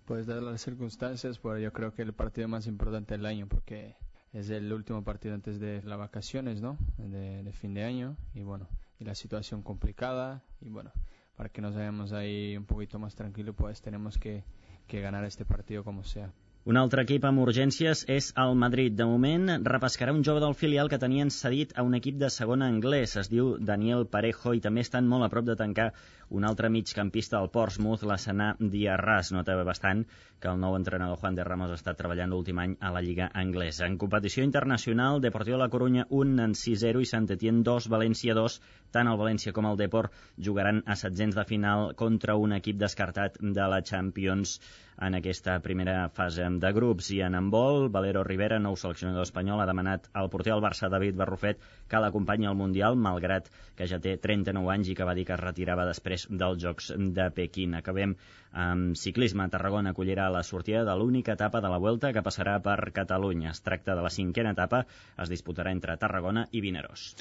Pues 0.09 0.27
de 0.27 0.41
las 0.41 0.65
circunstancias, 0.65 1.39
pues 1.39 1.63
yo 1.63 1.71
creo 1.71 1.93
que 1.93 2.01
el 2.01 2.15
partido 2.15 2.49
más 2.49 2.67
importante 2.67 3.19
del 3.19 3.27
año 3.27 3.47
porque 3.47 3.97
es 4.33 4.49
el 4.49 4.73
último 4.73 5.05
partido 5.05 5.35
antes 5.35 5.61
de 5.61 5.83
las 5.83 5.99
vacaciones, 5.99 6.63
¿no? 6.63 6.79
De, 6.97 7.43
de 7.43 7.53
fin 7.53 7.75
de 7.75 7.85
año 7.85 8.17
y 8.33 8.43
bueno, 8.43 8.69
y 8.99 9.05
la 9.05 9.15
situación 9.15 9.63
complicada 9.63 10.43
y 10.63 10.71
bueno, 10.71 10.93
para 11.37 11.51
que 11.51 11.61
nos 11.61 11.75
vayamos 11.75 12.15
ahí 12.15 12.57
un 12.57 12.65
poquito 12.65 12.99
más 12.99 13.15
tranquilo, 13.15 13.53
pues 13.53 13.83
tenemos 13.83 14.17
que 14.17 14.45
que 14.88 15.01
ganar 15.01 15.24
este 15.24 15.44
partido 15.44 15.85
como 15.85 16.03
sea. 16.03 16.33
Un 16.68 16.76
altre 16.76 17.00
equip 17.07 17.24
amb 17.24 17.40
urgències 17.40 18.02
és 18.12 18.26
el 18.42 18.50
Madrid. 18.62 18.92
De 18.96 19.04
moment, 19.09 19.46
repescarà 19.64 20.12
un 20.12 20.20
jove 20.28 20.42
del 20.42 20.57
filial 20.62 20.90
que 20.92 20.98
tenien 21.00 21.31
cedit 21.33 21.70
a 21.74 21.85
un 21.87 21.96
equip 21.96 22.18
de 22.20 22.28
segona 22.35 22.66
anglès. 22.68 23.14
Es 23.22 23.31
diu 23.33 23.54
Daniel 23.70 24.02
Parejo 24.16 24.52
i 24.52 24.61
també 24.66 24.83
estan 24.85 25.07
molt 25.09 25.24
a 25.24 25.31
prop 25.33 25.46
de 25.46 25.54
tancar 25.57 25.87
un 26.28 26.44
altre 26.44 26.68
migcampista 26.68 27.38
al 27.38 27.48
Portsmouth, 27.54 28.04
la 28.11 28.18
Sanà 28.20 28.50
Diarras. 28.74 29.31
Nota 29.33 29.54
bastant 29.64 30.02
que 30.42 30.50
el 30.50 30.61
nou 30.61 30.76
entrenador 30.76 31.16
Juan 31.22 31.38
de 31.38 31.46
Ramos 31.48 31.72
ha 31.72 31.78
estat 31.81 31.96
treballant 32.02 32.35
l'últim 32.37 32.61
any 32.61 32.74
a 32.85 32.90
la 32.92 33.00
Lliga 33.07 33.31
Anglesa. 33.44 33.87
En 33.87 33.96
competició 34.02 34.44
internacional, 34.44 35.22
Deportiu 35.24 35.57
de 35.57 35.62
la 35.62 35.70
Corunya 35.72 36.04
1 36.11 36.42
en 36.50 36.57
6-0 36.64 37.00
i 37.00 37.09
Sant 37.09 37.31
Etienne 37.33 37.64
2, 37.70 37.87
València 37.96 38.37
2. 38.37 38.59
Tant 38.92 39.09
el 39.09 39.16
València 39.22 39.57
com 39.57 39.70
el 39.70 39.81
Deport 39.81 40.12
jugaran 40.37 40.85
a 40.85 40.98
setzents 41.00 41.40
de 41.40 41.46
final 41.48 41.94
contra 42.04 42.37
un 42.37 42.52
equip 42.61 42.76
descartat 42.85 43.40
de 43.40 43.70
la 43.72 43.81
Champions 43.81 44.59
en 45.01 45.15
aquesta 45.15 45.59
primera 45.63 46.09
fase 46.15 46.47
de 46.63 46.73
grups. 46.73 47.11
I 47.15 47.21
en 47.27 47.37
handbol, 47.39 47.89
Valero 47.95 48.25
Rivera, 48.27 48.59
nou 48.63 48.77
seleccionador 48.77 49.27
espanyol, 49.27 49.63
ha 49.63 49.69
demanat 49.69 50.09
al 50.13 50.31
porter 50.33 50.53
del 50.53 50.65
Barça, 50.65 50.91
David 50.91 51.17
Barrufet, 51.19 51.63
que 51.89 52.03
l'acompanyi 52.03 52.49
al 52.51 52.59
Mundial, 52.59 52.99
malgrat 52.99 53.51
que 53.79 53.87
ja 53.91 54.01
té 54.03 54.17
39 54.19 54.73
anys 54.75 54.91
i 54.93 54.97
que 54.99 55.07
va 55.09 55.15
dir 55.15 55.27
que 55.29 55.37
es 55.37 55.43
retirava 55.43 55.87
després 55.89 56.27
dels 56.31 56.61
Jocs 56.63 56.93
de 56.99 57.31
Pequín. 57.35 57.79
Acabem 57.79 58.17
amb 58.53 58.97
ciclisme. 58.97 59.49
Tarragona 59.53 59.95
acollirà 59.95 60.29
la 60.33 60.43
sortida 60.43 60.85
de 60.85 60.97
l'única 60.99 61.37
etapa 61.39 61.63
de 61.65 61.73
la 61.73 61.79
Vuelta 61.79 62.13
que 62.13 62.25
passarà 62.25 62.59
per 62.65 62.79
Catalunya. 62.93 63.53
Es 63.55 63.63
tracta 63.63 63.95
de 63.95 64.05
la 64.05 64.13
cinquena 64.13 64.55
etapa, 64.57 64.85
es 65.19 65.31
disputarà 65.31 65.75
entre 65.75 65.97
Tarragona 65.97 66.49
i 66.53 66.65
Vinaròs. 66.65 67.13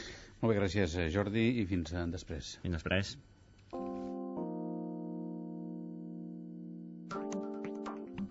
Molt 0.42 0.54
bé, 0.54 0.60
gràcies, 0.62 0.98
Jordi, 1.14 1.50
i 1.62 1.66
fins 1.70 1.94
eh, 1.94 2.06
després. 2.14 2.58
Fins 2.62 2.80
després. 2.80 3.18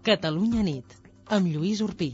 Catalunya 0.06 0.60
nit, 0.62 0.92
amb 1.34 1.48
Lluís 1.50 1.80
Urpí. 1.82 2.12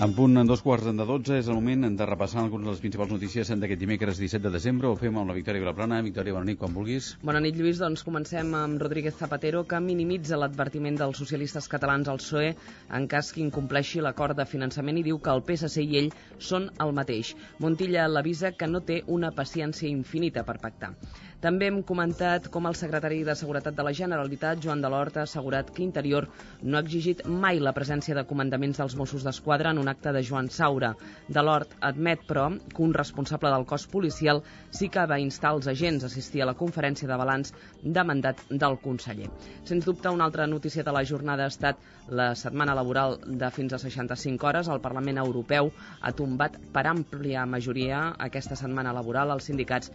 En 0.00 0.14
punt, 0.16 0.34
en 0.40 0.48
dos 0.48 0.62
quarts 0.64 0.88
de 0.88 0.94
12, 0.96 1.36
és 1.36 1.48
el 1.52 1.54
moment 1.54 1.94
de 1.94 2.06
repassar 2.08 2.40
algunes 2.40 2.66
de 2.66 2.72
les 2.72 2.82
principals 2.82 3.12
notícies 3.12 3.52
d'aquest 3.52 3.80
dimecres 3.84 4.18
17 4.18 4.42
de 4.48 4.52
desembre. 4.56 4.88
Ho 4.88 4.96
fem 4.98 5.20
amb 5.20 5.30
la 5.30 5.36
Victòria 5.36 5.62
Vilaplana. 5.62 6.00
Victòria, 6.02 6.34
bona 6.34 6.48
nit, 6.48 6.58
quan 6.58 6.74
vulguis. 6.74 7.12
Bona 7.22 7.44
nit, 7.44 7.54
Lluís. 7.54 7.78
Doncs 7.84 8.02
comencem 8.02 8.54
amb 8.56 8.82
Rodríguez 8.82 9.20
Zapatero, 9.20 9.62
que 9.68 9.78
minimitza 9.84 10.40
l'advertiment 10.40 10.96
dels 10.98 11.20
socialistes 11.22 11.70
catalans 11.70 12.08
al 12.08 12.18
PSOE 12.18 12.54
en 12.98 13.06
cas 13.14 13.30
que 13.30 13.44
incompleixi 13.44 14.02
l'acord 14.02 14.34
de 14.40 14.48
finançament 14.48 14.98
i 14.98 15.06
diu 15.12 15.20
que 15.22 15.36
el 15.36 15.44
PSC 15.46 15.84
i 15.84 16.02
ell 16.02 16.14
són 16.50 16.70
el 16.80 16.96
mateix. 16.96 17.36
Montilla 17.60 18.08
l'avisa 18.08 18.56
que 18.56 18.66
no 18.72 18.80
té 18.80 19.04
una 19.06 19.30
paciència 19.30 19.92
infinita 19.92 20.48
per 20.48 20.58
pactar. 20.64 20.96
També 21.40 21.70
hem 21.70 21.78
comentat 21.88 22.50
com 22.52 22.66
el 22.68 22.74
secretari 22.76 23.22
de 23.24 23.32
Seguretat 23.40 23.72
de 23.76 23.84
la 23.86 23.94
Generalitat, 23.96 24.58
Joan 24.60 24.82
Delort, 24.84 25.14
ha 25.16 25.22
assegurat 25.24 25.70
que 25.72 25.80
Interior 25.80 26.26
no 26.60 26.76
ha 26.76 26.82
exigit 26.84 27.22
mai 27.44 27.62
la 27.64 27.72
presència 27.72 28.16
de 28.18 28.24
comandaments 28.28 28.76
dels 28.82 28.96
Mossos 29.00 29.24
d'Esquadra 29.24 29.72
en 29.72 29.80
un 29.80 29.88
acte 29.88 30.12
de 30.12 30.20
Joan 30.30 30.50
Saura. 30.52 30.90
Delort 31.38 31.72
admet, 31.80 32.26
però, 32.28 32.44
que 32.74 32.84
un 32.84 32.92
responsable 32.92 33.54
del 33.54 33.64
cos 33.72 33.88
policial 33.88 34.42
sí 34.68 34.90
que 34.92 35.06
va 35.08 35.20
instar 35.24 35.54
els 35.56 35.70
agents 35.72 36.04
a 36.04 36.12
assistir 36.12 36.44
a 36.44 36.50
la 36.50 36.56
conferència 36.60 37.08
de 37.08 37.20
balanç 37.24 37.54
de 37.80 38.04
mandat 38.12 38.44
del 38.50 38.76
conseller. 38.84 39.32
Sens 39.64 39.88
dubte, 39.88 40.12
una 40.12 40.28
altra 40.28 40.46
notícia 40.46 40.84
de 40.84 40.92
la 40.92 41.06
jornada 41.08 41.48
ha 41.48 41.54
estat 41.56 41.80
la 42.20 42.34
setmana 42.36 42.76
laboral 42.76 43.16
de 43.24 43.50
fins 43.50 43.72
a 43.72 43.80
65 43.80 44.52
hores. 44.52 44.68
El 44.68 44.84
Parlament 44.84 45.24
Europeu 45.24 45.72
ha 46.02 46.12
tombat 46.12 46.60
per 46.76 46.84
àmplia 46.92 47.48
majoria 47.48 48.10
aquesta 48.28 48.60
setmana 48.60 48.92
laboral. 48.92 49.32
Els 49.32 49.48
sindicats 49.48 49.88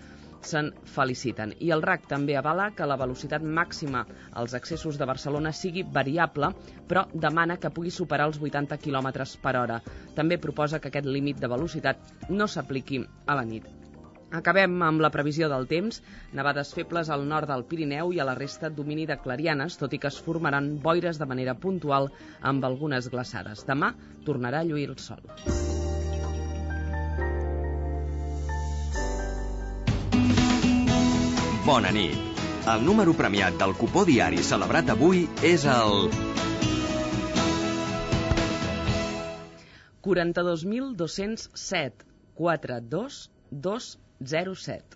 se'n 0.46 0.72
feliciten. 0.96 1.54
I 1.60 1.72
el 1.76 1.84
RAC 1.86 2.08
també 2.12 2.38
avala 2.40 2.70
que 2.78 2.88
la 2.88 2.98
velocitat 3.02 3.44
màxima 3.44 4.06
als 4.34 4.56
accessos 4.58 5.00
de 5.00 5.08
Barcelona 5.10 5.54
sigui 5.54 5.86
variable, 5.98 6.52
però 6.88 7.06
demana 7.14 7.58
que 7.58 7.74
pugui 7.74 7.94
superar 7.94 8.30
els 8.32 8.42
80 8.42 8.78
km 8.84 9.26
per 9.42 9.56
hora. 9.62 9.82
També 10.16 10.38
proposa 10.42 10.80
que 10.80 10.94
aquest 10.94 11.10
límit 11.10 11.42
de 11.42 11.52
velocitat 11.52 12.30
no 12.30 12.48
s'apliqui 12.48 13.04
a 13.26 13.36
la 13.36 13.46
nit. 13.46 13.68
Acabem 14.36 14.82
amb 14.84 15.04
la 15.04 15.12
previsió 15.14 15.48
del 15.52 15.68
temps. 15.70 16.02
Nevades 16.34 16.74
febles 16.76 17.12
al 17.14 17.28
nord 17.30 17.52
del 17.52 17.64
Pirineu 17.70 18.12
i 18.12 18.20
a 18.20 18.26
la 18.28 18.36
resta 18.40 18.72
domini 18.80 19.06
de 19.06 19.20
clarianes, 19.22 19.78
tot 19.78 19.94
i 19.94 20.02
que 20.02 20.12
es 20.12 20.20
formaran 20.28 20.74
boires 20.82 21.22
de 21.22 21.30
manera 21.30 21.56
puntual 21.56 22.12
amb 22.42 22.66
algunes 22.66 23.10
glaçades. 23.14 23.64
Demà 23.70 23.94
tornarà 24.28 24.62
a 24.66 24.70
lluir 24.72 24.90
el 24.90 25.00
sol. 25.00 25.75
Bona 31.66 31.90
nit. 31.90 32.14
El 32.70 32.84
número 32.86 33.16
premiat 33.18 33.56
del 33.58 33.72
cupó 33.74 34.06
diari 34.06 34.38
celebrat 34.46 34.86
avui 34.94 35.26
és 35.50 35.64
el... 35.66 36.14
42.207 40.06 42.06
42207. 42.38 44.94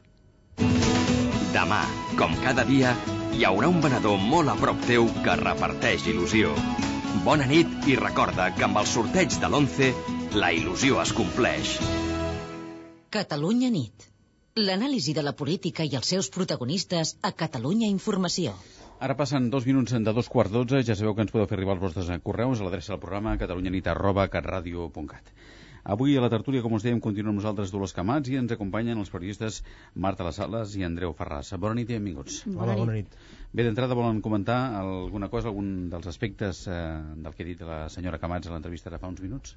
Demà, 1.56 1.80
com 2.20 2.36
cada 2.44 2.68
dia, 2.70 2.92
hi 3.34 3.42
haurà 3.50 3.66
un 3.74 3.82
venedor 3.88 4.22
molt 4.22 4.54
a 4.54 4.56
prop 4.62 4.78
teu 4.86 5.10
que 5.26 5.34
reparteix 5.42 6.06
il·lusió. 6.14 6.54
Bona 7.26 7.50
nit 7.50 7.90
i 7.90 7.98
recorda 8.04 8.54
que 8.60 8.68
amb 8.70 8.78
el 8.84 8.88
sorteig 8.94 9.34
de 9.42 9.50
l'11 9.50 10.38
la 10.38 10.54
il·lusió 10.54 11.02
es 11.02 11.18
compleix. 11.18 11.82
Catalunya 13.10 13.74
nit. 13.74 14.09
L'anàlisi 14.60 15.14
de 15.16 15.22
la 15.24 15.32
política 15.40 15.86
i 15.88 15.94
els 15.98 16.10
seus 16.12 16.28
protagonistes 16.36 17.14
a 17.28 17.30
Catalunya 17.42 17.88
Informació. 17.88 18.52
Ara 19.08 19.16
passen 19.16 19.46
dos 19.54 19.68
minuts 19.70 19.94
de 20.08 20.14
dos 20.18 20.28
quarts 20.34 20.52
d'otze. 20.52 20.82
Ja 20.90 20.98
sabeu 21.00 21.16
que 21.16 21.24
ens 21.24 21.32
podeu 21.32 21.48
fer 21.48 21.56
arribar 21.56 21.78
els 21.78 21.84
vostres 21.86 22.10
correus 22.26 22.60
a 22.60 22.66
l'adreça 22.66 22.92
del 22.92 23.00
programa 23.00 23.38
catalunyanit 23.40 23.88
arroba 23.88 24.28
catradio.cat. 24.34 25.32
Avui 25.96 26.18
a 26.18 26.26
la 26.26 26.32
tertúlia, 26.34 26.66
com 26.66 26.76
us 26.76 26.84
dèiem, 26.84 27.00
continuem 27.00 27.40
nosaltres 27.40 27.72
Dolors 27.72 27.96
Camats 27.96 28.28
i 28.28 28.36
ens 28.42 28.52
acompanyen 28.52 29.00
els 29.00 29.14
periodistes 29.14 29.62
Marta 29.96 30.28
Las 30.28 30.42
Sales 30.44 30.76
i 30.76 30.84
Andreu 30.84 31.16
Ferràs. 31.16 31.56
Bona 31.56 31.80
nit 31.80 31.94
i 31.94 31.96
benvinguts. 31.96 32.44
Hola, 32.52 32.76
bona 32.84 33.00
nit. 33.00 33.16
Bé, 33.54 33.64
d'entrada 33.64 33.96
volen 33.96 34.20
comentar 34.26 34.60
alguna 34.82 35.32
cosa, 35.32 35.54
algun 35.54 35.88
dels 35.94 36.12
aspectes 36.12 36.66
eh, 36.68 36.80
del 37.16 37.32
que 37.32 37.48
ha 37.48 37.54
dit 37.54 37.64
la 37.72 37.86
senyora 37.96 38.20
Camats 38.20 38.52
a 38.52 38.58
l'entrevista 38.58 38.92
de 38.92 39.00
fa 39.00 39.08
uns 39.08 39.24
minuts? 39.24 39.56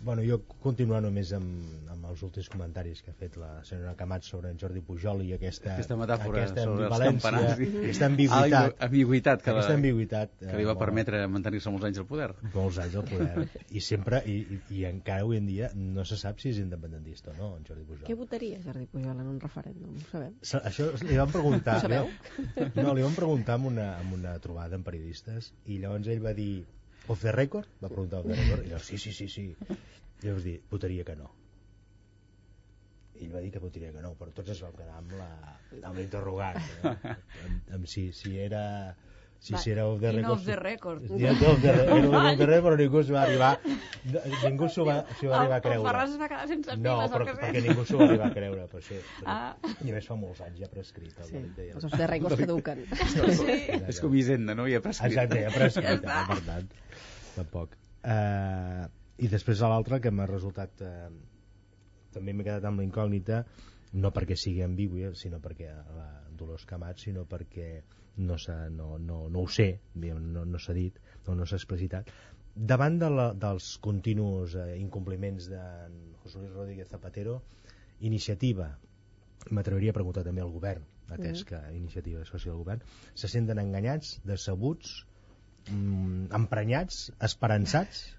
Bueno, 0.00 0.22
jo 0.22 0.36
continuo 0.62 1.00
només 1.02 1.32
amb, 1.34 1.88
amb 1.90 2.04
els 2.10 2.20
últims 2.22 2.46
comentaris 2.52 3.00
que 3.02 3.10
ha 3.10 3.16
fet 3.18 3.34
la 3.40 3.48
senyora 3.66 3.96
Camats 3.98 4.28
sobre 4.30 4.52
en 4.52 4.58
Jordi 4.60 4.80
Pujol 4.86 5.24
i 5.26 5.32
aquesta, 5.34 5.72
aquesta 5.74 5.96
metàfora 5.98 6.44
aquesta 6.44 6.64
sobre 6.68 6.86
els 6.86 7.02
campanars 7.02 7.58
i 7.64 7.68
aquesta 7.82 8.06
ambigüitat, 8.06 8.76
Ah, 8.78 8.86
ambigüitat 8.86 9.42
que, 9.42 9.50
aquesta 9.54 9.74
ambigüitat 9.74 10.36
que 10.44 10.54
li 10.60 10.68
va 10.68 10.76
eh, 10.76 10.80
permetre 10.84 11.24
mantenir-se 11.34 11.72
molts 11.74 11.88
anys 11.90 11.98
al 12.04 12.06
poder. 12.12 12.28
molts 12.54 12.78
anys 12.84 12.94
al 13.02 13.08
poder 13.10 13.48
i 13.74 13.82
sempre 13.88 14.22
i, 14.30 14.36
i, 14.56 14.60
i 14.78 14.84
encara 14.92 15.26
avui 15.26 15.40
en 15.42 15.50
dia 15.50 15.72
no 15.74 16.04
se 16.08 16.16
sap 16.22 16.38
si 16.38 16.52
és 16.54 16.62
independentista 16.62 17.34
o 17.34 17.36
no 17.40 17.50
en 17.58 17.66
Jordi 17.68 17.84
Pujol 17.90 18.06
Què 18.06 18.14
votaria 18.22 18.62
Jordi 18.64 18.86
Pujol 18.86 19.18
en 19.18 19.26
un 19.34 19.40
referèndum? 19.42 19.98
Ho 19.98 20.08
sabem. 20.14 20.38
Sa- 20.42 20.62
Això 20.70 20.92
li 21.02 21.18
van 21.18 21.34
preguntar... 21.34 21.78
Ho 21.78 21.86
sabeu? 21.88 22.08
No, 22.78 22.94
li 22.94 23.02
van 23.02 23.18
preguntar 23.18 23.58
en 23.58 23.66
una, 23.74 23.90
en 24.00 24.14
una 24.20 24.38
trobada 24.38 24.78
amb 24.78 24.86
periodistes 24.86 25.52
i 25.66 25.82
llavors 25.82 26.06
ell 26.06 26.22
va 26.24 26.32
dir 26.38 26.64
off 27.08 27.24
the 27.24 27.34
record? 27.34 27.68
Va 27.82 27.90
preguntar 27.90 28.20
off 28.22 28.30
the 28.30 28.38
record 28.38 28.66
i 28.66 28.72
llavors 28.72 28.88
sí, 28.90 28.98
sí, 28.98 29.12
sí, 29.16 29.28
sí. 29.32 29.46
I 29.68 30.26
llavors 30.26 30.46
dir, 30.46 30.56
votaria 30.70 31.06
que 31.08 31.16
no. 31.18 31.30
I 33.18 33.26
ell 33.26 33.34
va 33.34 33.42
dir 33.42 33.50
que 33.54 33.62
votaria 33.62 33.90
que 33.94 34.02
no, 34.04 34.14
però 34.18 34.34
tots 34.34 34.54
es 34.54 34.62
van 34.62 34.76
quedar 34.78 34.96
amb 35.00 35.14
la, 35.18 35.28
amb 35.82 35.98
l'interrogant. 35.98 36.58
Eh? 36.82 36.94
Amb, 37.46 37.72
amb 37.78 37.88
si, 37.90 38.08
si 38.14 38.36
era 38.38 38.62
si, 39.38 39.52
Va, 39.54 39.58
si 39.62 39.70
era 39.70 39.84
off 39.86 40.00
the 40.02 40.10
i 40.10 40.16
no 40.16 40.18
record. 40.18 40.32
off 40.38 40.44
the 40.46 40.56
record. 40.56 41.02
Sí, 41.06 41.24
era 41.24 41.50
off 41.52 41.60
the, 41.62 41.68
era 41.70 41.94
off 42.08 42.38
the 42.38 42.46
record, 42.46 42.64
però 42.66 42.76
ningú 42.80 43.02
s'ho 43.06 43.14
va 43.14 43.22
arribar 43.22 43.50
ningú 44.44 44.68
s'ho 44.68 44.84
va, 44.88 44.96
s'ho 45.20 45.28
va 45.30 45.38
arribar 45.40 45.54
a 45.54 45.58
El 45.60 45.62
creure. 45.68 45.86
Ferran 45.88 46.10
es 46.12 46.18
va 46.20 46.28
quedar 46.32 46.48
sense 46.50 46.76
No, 46.76 46.96
piles, 46.96 47.12
però, 47.12 47.22
o 47.22 47.28
què 47.28 47.34
sé. 47.36 47.40
perquè 47.44 47.62
ningú 47.68 47.84
s'ho 47.86 47.98
va 48.00 48.08
arribar 48.08 48.26
a 48.26 48.34
creure. 48.34 48.66
Però, 48.72 49.00
Ah. 49.26 49.56
I 49.84 49.90
a 49.90 49.94
més 49.94 50.08
fa 50.10 50.16
molts 50.18 50.40
anys 50.42 50.58
ja 50.64 50.68
prescrit. 50.72 51.14
El 51.22 51.28
Sí, 51.30 51.36
el- 51.36 51.70
els 51.76 51.84
off 51.84 51.96
the 51.96 52.06
records 52.10 52.36
caduquen. 52.42 52.84
Sí. 53.38 53.56
És 53.88 54.00
com 54.00 54.14
Hisenda, 54.18 54.54
no? 54.58 54.66
Ja 54.68 54.80
prescrit. 54.80 55.12
Exacte, 55.12 55.42
ja 55.46 55.50
prescrit, 55.54 56.02
Ja 56.02 56.24
per 56.28 56.40
tant, 56.46 56.68
tampoc. 57.36 57.76
Uh, 58.02 58.86
I 59.18 59.28
després 59.28 59.60
l'altre, 59.60 60.00
que 60.00 60.10
m'ha 60.14 60.26
resultat... 60.26 60.80
Uh, 60.82 61.10
també 62.14 62.32
m'he 62.32 62.42
quedat 62.46 62.64
amb 62.64 62.80
la 62.80 62.84
incògnita, 62.86 63.42
no 64.00 64.10
perquè 64.16 64.34
sigui 64.34 64.62
ambigu, 64.64 65.12
sinó 65.14 65.38
perquè 65.44 65.68
la 65.94 66.06
Dolors 66.38 66.64
Camats, 66.66 67.02
sinó 67.04 67.26
perquè 67.28 67.82
no, 68.18 68.36
no, 68.70 68.98
no, 68.98 69.28
no 69.30 69.40
ho 69.40 69.48
sé, 69.48 69.80
no, 69.94 70.44
no 70.44 70.58
s'ha 70.58 70.74
dit, 70.76 70.98
no, 71.26 71.34
no 71.38 71.46
s'ha 71.46 71.56
explicitat. 71.56 72.10
Davant 72.54 72.98
de 72.98 73.08
la, 73.14 73.28
dels 73.38 73.76
continus 73.78 74.56
eh, 74.58 74.76
incompliments 74.80 75.46
de 75.52 75.62
José 76.24 76.40
Luis 76.40 76.52
Rodríguez 76.52 76.88
Zapatero, 76.90 77.40
iniciativa, 78.00 78.72
m'atreviria 79.50 79.94
a 79.94 79.98
preguntar 79.98 80.24
també 80.26 80.42
al 80.42 80.50
govern, 80.50 80.82
atès 81.08 81.42
Mm. 81.42 81.46
que 81.48 81.60
iniciativa 81.76 82.20
és 82.20 82.28
soci 82.28 82.50
del 82.50 82.58
govern, 82.58 82.82
se 83.14 83.28
senten 83.28 83.58
enganyats, 83.58 84.18
decebuts, 84.24 85.06
mm, 85.70 86.32
emprenyats, 86.34 87.12
esperançats? 87.20 88.17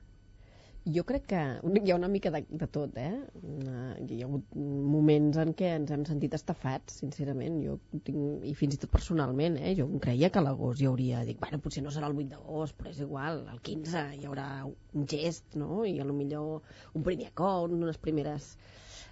Jo 0.87 1.03
crec 1.03 1.25
que 1.27 1.39
hi 1.83 1.91
ha 1.91 1.97
una 1.97 2.07
mica 2.07 2.31
de, 2.31 2.43
de 2.49 2.67
tot, 2.71 2.95
eh? 2.97 3.11
Hi 3.43 4.19
ha 4.21 4.27
hagut 4.27 4.55
moments 4.55 5.39
en 5.43 5.53
què 5.57 5.73
ens 5.75 5.91
hem 5.91 6.05
sentit 6.07 6.35
estafats, 6.37 7.01
sincerament. 7.01 7.59
Jo 7.65 7.77
tinc, 8.07 8.45
I 8.47 8.55
fins 8.57 8.77
i 8.77 8.81
tot 8.81 8.93
personalment, 8.93 9.59
eh? 9.59 9.75
Jo 9.79 9.89
creia 10.01 10.31
que 10.31 10.41
a 10.41 10.45
l'agost 10.45 10.81
hi 10.81 10.89
hauria... 10.89 11.23
Dic, 11.27 11.39
bueno, 11.43 11.59
potser 11.63 11.83
no 11.85 11.93
serà 11.93 12.09
el 12.09 12.17
8 12.17 12.31
d'agost, 12.33 12.77
però 12.79 12.93
és 12.93 13.01
igual, 13.05 13.43
el 13.53 13.63
15 13.69 14.05
hi 14.17 14.27
haurà 14.29 14.49
un 14.65 15.09
gest, 15.13 15.59
no? 15.59 15.83
I 15.85 15.99
a 15.99 16.07
lo 16.07 16.15
millor 16.15 16.61
un 16.95 17.05
primer 17.05 17.29
acord, 17.33 17.75
unes 17.75 17.99
primeres 18.01 18.53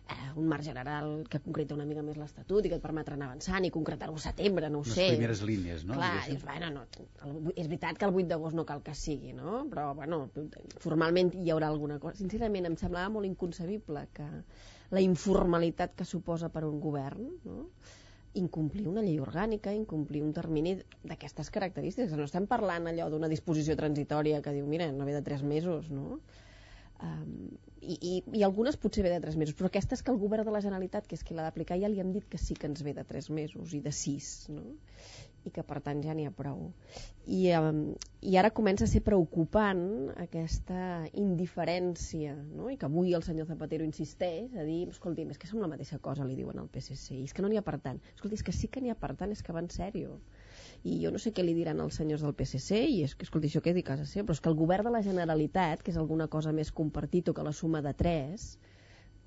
eh, 0.09 0.31
un 0.39 0.47
marc 0.47 0.63
general 0.63 1.25
que 1.29 1.39
concreta 1.43 1.75
una 1.75 1.85
mica 1.89 2.03
més 2.05 2.17
l'Estatut 2.19 2.65
i 2.65 2.71
que 2.71 2.79
et 2.79 2.83
permetran 2.83 3.21
avançar 3.25 3.61
i 3.65 3.71
concretar-ho 3.73 4.15
a 4.15 4.23
setembre, 4.23 4.69
no 4.69 4.81
ho 4.81 4.85
Unes 4.85 4.95
sé. 4.95 5.09
primeres 5.15 5.43
línies, 5.45 5.85
no? 5.85 5.97
Clar, 5.99 6.13
dius, 6.29 6.45
bueno, 6.47 6.71
no, 6.75 6.85
el, 7.27 7.37
és 7.55 7.67
veritat 7.67 7.99
que 7.99 8.09
el 8.09 8.15
8 8.15 8.31
d'agost 8.31 8.57
no 8.57 8.65
cal 8.69 8.81
que 8.85 8.95
sigui, 8.95 9.33
no? 9.37 9.63
Però, 9.71 9.91
bueno, 9.97 10.23
formalment 10.83 11.33
hi 11.35 11.51
haurà 11.53 11.71
alguna 11.73 11.99
cosa. 11.99 12.19
Sincerament, 12.21 12.69
em 12.69 12.79
semblava 12.79 13.13
molt 13.17 13.29
inconcebible 13.29 14.07
que 14.17 14.27
la 14.95 15.03
informalitat 15.03 15.95
que 15.99 16.07
suposa 16.07 16.49
per 16.49 16.63
un 16.67 16.79
govern, 16.83 17.31
no? 17.45 17.69
incomplir 18.37 18.85
una 18.87 19.01
llei 19.01 19.17
orgànica, 19.19 19.73
incomplir 19.73 20.21
un 20.21 20.33
termini 20.35 20.75
d'aquestes 21.07 21.49
característiques. 21.53 22.13
No 22.17 22.27
estem 22.27 22.45
parlant 22.49 22.85
allò 22.91 23.07
d'una 23.09 23.29
disposició 23.31 23.75
transitòria 23.79 24.43
que 24.45 24.53
diu, 24.53 24.67
mira, 24.69 24.91
no 24.93 25.07
ve 25.07 25.15
de 25.15 25.23
tres 25.25 25.41
mesos, 25.43 25.89
no? 25.89 26.19
Um, 27.03 27.57
i, 27.81 27.95
i, 28.01 28.13
i 28.39 28.43
algunes 28.43 28.77
potser 28.81 29.03
ve 29.05 29.11
de 29.13 29.19
3 29.21 29.37
mesos, 29.37 29.55
però 29.57 29.69
aquestes 29.69 30.01
que 30.03 30.11
el 30.11 30.17
govern 30.19 30.47
de 30.47 30.53
la 30.53 30.61
Generalitat, 30.63 31.05
que 31.07 31.15
és 31.17 31.23
qui 31.23 31.35
l'ha 31.37 31.45
d'aplicar, 31.45 31.77
ja 31.79 31.89
li 31.91 32.01
hem 32.01 32.09
dit 32.15 32.25
que 32.27 32.39
sí 32.41 32.57
que 32.57 32.67
ens 32.69 32.81
ve 32.83 32.95
de 32.97 33.05
3 33.07 33.29
mesos 33.37 33.75
i 33.77 33.81
de 33.85 33.93
6, 33.93 34.31
no? 34.55 34.65
i 35.47 35.51
que 35.53 35.63
per 35.63 35.77
tant 35.85 36.01
ja 36.03 36.15
n'hi 36.17 36.25
ha 36.27 36.33
prou. 36.35 36.71
I, 37.23 37.53
um, 37.55 37.93
I 38.19 38.35
ara 38.41 38.51
comença 38.51 38.83
a 38.83 38.91
ser 38.91 38.99
preocupant 39.05 39.85
aquesta 40.25 41.05
indiferència, 41.21 42.33
no? 42.57 42.71
i 42.73 42.75
que 42.81 42.89
avui 42.89 43.13
el 43.15 43.23
senyor 43.23 43.47
Zapatero 43.47 43.87
insisteix 43.87 44.57
a 44.57 44.65
dir, 44.67 44.81
escolti, 44.91 45.23
és 45.29 45.39
que 45.39 45.47
som 45.47 45.61
la 45.63 45.71
mateixa 45.71 46.01
cosa, 46.03 46.27
li 46.27 46.35
diuen 46.35 46.59
al 46.59 46.67
PSC, 46.73 47.21
i 47.21 47.29
és 47.29 47.37
que 47.37 47.45
no 47.45 47.53
n'hi 47.53 47.61
ha 47.61 47.65
per 47.69 47.77
tant. 47.85 48.01
Escolti, 48.15 48.41
és 48.41 48.43
que 48.43 48.55
sí 48.55 48.67
que 48.67 48.83
n'hi 48.83 48.91
ha 48.91 48.99
per 48.99 49.13
tant, 49.15 49.31
és 49.31 49.45
que 49.45 49.55
va 49.55 49.63
en 49.63 49.71
sèrio 49.71 50.17
i 50.83 50.99
jo 51.03 51.11
no 51.13 51.19
sé 51.21 51.33
què 51.33 51.45
li 51.45 51.55
diran 51.57 51.81
els 51.83 51.97
senyors 51.99 52.23
del 52.25 52.35
PSC 52.37 52.83
i 52.91 53.01
és 53.05 53.15
que, 53.15 53.27
escolti, 53.27 53.49
això 53.49 53.63
quedi 53.65 53.83
a 53.85 53.89
casa 53.91 54.07
seva 54.09 54.27
però 54.27 54.37
és 54.37 54.41
que 54.43 54.51
el 54.51 54.57
govern 54.59 54.89
de 54.89 54.95
la 54.97 55.03
Generalitat 55.05 55.83
que 55.83 55.93
és 55.93 55.99
alguna 56.01 56.27
cosa 56.27 56.53
més 56.53 56.71
compartit 56.71 57.29
o 57.29 57.35
que 57.37 57.45
la 57.45 57.55
suma 57.55 57.81
de 57.85 57.93
3 57.97 58.47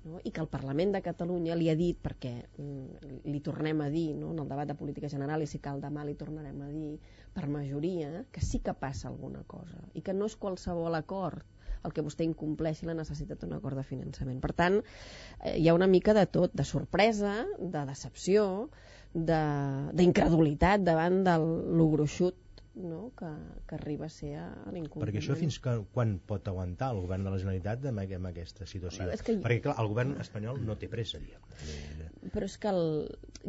no? 0.05 0.19
i 0.23 0.31
que 0.31 0.41
el 0.41 0.49
Parlament 0.51 0.95
de 0.95 1.03
Catalunya 1.05 1.57
li 1.57 1.69
ha 1.71 1.77
dit, 1.77 1.97
perquè 2.01 2.33
mm, 2.57 3.13
li 3.27 3.41
tornem 3.45 3.81
a 3.85 3.89
dir 3.93 4.11
no? 4.17 4.31
en 4.35 4.43
el 4.43 4.51
debat 4.51 4.69
de 4.69 4.77
política 4.77 5.09
general 5.11 5.43
i 5.43 5.49
si 5.49 5.61
cal 5.63 5.81
demà 5.83 6.05
li 6.07 6.17
tornarem 6.19 6.61
a 6.61 6.69
dir 6.71 6.97
per 7.33 7.47
majoria, 7.47 8.25
que 8.31 8.43
sí 8.43 8.59
que 8.59 8.75
passa 8.77 9.09
alguna 9.09 9.43
cosa 9.47 9.81
i 9.93 10.03
que 10.05 10.15
no 10.17 10.29
és 10.29 10.37
qualsevol 10.39 10.97
acord 10.99 11.45
el 11.81 11.93
que 11.95 12.03
vostè 12.05 12.25
incompleixi 12.27 12.85
la 12.85 12.93
necessitat 12.97 13.41
d'un 13.41 13.55
acord 13.57 13.79
de 13.79 13.85
finançament. 13.87 14.37
Per 14.43 14.51
tant, 14.53 14.75
eh, 15.39 15.55
hi 15.57 15.67
ha 15.67 15.73
una 15.73 15.89
mica 15.89 16.13
de 16.13 16.27
tot, 16.29 16.53
de 16.53 16.65
sorpresa, 16.67 17.39
de 17.57 17.85
decepció, 17.89 18.69
d'incredulitat 19.13 20.85
davant 20.87 21.21
del 21.27 21.45
gruixut 21.91 22.37
no? 22.75 23.11
que, 23.17 23.27
que 23.67 23.75
arriba 23.75 24.05
a 24.05 24.09
ser 24.09 24.35
a 24.39 24.45
l'incompliment. 24.71 25.09
Perquè 25.09 25.21
això 25.21 25.35
fins 25.37 25.57
que, 25.63 25.73
quan 25.95 26.15
pot 26.27 26.47
aguantar 26.47 26.91
el 26.95 27.01
govern 27.03 27.25
de 27.27 27.33
la 27.33 27.39
Generalitat 27.41 27.85
amb, 27.91 28.03
amb 28.17 28.29
aquesta 28.31 28.67
situació? 28.69 29.09
És 29.11 29.23
que... 29.25 29.35
Perquè 29.43 29.65
clar, 29.67 29.75
el 29.83 29.91
govern 29.91 30.15
espanyol 30.23 30.61
no 30.65 30.77
té 30.79 30.89
pressa, 30.91 31.19
diguem. 31.19 31.41
Però 32.31 32.47
és 32.47 32.57
que 32.61 32.71
el... 32.71 32.83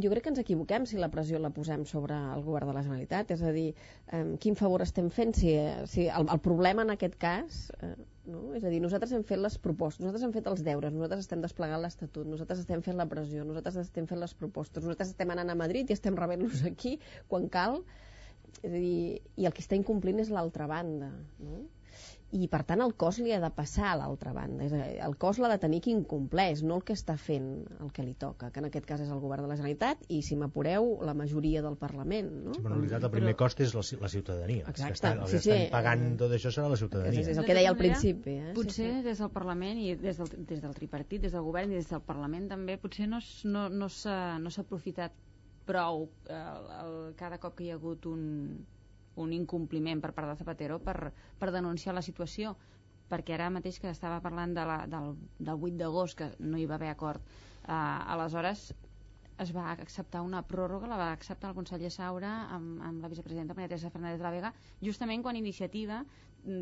jo 0.03 0.13
crec 0.13 0.27
que 0.27 0.33
ens 0.35 0.43
equivoquem 0.43 0.87
si 0.89 1.01
la 1.01 1.11
pressió 1.13 1.39
la 1.43 1.53
posem 1.55 1.87
sobre 1.89 2.19
el 2.35 2.43
govern 2.47 2.73
de 2.73 2.79
la 2.79 2.85
Generalitat, 2.87 3.35
és 3.37 3.45
a 3.47 3.53
dir, 3.55 3.69
eh, 4.11 4.25
quin 4.43 4.59
favor 4.59 4.83
estem 4.85 5.11
fent 5.15 5.37
si, 5.39 5.55
si 5.91 6.09
el, 6.09 6.27
el 6.27 6.43
problema 6.43 6.87
en 6.87 6.97
aquest 6.97 7.19
cas 7.23 7.69
eh, 7.79 7.95
no? 8.29 8.43
És 8.57 8.65
a 8.65 8.71
dir, 8.73 8.81
nosaltres 8.83 9.13
hem 9.17 9.25
fet 9.27 9.41
les 9.41 9.57
propostes, 9.63 10.03
nosaltres 10.05 10.27
hem 10.27 10.35
fet 10.37 10.49
els 10.51 10.63
deures, 10.67 10.95
nosaltres 10.95 11.25
estem 11.25 11.43
desplegant 11.43 11.83
l'Estatut, 11.83 12.29
nosaltres 12.29 12.63
estem 12.63 12.85
fent 12.85 12.99
la 13.01 13.09
pressió, 13.11 13.45
nosaltres 13.49 13.81
estem 13.83 14.09
fent 14.11 14.23
les 14.23 14.35
propostes, 14.39 14.85
nosaltres 14.85 15.13
estem 15.15 15.35
anant 15.35 15.53
a 15.53 15.59
Madrid 15.59 15.91
i 15.91 15.97
estem 15.97 16.19
rebent-los 16.19 16.65
aquí 16.71 16.97
quan 17.31 17.49
cal, 17.53 17.83
és 18.63 18.71
a 18.71 18.75
dir, 18.77 19.21
i 19.41 19.49
el 19.49 19.55
que 19.57 19.65
està 19.65 19.79
incomplint 19.79 20.23
és 20.23 20.31
l'altra 20.33 20.69
banda. 20.71 21.11
No? 21.43 21.65
I 22.33 22.49
per 22.49 22.63
tant 22.69 22.81
el 22.81 22.95
cos 22.97 23.19
li 23.21 23.33
ha 23.35 23.39
de 23.43 23.51
passar 23.53 23.91
a 23.91 23.97
l'altra 24.01 24.33
banda 24.33 24.65
és 24.65 24.73
a 24.73 24.81
dir, 24.81 24.97
el 25.05 25.17
cos 25.21 25.39
l'ha 25.43 25.51
de 25.53 25.59
tenir 25.61 25.83
qui 25.85 25.93
incompleix 25.93 26.63
no 26.65 26.79
el 26.81 26.85
que 26.89 26.97
està 26.97 27.19
fent 27.21 27.49
el 27.85 27.91
que 27.93 28.05
li 28.07 28.15
toca 28.19 28.49
que 28.53 28.63
en 28.63 28.69
aquest 28.69 28.87
cas 28.89 29.03
és 29.05 29.11
el 29.13 29.21
govern 29.21 29.45
de 29.45 29.51
la 29.51 29.59
Generalitat 29.59 30.07
i 30.09 30.23
si 30.25 30.39
m'apureu 30.41 30.95
la 31.05 31.15
majoria 31.19 31.63
del 31.65 31.77
Parlament 31.81 32.31
no? 32.47 32.55
sí, 32.57 32.63
però 32.65 32.77
en 32.77 32.81
realitat 32.81 33.09
el 33.09 33.13
primer 33.15 33.35
però... 33.35 33.43
cost 33.45 33.61
és 33.67 33.75
la, 33.77 33.85
la 34.05 34.13
ciutadania 34.15 34.65
Exacte, 34.65 34.87
que 34.87 34.99
estan, 34.99 35.23
sí, 35.27 35.39
sí, 35.39 35.53
estan 35.53 35.75
pagant 35.75 36.07
tot 36.25 36.37
això 36.39 36.55
serà 36.57 36.73
la 36.73 36.81
ciutadania 36.81 37.21
és, 37.21 37.33
és 37.35 37.43
el 37.43 37.49
que 37.49 37.59
deia 37.59 37.75
al 37.75 37.81
principi 37.81 38.39
eh? 38.39 38.55
potser 38.57 38.89
sí, 38.89 38.95
sí. 39.03 39.07
des 39.11 39.21
del 39.25 39.33
Parlament 39.37 39.83
i 39.83 39.93
des 40.01 40.23
del, 40.23 40.33
des 40.49 40.65
del 40.65 40.77
tripartit, 40.79 41.27
des 41.27 41.37
del 41.37 41.45
govern 41.45 41.73
i 41.73 41.81
des 41.81 41.93
del 41.93 42.05
Parlament 42.07 42.49
també 42.55 42.79
potser 42.81 43.11
no, 43.11 43.21
no, 43.45 43.69
no 43.69 43.93
s'ha 43.93 44.39
no 44.41 44.57
aprofitat 44.63 45.13
prou 45.69 46.07
eh, 46.29 46.37
el, 46.37 46.71
el, 46.81 46.97
cada 47.19 47.39
cop 47.43 47.59
que 47.59 47.67
hi 47.67 47.73
ha 47.73 47.79
hagut 47.79 48.09
un, 48.11 48.25
un 49.17 49.33
incompliment 49.37 50.01
per 50.01 50.13
part 50.17 50.31
de 50.31 50.37
Zapatero 50.41 50.79
per, 50.81 51.13
per 51.39 51.51
denunciar 51.53 51.95
la 51.95 52.05
situació 52.05 52.55
perquè 53.13 53.35
ara 53.37 53.51
mateix 53.53 53.79
que 53.81 53.91
estava 53.93 54.23
parlant 54.25 54.55
de 54.57 54.65
la, 54.69 54.79
del, 54.89 55.13
del 55.39 55.67
8 55.69 55.77
d'agost 55.81 56.19
que 56.19 56.31
no 56.41 56.61
hi 56.61 56.69
va 56.71 56.79
haver 56.79 56.93
acord 56.95 57.21
eh, 57.21 57.75
aleshores 57.75 58.71
es 59.43 59.51
va 59.57 59.71
acceptar 59.73 60.21
una 60.23 60.43
pròrroga, 60.47 60.89
la 60.91 60.99
va 61.01 61.11
acceptar 61.13 61.51
el 61.51 61.57
conseller 61.57 61.91
Saura 61.91 62.33
amb, 62.57 62.83
amb 62.89 63.03
la 63.03 63.11
vicepresidenta 63.13 63.57
Maria 63.57 63.71
Teresa 63.73 63.91
Fernández 63.91 64.21
de 64.21 64.27
la 64.27 64.33
Vega, 64.35 64.53
justament 64.89 65.25
quan 65.25 65.39
Iniciativa 65.41 66.03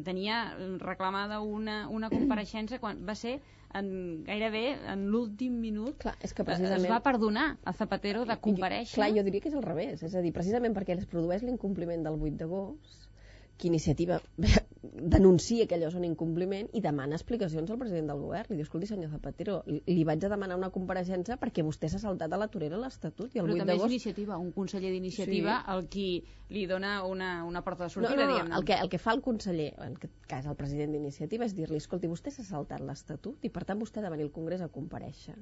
tenia 0.04 0.42
reclamada 0.82 1.40
una, 1.40 1.86
una 1.88 2.10
compareixença 2.12 2.78
quan 2.82 3.00
va 3.08 3.14
ser 3.16 3.38
en, 3.74 3.90
gairebé 4.26 4.64
en 4.92 5.06
l'últim 5.12 5.56
minut 5.62 6.00
clar, 6.02 6.16
és 6.20 6.34
que 6.34 6.44
precisament... 6.44 6.84
es 6.84 6.90
va 6.90 7.00
perdonar 7.04 7.46
a 7.64 7.72
Zapatero 7.76 8.24
de 8.28 8.36
compareixer. 8.42 8.98
Clar, 8.98 9.10
jo 9.16 9.24
diria 9.26 9.44
que 9.44 9.52
és 9.52 9.56
al 9.56 9.64
revés, 9.66 10.02
és 10.06 10.16
a 10.16 10.24
dir, 10.24 10.34
precisament 10.36 10.76
perquè 10.76 10.98
es 10.98 11.06
produeix 11.10 11.46
l'incompliment 11.46 12.04
del 12.06 12.18
8 12.18 12.42
d'agost, 12.42 13.08
que 13.56 13.70
iniciativa 13.70 14.20
denuncia 14.82 15.66
que 15.68 15.76
allò 15.76 15.90
és 15.90 15.96
un 15.98 16.06
incompliment 16.08 16.70
i 16.72 16.80
demana 16.80 17.16
explicacions 17.18 17.68
al 17.70 17.78
president 17.80 18.08
del 18.08 18.20
govern. 18.22 18.48
Li 18.50 18.56
diu, 18.58 18.64
escolti, 18.64 18.88
senyor 18.88 19.10
Zapatero, 19.12 19.58
li 19.68 20.04
vaig 20.08 20.24
a 20.24 20.30
demanar 20.32 20.56
una 20.56 20.70
compareixença 20.72 21.36
perquè 21.40 21.64
vostè 21.66 21.90
s'ha 21.92 22.00
saltat 22.00 22.32
a 22.32 22.40
la 22.40 22.48
torera 22.48 22.80
l'Estatut. 22.80 23.34
I 23.34 23.42
el 23.42 23.50
Però 23.50 23.58
8 23.58 23.64
també 23.64 23.76
és 23.76 23.86
iniciativa, 23.90 24.38
un 24.40 24.52
conseller 24.56 24.92
d'iniciativa 24.94 25.60
sí. 25.60 25.74
el 25.74 25.86
qui 25.92 26.08
li 26.56 26.66
dona 26.70 26.94
una, 27.04 27.32
una 27.44 27.64
porta 27.66 27.84
de 27.84 27.94
sortida, 27.96 28.16
no, 28.16 28.24
no, 28.24 28.32
diguem-ne. 28.32 28.56
El 28.56 28.68
que, 28.68 28.78
el 28.80 28.92
que 28.92 29.02
fa 29.02 29.12
el 29.16 29.24
conseller, 29.26 29.72
en 29.76 29.98
aquest 30.00 30.28
cas 30.30 30.48
el 30.48 30.56
president 30.56 30.96
d'iniciativa, 30.96 31.44
és 31.44 31.56
dir-li, 31.56 31.80
escolti, 31.82 32.08
vostè 32.08 32.32
s'ha 32.32 32.46
saltat 32.46 32.80
l'Estatut 32.80 33.44
i 33.44 33.52
per 33.52 33.66
tant 33.68 33.80
vostè 33.80 34.00
ha 34.00 34.08
de 34.08 34.14
venir 34.16 34.30
al 34.30 34.34
Congrés 34.34 34.64
a 34.64 34.72
compareixer 34.72 35.36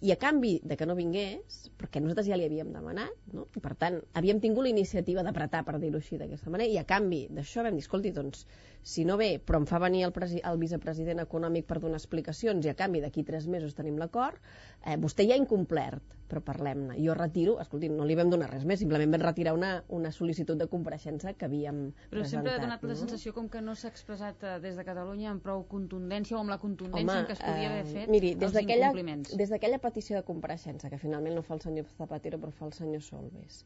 i 0.00 0.12
a 0.12 0.18
canvi 0.20 0.58
de 0.64 0.76
que 0.78 0.86
no 0.88 0.96
vingués, 0.98 1.58
perquè 1.80 2.02
nosaltres 2.02 2.28
ja 2.30 2.38
li 2.38 2.46
havíem 2.48 2.72
demanat, 2.74 3.14
no? 3.34 3.46
per 3.62 3.74
tant 3.80 4.00
havíem 4.18 4.40
tingut 4.42 4.66
la 4.66 4.72
iniciativa 4.72 5.24
d'apretar, 5.26 5.64
per 5.66 5.78
dir-ho 5.82 6.00
així 6.00 6.18
d'aquesta 6.20 6.52
manera, 6.54 6.70
i 6.72 6.80
a 6.80 6.86
canvi 6.88 7.26
d'això 7.34 7.66
vam 7.66 7.78
dir, 7.78 7.84
escolti, 7.86 8.14
doncs, 8.14 8.46
si 8.82 9.04
no 9.04 9.16
ve, 9.20 9.36
però 9.44 9.62
em 9.62 9.66
fa 9.68 9.80
venir 9.82 10.04
el, 10.06 10.14
el 10.38 10.60
vicepresident 10.60 11.22
econòmic 11.24 11.66
per 11.68 11.80
donar 11.82 11.98
explicacions 12.00 12.66
i 12.66 12.72
a 12.72 12.76
canvi 12.78 13.02
d'aquí 13.04 13.24
tres 13.24 13.48
mesos 13.48 13.74
tenim 13.74 13.98
l'acord, 14.00 14.38
eh, 14.84 14.96
vostè 14.96 15.26
ja 15.28 15.36
ha 15.36 15.42
incomplert, 15.42 16.16
però 16.28 16.42
parlem-ne. 16.44 16.98
Jo 17.00 17.14
retiro, 17.16 17.56
escolti, 17.62 17.88
no 17.88 18.04
li 18.06 18.16
vam 18.18 18.30
donar 18.30 18.50
res 18.52 18.66
més, 18.68 18.82
simplement 18.82 19.10
vam 19.14 19.24
retirar 19.24 19.54
una, 19.56 19.70
una 19.96 20.12
sol·licitud 20.12 20.60
de 20.60 20.68
compareixença 20.70 21.32
que 21.38 21.48
havíem 21.48 21.80
però 21.88 22.20
presentat. 22.20 22.34
sempre 22.34 22.54
ha 22.54 22.62
donat 22.64 22.84
no? 22.84 22.90
la 22.92 22.98
sensació 23.00 23.32
com 23.36 23.48
que 23.52 23.62
no 23.64 23.74
s'ha 23.78 23.88
expressat 23.92 24.44
eh, 24.44 24.58
des 24.64 24.76
de 24.76 24.84
Catalunya 24.84 25.32
amb 25.32 25.42
prou 25.44 25.64
contundència 25.70 26.36
o 26.36 26.42
amb 26.44 26.52
la 26.52 26.60
contundència 26.60 27.14
Home, 27.14 27.24
en 27.24 27.30
què 27.30 27.38
es 27.38 27.42
podia 27.42 27.72
haver 27.72 27.84
eh, 27.86 27.92
fet 27.94 28.12
miri, 28.12 28.34
des 28.36 28.52
els 28.52 28.60
incompliments. 28.64 29.34
Des 29.40 29.54
d'aquella 29.54 29.80
petició 29.82 30.20
de 30.20 30.24
compareixença, 30.28 30.92
que 30.92 31.00
finalment 31.00 31.38
no 31.40 31.44
fa 31.46 31.56
el 31.56 31.64
senyor 31.64 31.88
Zapatero 31.96 32.40
però 32.42 32.52
fa 32.52 32.68
el 32.68 32.76
senyor 32.76 33.04
Solves, 33.08 33.64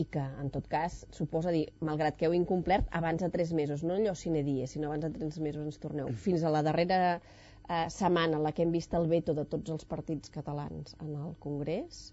i 0.00 0.06
que, 0.08 0.22
en 0.42 0.48
tot 0.54 0.66
cas, 0.72 1.02
suposa 1.12 1.52
dir, 1.54 1.66
malgrat 1.84 2.16
que 2.16 2.28
heu 2.28 2.34
incomplert, 2.36 2.88
abans 2.98 3.22
de 3.22 3.28
tres 3.34 3.52
mesos, 3.52 3.84
no 3.84 3.98
allò 3.98 4.14
sine 4.16 4.42
die, 4.46 4.66
sinó 4.70 4.88
abans 4.88 5.04
de 5.06 5.12
tres 5.18 5.38
mesos 5.44 5.66
ens 5.68 5.80
torneu. 5.82 6.08
Fins 6.26 6.42
a 6.42 6.52
la 6.54 6.62
darrera 6.64 7.00
eh, 7.18 7.86
setmana 7.92 8.38
en 8.38 8.46
la 8.46 8.52
que 8.56 8.64
hem 8.64 8.72
vist 8.72 8.94
el 8.98 9.08
veto 9.10 9.36
de 9.36 9.44
tots 9.44 9.74
els 9.74 9.84
partits 9.88 10.32
catalans 10.32 10.96
en 11.00 11.14
el 11.14 11.36
Congrés, 11.44 12.12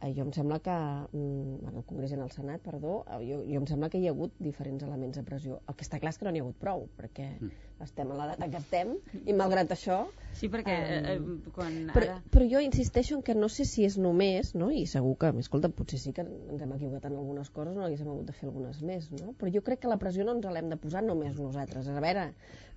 eh, 0.00 0.12
jo 0.16 0.24
em 0.24 0.32
sembla 0.32 0.58
que, 0.64 0.74
mm, 1.12 1.68
en 1.68 1.76
el 1.76 1.84
Congrés 1.84 2.12
i 2.12 2.14
en 2.14 2.22
el 2.24 2.30
Senat, 2.30 2.62
perdó, 2.64 3.04
eh, 3.06 3.18
jo, 3.28 3.40
jo 3.44 3.60
em 3.60 3.66
sembla 3.68 3.90
que 3.90 3.98
hi 3.98 4.08
ha 4.08 4.14
hagut 4.14 4.32
diferents 4.38 4.82
elements 4.82 5.18
de 5.18 5.24
pressió. 5.24 5.60
El 5.68 5.76
que 5.76 5.84
està 5.84 6.00
clar 6.00 6.14
és 6.14 6.18
que 6.18 6.24
no 6.24 6.32
n'hi 6.32 6.40
ha 6.40 6.44
hagut 6.46 6.56
prou, 6.60 6.86
perquè 6.96 7.26
mm. 7.38 7.50
estem 7.84 8.10
a 8.10 8.16
la 8.16 8.28
data 8.32 8.48
que 8.50 8.60
estem, 8.60 8.94
i 9.26 9.36
malgrat 9.36 9.74
això... 9.76 10.00
Sí, 10.32 10.48
perquè 10.48 10.76
eh, 10.76 11.16
eh, 11.16 11.50
quan 11.54 11.90
però, 11.92 12.06
ara... 12.06 12.22
però 12.32 12.46
jo 12.48 12.62
insisteixo 12.64 13.18
en 13.18 13.24
que 13.26 13.34
no 13.34 13.50
sé 13.52 13.66
si 13.68 13.84
és 13.84 13.98
només, 13.98 14.54
no? 14.54 14.70
i 14.70 14.86
segur 14.86 15.16
que, 15.20 15.32
escolta, 15.42 15.68
potser 15.68 16.00
sí 16.00 16.14
que 16.16 16.24
ens 16.24 16.62
hem 16.62 16.72
equivocat 16.78 17.10
en 17.10 17.18
algunes 17.18 17.50
coses, 17.50 17.76
no 17.76 17.84
haguéssim 17.84 18.08
hagut 18.08 18.30
de 18.30 18.36
fer 18.36 18.48
algunes 18.48 18.80
més, 18.80 19.10
no? 19.18 19.34
però 19.36 19.52
jo 19.52 19.64
crec 19.66 19.84
que 19.84 19.92
la 19.92 20.00
pressió 20.00 20.24
no 20.24 20.38
ens 20.38 20.48
l'hem 20.48 20.72
de 20.72 20.80
posar 20.80 21.04
només 21.04 21.36
nosaltres. 21.36 21.90
A 21.90 22.00
veure, 22.00 22.30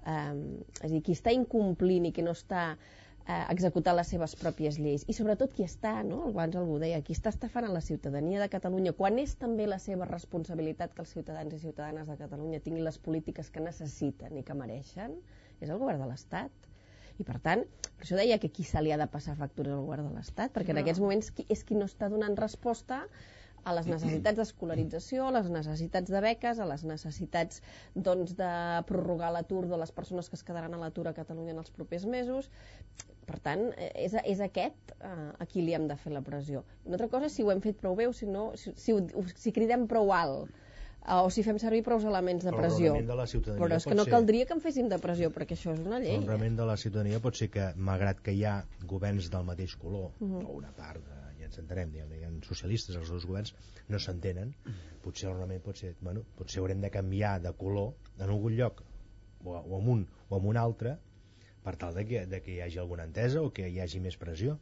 eh, 0.03 0.35
és 0.81 0.89
a 0.89 0.91
dir, 0.91 1.03
qui 1.05 1.15
està 1.15 1.31
incomplint 1.31 2.09
i 2.09 2.13
qui 2.15 2.25
no 2.25 2.35
està 2.35 2.73
eh, 3.27 3.45
executar 3.53 3.95
les 3.95 4.09
seves 4.13 4.35
pròpies 4.39 4.79
lleis 4.81 5.05
i 5.07 5.15
sobretot 5.15 5.53
qui 5.55 5.65
està, 5.65 5.95
no? 6.07 6.23
abans 6.29 6.57
algú 6.59 6.79
deia, 6.81 7.01
qui 7.05 7.15
està 7.15 7.31
estafant 7.33 7.67
a 7.67 7.71
la 7.73 7.81
ciutadania 7.81 8.41
de 8.41 8.49
Catalunya 8.51 8.95
quan 8.97 9.19
és 9.21 9.35
també 9.39 9.67
la 9.69 9.79
seva 9.79 10.07
responsabilitat 10.09 10.93
que 10.95 11.03
els 11.05 11.13
ciutadans 11.15 11.53
i 11.55 11.61
ciutadanes 11.61 12.09
de 12.09 12.17
Catalunya 12.19 12.61
tinguin 12.63 12.85
les 12.87 12.99
polítiques 12.99 13.49
que 13.53 13.63
necessiten 13.63 14.37
i 14.37 14.43
que 14.43 14.57
mereixen, 14.57 15.17
és 15.61 15.69
el 15.69 15.79
govern 15.79 16.03
de 16.03 16.09
l'Estat. 16.09 16.51
I 17.21 17.23
per 17.27 17.37
tant, 17.45 17.61
per 17.85 18.07
això 18.07 18.17
deia 18.17 18.39
que 18.41 18.49
qui 18.49 18.65
se 18.65 18.81
li 18.81 18.91
ha 18.91 18.97
de 18.97 19.07
passar 19.07 19.37
factures 19.37 19.75
al 19.75 19.85
govern 19.85 20.09
de 20.09 20.17
l'Estat, 20.17 20.51
perquè 20.55 20.73
en 20.73 20.81
aquests 20.81 21.01
moments 21.03 21.29
qui, 21.31 21.45
és 21.53 21.61
qui 21.63 21.77
no 21.77 21.85
està 21.85 22.09
donant 22.09 22.35
resposta 22.39 23.03
a 23.63 23.73
les 23.77 23.87
necessitats 23.87 24.39
d'escolarització, 24.41 25.27
a 25.27 25.33
les 25.37 25.49
necessitats 25.51 26.11
de 26.11 26.21
beques, 26.23 26.59
a 26.59 26.67
les 26.67 26.83
necessitats 26.87 27.61
doncs, 27.95 28.35
de 28.39 28.53
prorrogar 28.89 29.31
l'atur 29.35 29.65
de 29.69 29.79
les 29.79 29.93
persones 29.95 30.29
que 30.29 30.39
es 30.39 30.43
quedaran 30.43 30.75
a 30.75 30.81
l'atur 30.81 31.07
a 31.09 31.15
Catalunya 31.17 31.55
en 31.55 31.61
els 31.63 31.71
propers 31.71 32.05
mesos. 32.05 32.49
Per 33.23 33.39
tant, 33.39 33.69
és, 33.95 34.17
és 34.27 34.41
aquest 34.43 34.91
eh, 34.99 35.29
a 35.39 35.47
qui 35.47 35.63
li 35.63 35.75
hem 35.75 35.87
de 35.87 35.95
fer 35.95 36.11
la 36.11 36.21
pressió. 36.25 36.65
Una 36.83 36.97
altra 36.97 37.07
cosa 37.13 37.29
és 37.29 37.37
si 37.37 37.45
ho 37.45 37.53
hem 37.53 37.63
fet 37.63 37.79
prou 37.79 37.95
bé 37.95 38.09
o 38.09 38.13
si, 38.15 38.27
no, 38.27 38.49
si, 38.59 38.75
si, 38.75 38.97
si 39.39 39.55
cridem 39.55 39.87
prou 39.87 40.11
alt 40.11 40.51
eh, 40.51 41.21
o 41.21 41.31
si 41.31 41.45
fem 41.47 41.59
servir 41.61 41.85
prou 41.87 42.03
elements 42.11 42.43
de 42.43 42.51
pressió. 42.51 42.97
De 42.99 43.15
la 43.15 43.27
Però 43.31 43.71
és 43.79 43.87
que 43.87 43.95
no 43.95 44.03
ser... 44.03 44.15
caldria 44.17 44.49
que 44.49 44.57
en 44.57 44.63
féssim 44.63 44.91
de 44.91 44.99
pressió, 44.99 45.31
perquè 45.31 45.55
això 45.55 45.71
és 45.71 45.83
una 45.87 46.03
llei. 46.03 46.19
El 46.19 46.55
de 46.59 46.67
la 46.67 46.75
ciutadania 46.75 47.23
pot 47.23 47.39
ser 47.39 47.47
que, 47.53 47.71
malgrat 47.77 48.19
que 48.23 48.35
hi 48.35 48.43
ha 48.43 48.59
governs 48.91 49.31
del 49.31 49.47
mateix 49.47 49.79
color, 49.79 50.11
uh. 50.19 50.27
-huh. 50.27 50.47
o 50.49 50.59
una 50.59 50.75
part 50.75 50.99
de, 50.99 51.22
ens 51.53 51.61
entenem, 51.61 51.93
diguem, 51.93 52.09
diguem, 52.15 52.41
socialistes, 52.47 52.97
els 52.97 53.11
dos 53.13 53.27
governs 53.29 53.53
no 53.93 53.99
s'entenen, 54.01 54.53
potser 55.05 55.31
remei 55.33 55.61
pot 55.63 55.77
ser, 55.77 55.93
bueno, 56.01 56.25
potser 56.37 56.61
haurem 56.63 56.81
de 56.81 56.91
canviar 56.93 57.37
de 57.43 57.53
color 57.59 57.93
en 58.17 58.29
algun 58.29 58.57
lloc, 58.57 58.81
o, 59.43 59.53
o 59.55 59.79
en 59.79 59.89
un 59.95 60.05
o 60.29 60.39
en 60.39 60.47
un 60.53 60.57
altre, 60.57 60.97
per 61.63 61.75
tal 61.79 61.93
de 61.95 62.05
que, 62.07 62.25
de 62.27 62.41
que 62.43 62.57
hi 62.57 62.61
hagi 62.65 62.79
alguna 62.81 63.05
entesa 63.07 63.43
o 63.43 63.53
que 63.55 63.69
hi 63.69 63.79
hagi 63.79 64.01
més 64.03 64.17
pressió 64.19 64.57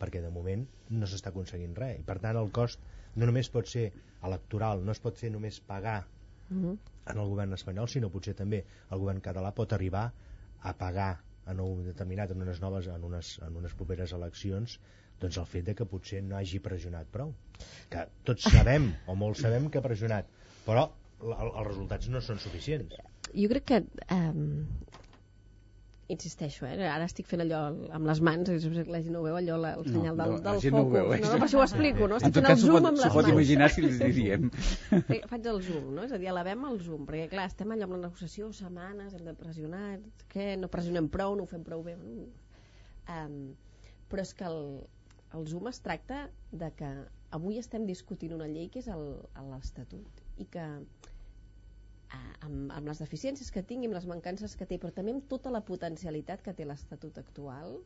perquè 0.00 0.22
de 0.22 0.32
moment 0.34 0.64
no 0.90 1.06
s'està 1.06 1.30
aconseguint 1.30 1.76
res 1.78 2.00
i 2.00 2.06
per 2.06 2.16
tant 2.22 2.38
el 2.40 2.50
cost 2.50 2.82
no 3.14 3.28
només 3.28 3.50
pot 3.54 3.68
ser 3.70 3.92
electoral, 4.26 4.82
no 4.82 4.90
es 4.96 5.02
pot 5.04 5.20
fer 5.20 5.30
només 5.30 5.60
pagar 5.68 6.00
Mm 6.52 6.64
-hmm. 6.64 6.78
en 7.06 7.18
el 7.18 7.28
govern 7.28 7.52
espanyol, 7.52 7.88
sinó 7.88 8.10
potser 8.10 8.34
també 8.34 8.64
el 8.90 8.98
govern 8.98 9.22
català 9.22 9.52
pot 9.54 9.72
arribar 9.72 10.12
a 10.60 10.72
pagar 10.76 11.22
en 11.46 11.60
un 11.60 11.84
determinat, 11.84 12.30
en 12.30 12.42
unes 12.42 12.60
noves, 12.60 12.86
en 12.86 13.04
unes, 13.04 13.38
en 13.46 13.56
unes 13.56 13.74
properes 13.74 14.12
eleccions, 14.12 14.78
doncs 15.22 15.38
el 15.42 15.48
fet 15.48 15.68
de 15.70 15.76
que 15.78 15.86
potser 15.88 16.22
no 16.26 16.38
hagi 16.38 16.60
pressionat 16.64 17.10
prou. 17.14 17.34
Que 17.92 18.06
tots 18.28 18.48
sabem, 18.50 18.90
o 19.10 19.18
molts 19.18 19.44
sabem 19.46 19.70
que 19.70 19.80
ha 19.80 19.86
pressionat, 19.86 20.30
però 20.66 20.88
els 21.22 21.66
resultats 21.68 22.10
no 22.10 22.22
són 22.24 22.40
suficients. 22.42 22.98
Jo 23.32 23.48
crec 23.52 23.68
que 23.70 23.78
um, 24.12 24.66
insisteixo, 26.12 26.66
eh? 26.66 26.74
ara 26.90 27.06
estic 27.08 27.28
fent 27.30 27.44
allò 27.44 27.60
amb 27.70 28.08
les 28.08 28.20
mans, 28.26 28.50
la 28.50 29.00
gent 29.04 29.14
no 29.14 29.22
ho 29.22 29.26
veu, 29.26 29.36
allò, 29.38 29.58
el 29.70 29.86
senyal 29.86 30.16
no, 30.16 30.24
del, 30.24 30.32
no, 30.34 30.40
del 30.46 30.60
gent 30.64 30.76
focus. 30.76 30.90
No, 30.90 30.96
veu, 30.96 31.12
eh? 31.14 31.20
no, 31.22 31.30
no, 31.30 31.40
per 31.40 31.48
això 31.48 31.60
ho 31.60 31.64
explico, 31.64 32.08
no? 32.10 32.18
Estic 32.18 32.36
fent 32.38 32.48
el 32.50 32.60
zoom 32.62 32.76
pot, 32.76 32.88
amb 32.90 32.98
les 33.00 33.06
mans. 33.06 33.16
pot 33.16 33.30
imaginar 33.32 33.68
si 33.72 33.84
li 33.84 33.92
diríem. 34.00 34.48
Faig 35.32 35.50
el 35.54 35.60
zoom, 35.68 35.90
no? 35.96 36.06
És 36.06 36.14
a 36.14 36.20
dir, 36.20 36.30
elevem 36.32 36.66
el 36.68 36.80
zoom, 36.84 37.06
perquè 37.08 37.28
clar, 37.32 37.46
estem 37.52 37.74
allò 37.74 37.88
amb 37.88 37.96
la 37.96 38.02
negociació, 38.08 38.50
setmanes, 38.56 39.14
hem 39.16 39.28
de 39.30 39.36
pressionar, 39.38 39.84
què, 40.34 40.52
no 40.60 40.70
pressionem 40.72 41.08
prou, 41.12 41.36
no 41.38 41.46
ho 41.46 41.52
fem 41.52 41.62
prou 41.66 41.84
bé. 41.86 41.96
Um, 43.12 43.38
però 44.10 44.26
és 44.26 44.34
que 44.36 44.44
el, 44.50 44.60
el 45.38 45.46
zoom 45.48 45.68
es 45.70 45.80
tracta 45.84 46.18
de 46.50 46.68
que 46.78 46.88
avui 47.38 47.58
estem 47.60 47.86
discutint 47.88 48.34
una 48.36 48.48
llei 48.50 48.68
que 48.72 48.82
és 48.82 48.88
l'Estatut 48.92 50.22
i 50.44 50.46
que 50.56 50.66
amb, 52.46 52.72
amb 52.76 52.88
les 52.90 53.00
deficiències 53.02 53.50
que 53.54 53.64
tingui, 53.64 53.88
amb 53.88 53.96
les 53.96 54.08
mancances 54.10 54.56
que 54.58 54.68
té, 54.68 54.78
però 54.82 54.92
també 54.96 55.14
amb 55.16 55.28
tota 55.32 55.52
la 55.54 55.62
potencialitat 55.72 56.44
que 56.44 56.54
té 56.58 56.66
l'Estatut 56.68 57.20
actual, 57.22 57.78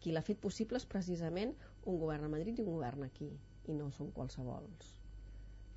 qui 0.00 0.12
l'ha 0.12 0.24
fet 0.26 0.40
possible 0.44 0.80
és 0.80 0.88
precisament 0.88 1.54
un 1.88 2.00
govern 2.02 2.28
a 2.28 2.32
Madrid 2.36 2.58
i 2.60 2.64
un 2.66 2.72
govern 2.74 3.06
aquí, 3.08 3.30
i 3.68 3.76
no 3.76 3.90
són 3.96 4.12
qualsevols. 4.16 4.99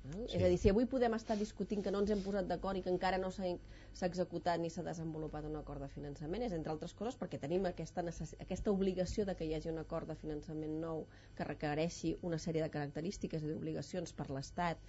Sí. 0.04 0.24
És 0.36 0.42
a 0.44 0.48
dir, 0.52 0.56
si 0.60 0.68
avui 0.70 0.84
podem 0.92 1.14
estar 1.16 1.34
discutint 1.40 1.82
que 1.84 1.92
no 1.94 2.00
ens 2.04 2.10
hem 2.12 2.20
posat 2.24 2.48
d'acord 2.50 2.76
i 2.76 2.82
que 2.84 2.92
encara 2.92 3.20
no 3.22 3.30
s'ha 3.36 4.08
executat 4.08 4.60
ni 4.60 4.68
s'ha 4.74 4.84
desenvolupat 4.88 5.46
un 5.50 5.56
acord 5.60 5.80
de 5.84 5.88
finançament, 5.94 6.44
és 6.48 6.56
entre 6.58 6.72
altres 6.74 6.92
coses 6.98 7.16
perquè 7.22 7.40
tenim 7.46 7.64
aquesta, 7.70 8.04
aquesta 8.46 8.74
obligació 8.76 9.24
de 9.30 9.36
que 9.38 9.48
hi 9.48 9.54
hagi 9.56 9.72
un 9.72 9.80
acord 9.84 10.12
de 10.12 10.18
finançament 10.24 10.76
nou 10.84 11.06
que 11.38 11.48
requereixi 11.48 12.12
una 12.30 12.40
sèrie 12.46 12.66
de 12.66 12.72
característiques 12.76 13.46
i 13.48 13.52
d'obligacions 13.54 14.12
per 14.20 14.28
l'Estat 14.36 14.84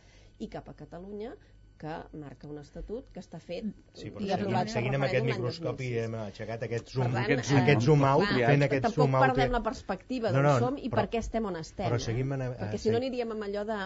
i 0.48 0.52
cap 0.58 0.68
a 0.68 0.80
Catalunya 0.84 1.36
que 1.78 1.96
marca 2.18 2.48
un 2.48 2.60
estatut 2.62 3.08
que 3.14 3.22
està 3.22 3.40
fet 3.44 3.68
sí, 4.00 4.10
i 4.24 4.32
aprovat 4.36 4.70
seguint 4.72 4.96
amb 4.98 5.08
aquest 5.08 5.26
microscopi 5.28 5.90
hem 6.06 6.16
aixecat 6.22 6.64
aquest 6.68 6.94
zoom, 6.94 7.10
tant, 7.12 7.18
aquest, 7.26 7.50
zoom, 7.50 7.60
aquest 7.62 7.84
zoom 7.86 8.06
out 8.08 8.24
clar, 8.30 8.52
fent 8.54 8.66
aquest 8.68 8.86
tampoc 8.88 9.02
zoom 9.02 9.18
out 9.20 9.26
perdem 9.26 9.56
la 9.58 9.62
perspectiva 9.66 10.32
no, 10.32 10.38
d'on 10.38 10.48
no, 10.48 10.54
som 10.64 10.80
i 10.80 10.88
però, 10.88 11.04
per 11.04 11.14
què 11.14 11.22
estem 11.26 11.50
on 11.52 11.60
estem 11.60 11.92
però 11.92 12.00
seguim 12.08 12.32
eh? 12.32 12.40
en, 12.40 12.56
perquè 12.62 12.82
si 12.82 12.94
no 12.96 13.02
aniríem 13.02 13.36
amb 13.36 13.48
allò 13.50 13.66
de 13.68 13.80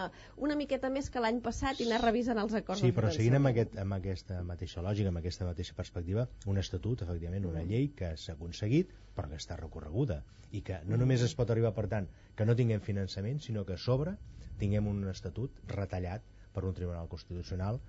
una 0.48 0.58
miqueta 0.62 0.92
més 0.94 1.10
que 1.10 1.24
l'any 1.24 1.42
passat 1.44 1.82
i 1.82 1.90
anar 1.90 2.00
revisant 2.06 2.42
els 2.44 2.56
acords 2.62 2.84
sí, 2.86 2.92
però 2.96 3.12
seguint 3.14 3.40
amb, 3.40 3.50
aquest, 3.50 3.76
amb 3.84 3.98
aquesta 3.98 4.40
mateixa 4.46 4.86
lògica 4.86 5.10
amb 5.10 5.22
aquesta 5.22 5.50
mateixa 5.50 5.76
perspectiva 5.78 6.28
un 6.46 6.62
estatut, 6.62 7.02
efectivament, 7.06 7.48
una 7.50 7.66
llei 7.66 7.90
que 7.96 8.14
s'ha 8.16 8.38
aconseguit 8.38 8.94
però 9.16 9.32
que 9.32 9.40
està 9.42 9.58
recorreguda 9.58 10.22
i 10.54 10.62
que 10.66 10.78
no 10.86 10.98
només 10.98 11.22
es 11.26 11.34
pot 11.38 11.50
arribar 11.50 11.74
per 11.74 11.88
tant 11.90 12.06
que 12.38 12.46
no 12.46 12.54
tinguem 12.58 12.82
finançament 12.82 13.42
sinó 13.42 13.66
que 13.66 13.74
a 13.74 13.82
sobre 13.82 14.14
tinguem 14.60 14.86
un 14.90 15.08
estatut 15.10 15.58
retallat 15.74 16.22
per 16.54 16.64
un 16.66 16.74
tribunal 16.74 17.08
constitucional 17.08 17.80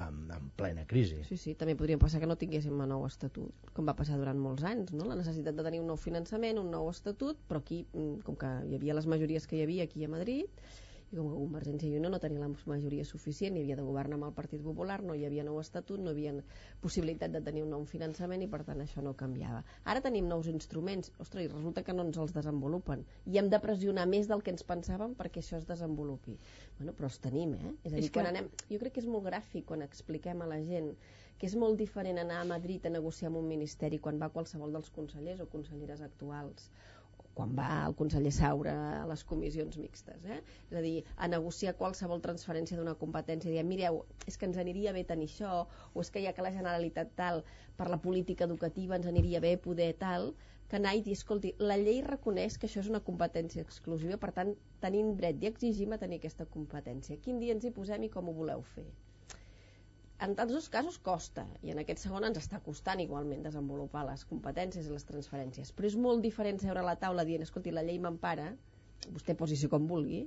en, 0.00 0.30
en 0.34 0.48
plena 0.56 0.84
crisi. 0.86 1.20
Sí, 1.28 1.38
sí, 1.40 1.54
també 1.58 1.76
podríem 1.78 2.00
passar 2.02 2.20
que 2.22 2.28
no 2.28 2.36
tinguéssim 2.40 2.74
un 2.74 2.90
nou 2.90 3.06
estatut, 3.06 3.70
com 3.76 3.86
va 3.88 3.94
passar 3.98 4.18
durant 4.20 4.38
molts 4.40 4.66
anys, 4.66 4.92
no? 4.96 5.06
la 5.08 5.18
necessitat 5.18 5.56
de 5.56 5.66
tenir 5.66 5.80
un 5.82 5.88
nou 5.90 6.00
finançament, 6.00 6.58
un 6.60 6.72
nou 6.74 6.90
estatut, 6.90 7.38
però 7.48 7.62
aquí, 7.62 7.84
mm, 7.92 8.24
com 8.26 8.38
que 8.40 8.50
hi 8.66 8.76
havia 8.78 8.96
les 8.98 9.06
majories 9.06 9.46
que 9.46 9.58
hi 9.58 9.64
havia 9.66 9.86
aquí 9.86 10.04
a 10.04 10.10
Madrid, 10.12 10.66
i 11.12 11.16
com 11.16 11.28
que 11.30 11.36
Convergència 11.38 11.88
i 11.88 11.98
Unió 12.00 12.08
no 12.10 12.18
tenia 12.22 12.40
la 12.42 12.48
majoria 12.66 13.04
suficient 13.06 13.56
i 13.56 13.60
havia 13.62 13.76
de 13.78 13.84
governar 13.86 14.16
amb 14.18 14.26
el 14.28 14.32
Partit 14.34 14.62
Popular, 14.64 14.96
no 15.06 15.14
hi 15.14 15.22
havia 15.28 15.44
nou 15.46 15.60
estatut, 15.60 16.00
no 16.02 16.10
hi 16.10 16.16
havia 16.16 16.32
possibilitat 16.82 17.30
de 17.36 17.42
tenir 17.48 17.62
un 17.62 17.70
nou 17.74 17.84
finançament 17.86 18.42
i 18.42 18.48
per 18.50 18.64
tant 18.66 18.82
això 18.82 19.04
no 19.06 19.12
canviava. 19.20 19.62
Ara 19.84 20.02
tenim 20.02 20.26
nous 20.30 20.48
instruments, 20.50 21.12
ostres, 21.22 21.46
i 21.46 21.52
resulta 21.52 21.84
que 21.86 21.94
no 21.94 22.06
ens 22.08 22.18
els 22.24 22.34
desenvolupen 22.34 23.04
i 23.26 23.38
hem 23.38 23.50
de 23.52 23.60
pressionar 23.62 24.08
més 24.10 24.26
del 24.30 24.42
que 24.42 24.54
ens 24.54 24.66
pensàvem 24.66 25.14
perquè 25.20 25.44
això 25.44 25.60
es 25.60 25.68
desenvolupi. 25.70 26.34
Bueno, 26.80 26.96
però 26.98 27.10
els 27.12 27.20
tenim, 27.22 27.54
eh? 27.54 27.76
És 27.84 27.92
a 27.92 28.00
dir, 28.00 28.08
és 28.08 28.10
quan 28.10 28.26
que... 28.26 28.34
anem... 28.34 28.50
Jo 28.72 28.82
crec 28.82 28.96
que 28.98 29.04
és 29.04 29.10
molt 29.10 29.28
gràfic 29.30 29.68
quan 29.70 29.86
expliquem 29.86 30.42
a 30.42 30.50
la 30.50 30.58
gent 30.66 30.90
que 31.36 31.44
és 31.50 31.54
molt 31.60 31.76
diferent 31.76 32.16
anar 32.18 32.38
a 32.40 32.48
Madrid 32.48 32.86
a 32.88 32.90
negociar 32.90 33.28
amb 33.28 33.42
un 33.42 33.48
ministeri 33.50 33.98
quan 34.00 34.16
va 34.18 34.30
qualsevol 34.32 34.72
dels 34.72 34.88
consellers 34.98 35.42
o 35.44 35.50
conselleres 35.52 36.00
actuals 36.10 36.70
quan 37.36 37.52
va 37.58 37.68
el 37.84 37.94
conseller 37.98 38.32
Saura 38.32 38.74
a 39.02 39.04
les 39.10 39.22
comissions 39.28 39.76
mixtes, 39.76 40.24
eh? 40.24 40.40
és 40.70 40.78
a 40.80 40.82
dir, 40.84 40.94
a 41.20 41.28
negociar 41.28 41.74
qualsevol 41.76 42.22
transferència 42.24 42.78
d'una 42.80 42.96
competència, 43.02 43.52
dient, 43.52 43.68
mireu, 43.68 44.00
és 44.30 44.40
que 44.40 44.48
ens 44.48 44.56
aniria 44.62 44.94
bé 44.96 45.04
tenir 45.10 45.28
això, 45.28 45.52
o 45.92 46.04
és 46.04 46.10
que 46.14 46.24
ja 46.24 46.32
que 46.36 46.46
la 46.46 46.54
Generalitat 46.56 47.12
tal, 47.20 47.42
per 47.76 47.90
la 47.92 48.00
política 48.06 48.48
educativa 48.48 48.96
ens 48.96 49.08
aniria 49.12 49.42
bé 49.44 49.56
poder 49.68 49.92
tal, 50.00 50.32
que 50.70 50.80
anar 50.80 50.96
i 50.98 51.02
dir, 51.06 51.14
escolti, 51.14 51.52
la 51.62 51.76
llei 51.78 52.00
reconeix 52.06 52.56
que 52.58 52.66
això 52.70 52.80
és 52.82 52.88
una 52.90 53.04
competència 53.08 53.62
exclusiva, 53.62 54.16
per 54.22 54.32
tant, 54.38 54.56
tenim 54.82 55.12
dret 55.20 55.44
i 55.44 55.50
exigim 55.52 55.92
a 55.92 56.00
tenir 56.02 56.18
aquesta 56.22 56.48
competència. 56.56 57.20
Quin 57.22 57.38
dia 57.42 57.54
ens 57.54 57.68
hi 57.68 57.74
posem 57.76 58.08
i 58.08 58.10
com 58.16 58.32
ho 58.32 58.34
voleu 58.40 58.64
fer? 58.74 58.88
En 60.24 60.34
tots 60.36 60.52
dos 60.56 60.66
casos 60.74 60.94
costa 61.06 61.42
i 61.66 61.72
en 61.72 61.80
aquest 61.80 62.00
segon 62.02 62.26
ens 62.28 62.38
està 62.42 62.60
costant 62.68 63.02
igualment 63.04 63.42
desenvolupar 63.46 64.04
les 64.10 64.22
competències 64.30 64.88
i 64.88 64.92
les 64.94 65.04
transferències. 65.10 65.72
Però 65.76 65.90
és 65.90 65.98
molt 66.06 66.24
diferent 66.26 66.60
seure 66.62 66.80
a 66.82 66.86
la 66.88 66.96
taula 67.02 67.26
dient 67.30 67.44
escolti 67.46 67.74
la 67.74 67.84
llei 67.88 68.00
m'empara 68.06 68.46
vostè 69.18 69.36
posició 69.42 69.68
com 69.74 69.90
vulgui 69.92 70.22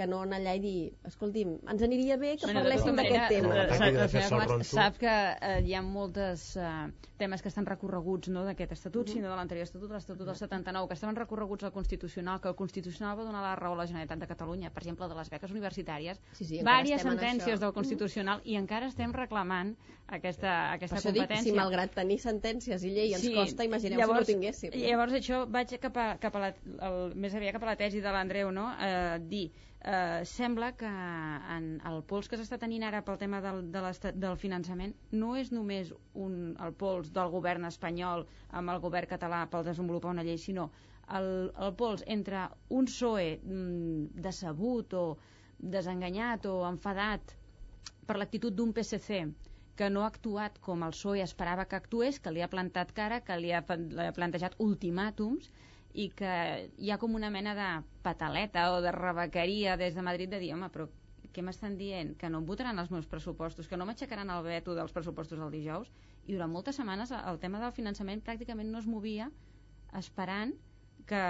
que 0.00 0.08
no 0.08 0.22
anar 0.24 0.40
allà 0.40 0.56
i 0.56 0.62
dir, 0.64 0.76
escolti'm, 1.10 1.58
ens 1.68 1.84
aniria 1.84 2.16
bé 2.20 2.32
que 2.40 2.48
bueno, 2.48 2.62
parléssim 2.64 2.96
d'aquest 2.96 3.26
tema. 3.34 3.66
Sap, 4.30 4.54
sap 4.70 4.98
que 5.02 5.12
eh, 5.12 5.60
hi 5.66 5.76
ha 5.76 5.82
moltes 5.84 6.46
eh, 6.56 6.88
temes 7.20 7.44
que 7.44 7.52
estan 7.52 7.68
recorreguts 7.68 8.32
no 8.32 8.46
d'aquest 8.46 8.72
estatut, 8.78 9.04
mm 9.04 9.10
-hmm. 9.10 9.20
sinó 9.20 9.30
de 9.30 9.36
l'anterior 9.36 9.68
estatut, 9.68 9.92
l'estatut 9.92 10.26
del 10.26 10.36
79, 10.36 10.88
que 10.88 10.94
estaven 10.94 11.16
recorreguts 11.16 11.64
al 11.64 11.72
Constitucional, 11.72 12.40
que 12.40 12.48
el 12.48 12.56
Constitucional 12.56 13.18
va 13.18 13.24
donar 13.24 13.42
la 13.42 13.54
raó 13.56 13.74
a 13.74 13.80
la 13.82 13.86
Generalitat 13.86 14.18
de 14.18 14.26
Catalunya, 14.26 14.70
per 14.70 14.82
exemple, 14.82 15.08
de 15.08 15.14
les 15.20 15.30
beques 15.30 15.50
universitàries, 15.50 16.20
sí, 16.32 16.44
sí, 16.44 16.62
vàries 16.64 17.02
sentències 17.02 17.60
del 17.60 17.72
Constitucional, 17.72 18.38
mm 18.38 18.42
-hmm. 18.42 18.52
i 18.52 18.56
encara 18.56 18.86
estem 18.86 19.12
reclamant 19.12 19.76
aquesta, 20.06 20.72
aquesta 20.72 20.96
per 20.96 21.04
competència. 21.04 21.44
Dic, 21.44 21.52
si 21.52 21.58
malgrat 21.58 21.94
tenir 21.94 22.18
sentències 22.18 22.82
i 22.82 22.90
llei 22.90 23.12
ens 23.14 23.22
sí, 23.22 23.34
costa, 23.34 23.64
imagineu 23.64 23.98
llavors, 23.98 24.26
si 24.26 24.32
no 24.32 24.40
tinguéssim. 24.40 24.70
Llavors 24.74 25.12
això 25.12 25.46
vaig 25.46 25.78
cap 25.78 25.96
a, 25.96 26.06
cap 26.18 26.36
a 26.36 26.40
la, 26.40 26.54
el, 26.88 27.14
més 27.14 27.34
aviat 27.34 27.52
cap 27.52 27.62
a 27.62 27.66
la 27.66 27.76
tesi 27.76 28.00
de 28.00 28.10
l'Andreu, 28.10 28.50
no? 28.50 28.70
Eh, 28.80 29.18
dir, 29.30 29.50
eh, 29.84 30.22
sembla 30.24 30.72
que 30.76 30.88
en 31.56 31.68
el 31.88 32.02
pols 32.10 32.28
que 32.28 32.36
s'està 32.40 32.58
tenint 32.60 32.82
ara 32.84 33.00
pel 33.06 33.18
tema 33.20 33.40
del, 33.44 33.62
de 33.72 34.12
del 34.24 34.36
finançament 34.42 34.92
no 35.12 35.30
és 35.40 35.52
només 35.56 35.92
un, 36.14 36.34
el 36.66 36.74
pols 36.82 37.12
del 37.16 37.30
govern 37.32 37.64
espanyol 37.70 38.26
amb 38.60 38.74
el 38.74 38.80
govern 38.84 39.08
català 39.14 39.46
pel 39.50 39.64
desenvolupar 39.64 40.12
una 40.12 40.24
llei, 40.26 40.38
sinó 40.38 40.68
el, 41.18 41.30
el 41.66 41.72
pols 41.80 42.04
entre 42.06 42.44
un 42.68 42.86
PSOE 42.90 43.28
mm, 43.42 44.20
decebut 44.28 44.94
o 44.94 45.04
desenganyat 45.76 46.46
o 46.46 46.58
enfadat 46.68 47.34
per 48.06 48.16
l'actitud 48.20 48.52
d'un 48.56 48.72
PSC 48.76 49.24
que 49.80 49.88
no 49.88 50.04
ha 50.04 50.10
actuat 50.12 50.58
com 50.60 50.82
el 50.84 50.92
PSOE 50.92 51.22
esperava 51.24 51.64
que 51.64 51.76
actués, 51.80 52.20
que 52.20 52.32
li 52.34 52.42
ha 52.44 52.50
plantat 52.52 52.92
cara, 52.92 53.20
que 53.24 53.36
li 53.40 53.52
ha, 53.56 53.62
li 53.78 54.06
ha 54.06 54.12
plantejat 54.16 54.56
ultimàtums 54.60 55.48
i 55.92 56.08
que 56.14 56.32
hi 56.78 56.90
ha 56.90 56.98
com 57.02 57.14
una 57.18 57.30
mena 57.34 57.54
de 57.58 57.68
pataleta 58.02 58.70
o 58.74 58.80
de 58.84 58.92
rebequeria 58.94 59.76
des 59.76 59.94
de 59.94 60.02
Madrid 60.06 60.30
de 60.30 60.38
dir, 60.38 60.52
home, 60.54 60.70
però 60.70 60.86
què 61.34 61.42
m'estan 61.46 61.76
dient? 61.78 62.14
Que 62.18 62.30
no 62.30 62.40
em 62.42 62.46
votaran 62.46 62.78
els 62.82 62.90
meus 62.90 63.06
pressupostos, 63.10 63.68
que 63.68 63.78
no 63.78 63.86
m'aixecaran 63.86 64.30
el 64.30 64.42
veto 64.46 64.74
dels 64.74 64.94
pressupostos 64.94 65.38
del 65.38 65.52
dijous? 65.54 65.90
I 66.26 66.34
durant 66.34 66.50
moltes 66.50 66.78
setmanes 66.78 67.12
el 67.14 67.38
tema 67.42 67.60
del 67.62 67.74
finançament 67.74 68.22
pràcticament 68.26 68.70
no 68.70 68.82
es 68.82 68.88
movia 68.90 69.30
esperant 69.98 70.54
que, 71.10 71.22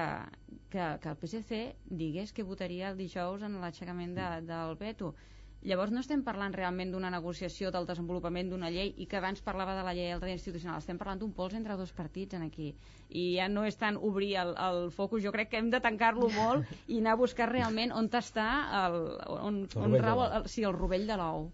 que, 0.68 0.86
que 1.00 1.08
el 1.08 1.18
PSC 1.20 1.60
digués 1.84 2.32
que 2.36 2.44
votaria 2.44 2.90
el 2.90 2.98
dijous 3.00 3.44
en 3.46 3.60
l'aixecament 3.62 4.16
de, 4.16 4.28
del 4.48 4.76
veto 4.80 5.14
Llavors 5.62 5.92
no 5.92 6.00
estem 6.00 6.22
parlant 6.24 6.54
realment 6.56 6.88
d'una 6.94 7.10
negociació 7.12 7.68
del 7.70 7.84
desenvolupament 7.84 8.48
d'una 8.48 8.70
llei 8.72 8.94
i 8.96 9.04
que 9.06 9.18
abans 9.18 9.42
parlava 9.44 9.74
de 9.76 9.82
la 9.84 9.92
llei 9.92 10.08
del 10.14 10.20
dret 10.22 10.38
institucional. 10.38 10.78
Estem 10.80 10.96
parlant 10.96 11.20
d'un 11.20 11.34
pols 11.36 11.52
entre 11.58 11.76
dos 11.76 11.92
partits 11.92 12.34
en 12.38 12.46
aquí. 12.46 12.70
I 13.10 13.24
ja 13.36 13.48
no 13.52 13.66
és 13.68 13.76
tant 13.76 13.98
obrir 14.00 14.30
el, 14.40 14.54
el 14.56 14.90
focus, 14.96 15.20
jo 15.22 15.32
crec 15.34 15.50
que 15.50 15.58
hem 15.60 15.68
de 15.70 15.80
tancar-lo 15.84 16.30
molt 16.32 16.64
i 16.88 17.00
anar 17.02 17.12
a 17.12 17.20
buscar 17.20 17.50
realment 17.52 17.92
on 17.92 18.08
està 18.08 18.46
el, 18.86 18.96
on, 19.36 19.60
El 19.76 19.82
on 19.84 19.98
rau 20.00 20.22
el, 20.24 20.48
sí, 20.48 20.64
el 20.64 20.72
rovell 20.78 21.04
de 21.10 21.16
l'ou. 21.20 21.50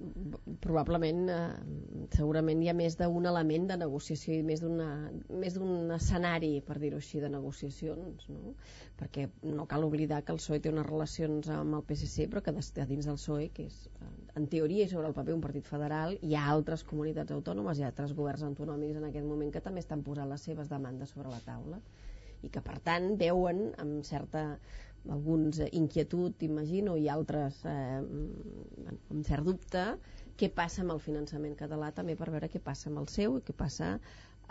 probablement 0.63 1.27
eh, 1.29 1.41
segurament 2.15 2.63
hi 2.63 2.71
ha 2.71 2.75
més 2.79 2.97
d'un 3.01 3.27
element 3.27 3.67
de 3.73 3.77
negociació 3.83 4.35
i 4.39 4.43
més 4.47 4.63
d'una- 4.63 5.11
més 5.43 5.55
d'un 5.59 5.91
escenari, 5.97 6.61
per 6.67 6.79
dir-ho 6.79 7.03
així, 7.03 7.19
de 7.21 7.29
negociacions, 7.33 8.29
no? 8.31 8.55
Perquè 8.97 9.27
no 9.45 9.67
cal 9.69 9.85
oblidar 9.85 10.23
que 10.25 10.33
el 10.33 10.41
PSOE 10.41 10.61
té 10.65 10.71
unes 10.73 10.87
relacions 10.89 11.51
amb 11.53 11.77
el 11.79 11.85
PSC, 11.85 12.27
però 12.33 12.43
que 12.43 12.53
a 12.53 12.87
dins 12.89 13.09
del 13.09 13.19
PSOE, 13.21 13.51
que 13.53 13.67
és 13.69 13.77
eh, 14.01 14.09
en 14.41 14.49
teoria 14.53 14.87
i 14.87 14.89
sobre 14.93 15.11
el 15.11 15.17
paper 15.17 15.35
un 15.37 15.45
partit 15.45 15.69
federal, 15.69 16.17
hi 16.23 16.35
ha 16.35 16.47
altres 16.55 16.85
comunitats 16.85 17.37
autònomes, 17.37 17.79
hi 17.79 17.85
ha 17.85 17.93
altres 17.93 18.17
governs 18.17 18.47
autonòmics 18.49 18.97
en 18.97 19.09
aquest 19.11 19.29
moment 19.29 19.53
que 19.53 19.61
també 19.61 19.85
estan 19.85 20.05
posant 20.07 20.33
les 20.33 20.49
seves 20.49 20.73
demandes 20.73 21.13
sobre 21.13 21.33
la 21.33 21.43
taula 21.45 21.81
i 22.45 22.51
que 22.53 22.63
per 22.65 22.79
tant 22.85 23.15
veuen 23.21 23.71
amb 23.83 24.05
certa 24.05 24.47
alguns 25.11 25.61
eh, 25.61 25.69
inquietud, 25.73 26.43
imagino, 26.43 26.97
i 26.97 27.09
altres 27.09 27.63
eh, 27.69 28.01
mm, 28.01 28.97
amb 29.13 29.27
cert 29.29 29.47
dubte 29.47 29.85
què 30.37 30.51
passa 30.53 30.83
amb 30.83 30.93
el 30.97 31.01
finançament 31.01 31.57
català 31.57 31.93
també 31.97 32.17
per 32.17 32.31
veure 32.33 32.49
què 32.53 32.61
passa 32.61 32.91
amb 32.91 33.01
el 33.05 33.09
seu 33.13 33.39
i 33.39 33.45
què 33.45 33.55
passa 33.57 33.97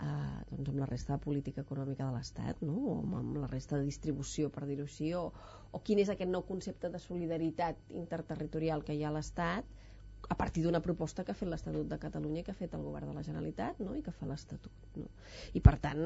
eh, 0.02 0.40
doncs 0.50 0.70
amb 0.72 0.80
la 0.82 0.88
resta 0.90 1.14
de 1.14 1.24
política 1.24 1.62
econòmica 1.64 2.04
de 2.06 2.16
l'Estat 2.16 2.62
no? 2.68 2.76
o 2.92 2.96
amb, 3.00 3.16
amb 3.20 3.40
la 3.42 3.50
resta 3.52 3.78
de 3.78 3.88
distribució 3.88 4.50
per 4.52 4.66
dir-ho 4.68 4.86
així 4.88 5.12
o, 5.18 5.24
o 5.72 5.82
quin 5.86 6.02
és 6.02 6.12
aquest 6.12 6.32
nou 6.32 6.44
concepte 6.50 6.90
de 6.92 7.02
solidaritat 7.02 7.96
interterritorial 8.04 8.84
que 8.84 8.96
hi 8.96 9.04
ha 9.04 9.12
a 9.12 9.16
l'Estat 9.16 9.76
a 10.28 10.34
partir 10.36 10.64
d'una 10.64 10.80
proposta 10.82 11.24
que 11.24 11.32
ha 11.32 11.38
fet 11.38 11.48
l'Estatut 11.48 11.86
de 11.86 11.98
Catalunya 12.02 12.40
i 12.40 12.44
que 12.46 12.50
ha 12.50 12.58
fet 12.58 12.74
el 12.74 12.82
govern 12.82 13.08
de 13.12 13.14
la 13.14 13.22
Generalitat 13.22 13.78
no? 13.80 13.94
i 13.94 14.02
que 14.02 14.10
fa 14.12 14.26
l'Estatut 14.26 14.96
no? 14.98 15.06
i 15.54 15.60
per 15.62 15.76
tant 15.78 16.00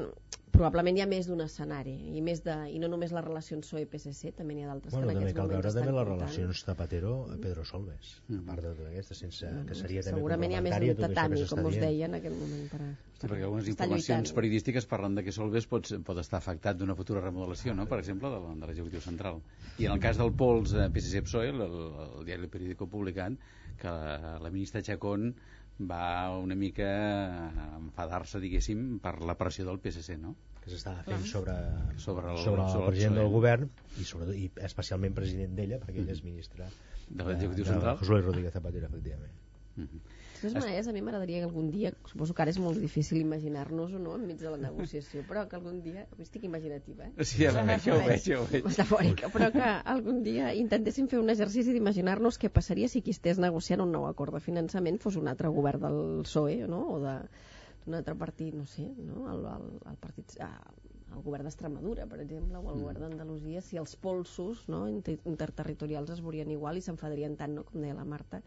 probablement 0.51 0.97
hi 0.97 1.01
ha 1.01 1.07
més 1.09 1.25
d'un 1.29 1.39
escenari 1.41 1.93
i, 2.11 2.21
més 2.21 2.41
de, 2.45 2.53
i 2.69 2.77
no 2.81 2.89
només 2.91 3.13
les 3.15 3.23
relacions 3.23 3.65
PSOE-PSC 3.65 4.33
també 4.37 4.53
n'hi 4.57 4.65
ha 4.65 4.69
d'altres 4.69 4.93
Bueno, 4.93 5.07
que 5.07 5.15
en 5.15 5.23
aquests 5.23 5.39
moments 5.39 5.55
veure 5.55 5.71
també 5.73 5.95
les 5.97 6.07
relacions 6.11 6.63
Zapatero-Pedro 6.67 7.63
Solbes, 7.65 8.11
a 8.35 8.41
part 8.49 8.61
de 8.65 8.73
tota 8.75 8.89
aquesta, 8.91 9.15
sense, 9.17 9.53
que 9.69 9.77
seria 9.79 10.03
també 10.05 10.19
segurament 10.19 10.51
hi 10.53 10.59
ha 10.59 10.61
més 10.67 10.75
d'un 10.81 11.01
tatami, 11.07 11.45
com 11.49 11.63
us 11.71 11.79
deia 11.81 12.09
en 12.11 12.19
aquest 12.19 12.37
moment 12.37 12.67
per 12.75 12.81
a... 12.83 12.89
Sí, 13.21 13.27
perquè 13.29 13.45
algunes 13.45 13.67
informacions 13.69 14.27
lluitant. 14.27 14.35
periodístiques 14.41 14.87
parlen 14.89 15.15
de 15.17 15.23
que 15.23 15.31
Solbes 15.33 15.67
pot, 15.69 15.87
pot 16.05 16.17
estar 16.21 16.39
afectat 16.41 16.77
d'una 16.77 16.95
futura 16.97 17.21
remodelació, 17.21 17.73
no? 17.77 17.85
per 17.87 17.99
exemple, 18.01 18.29
de, 18.33 18.39
la- 18.43 18.55
de 18.61 18.69
l'executiu 18.69 19.01
central. 19.01 19.41
I 19.77 19.85
en 19.87 19.93
el 19.95 19.99
cas 20.03 20.17
del 20.17 20.33
Pols 20.33 20.73
eh, 20.73 20.89
PSC-PSOE, 20.93 21.49
el, 21.53 21.61
el, 21.61 21.75
el 22.19 22.25
diari 22.25 22.49
Periódico 22.51 22.89
ha 22.89 22.93
publicat 22.97 23.37
que 23.81 23.89
la, 23.91 24.37
la 24.43 24.51
ministra 24.53 24.81
Chacón 24.85 25.31
va 25.89 26.29
una 26.37 26.53
mica 26.55 26.87
enfadar-se, 27.79 28.39
diguéssim, 28.43 28.99
per 29.01 29.15
la 29.25 29.33
pressió 29.39 29.65
del 29.65 29.79
PSC, 29.81 30.17
no? 30.21 30.35
que 30.61 30.69
s'estava 30.69 31.01
fent 31.07 31.23
sobre, 31.25 31.55
sobre 31.97 32.29
el, 32.29 32.37
sobre 32.37 32.61
el 32.61 32.69
sobre 32.69 32.89
president 32.91 33.15
PSOE. 33.15 33.23
del 33.23 33.31
govern 33.33 33.69
i, 33.97 34.03
sobre, 34.05 34.35
i 34.37 34.43
especialment 34.67 35.15
president 35.17 35.55
d'ella 35.57 35.79
perquè 35.81 36.03
ell 36.03 36.11
és 36.13 36.21
ministre 36.21 36.67
De 37.09 37.25
l'executiu 37.25 37.65
de, 37.65 37.69
central. 37.71 37.95
de 37.97 38.03
José 38.03 38.13
Luis 38.13 38.25
Rodríguez 38.27 38.53
Zapatero 38.53 38.85
efectivament 38.91 39.89
De 40.41 40.49
totes 40.49 40.63
maneres, 40.65 40.87
a 40.89 40.93
mi 40.95 41.01
m'agradaria 41.05 41.39
que 41.43 41.45
algun 41.47 41.67
dia, 41.69 41.91
suposo 42.09 42.33
que 42.33 42.41
ara 42.41 42.49
és 42.49 42.57
molt 42.59 42.79
difícil 42.81 43.19
imaginar-nos-ho, 43.21 43.99
no?, 44.01 44.15
enmig 44.17 44.39
de 44.41 44.49
la 44.49 44.57
negociació, 44.57 45.21
però 45.29 45.43
que 45.47 45.55
algun 45.59 45.81
dia, 45.85 46.07
estic 46.17 46.47
imaginativa, 46.49 47.05
eh? 47.05 47.25
Sí, 47.25 47.43
ja 47.43 47.51
ho 47.53 47.65
veig, 47.67 47.83
ja 47.85 47.93
ho 47.93 48.01
veig, 48.07 48.25
ja 48.25 48.39
ho 48.39 48.47
veig. 48.49 48.65
Metafòrica, 48.65 49.29
però 49.29 49.51
que 49.53 49.69
algun 49.95 50.23
dia 50.25 50.51
intentéssim 50.57 51.07
fer 51.11 51.19
un 51.21 51.29
exercici 51.29 51.75
d'imaginar-nos 51.75 52.41
què 52.41 52.49
passaria 52.49 52.89
si 52.89 53.03
qui 53.05 53.13
estés 53.13 53.37
negociant 53.37 53.85
un 53.85 53.93
nou 53.93 54.09
acord 54.09 54.33
de 54.33 54.41
finançament 54.41 54.97
fos 55.03 55.15
un 55.21 55.29
altre 55.29 55.53
govern 55.53 55.85
del 55.85 56.01
PSOE, 56.25 56.63
no?, 56.67 56.85
o 56.97 56.99
de 57.05 57.17
d'un 57.81 57.95
altre 57.97 58.13
partit, 58.13 58.53
no 58.53 58.67
sé, 58.69 58.83
no? 59.01 59.23
el, 59.31 59.39
el, 59.49 59.63
el 59.89 59.95
partit 59.97 60.35
ah, 60.45 60.51
el 61.15 61.23
govern 61.25 61.47
d'Extremadura, 61.47 62.05
per 62.07 62.19
exemple, 62.21 62.59
o 62.59 62.69
el 62.69 62.75
Mm. 62.75 62.81
govern 62.83 63.01
d'Andalusia, 63.07 63.61
si 63.65 63.79
els 63.81 63.95
polsos 63.95 64.67
no, 64.69 64.83
inter 64.87 65.17
interterritorials 65.25 66.11
es 66.13 66.21
veurien 66.21 66.51
igual 66.53 66.77
i 66.77 66.83
s'enfadarien 66.85 67.33
tant, 67.39 67.55
no, 67.57 67.63
com 67.65 67.81
deia 67.81 67.97
la 67.97 68.05
Marta, 68.05 68.43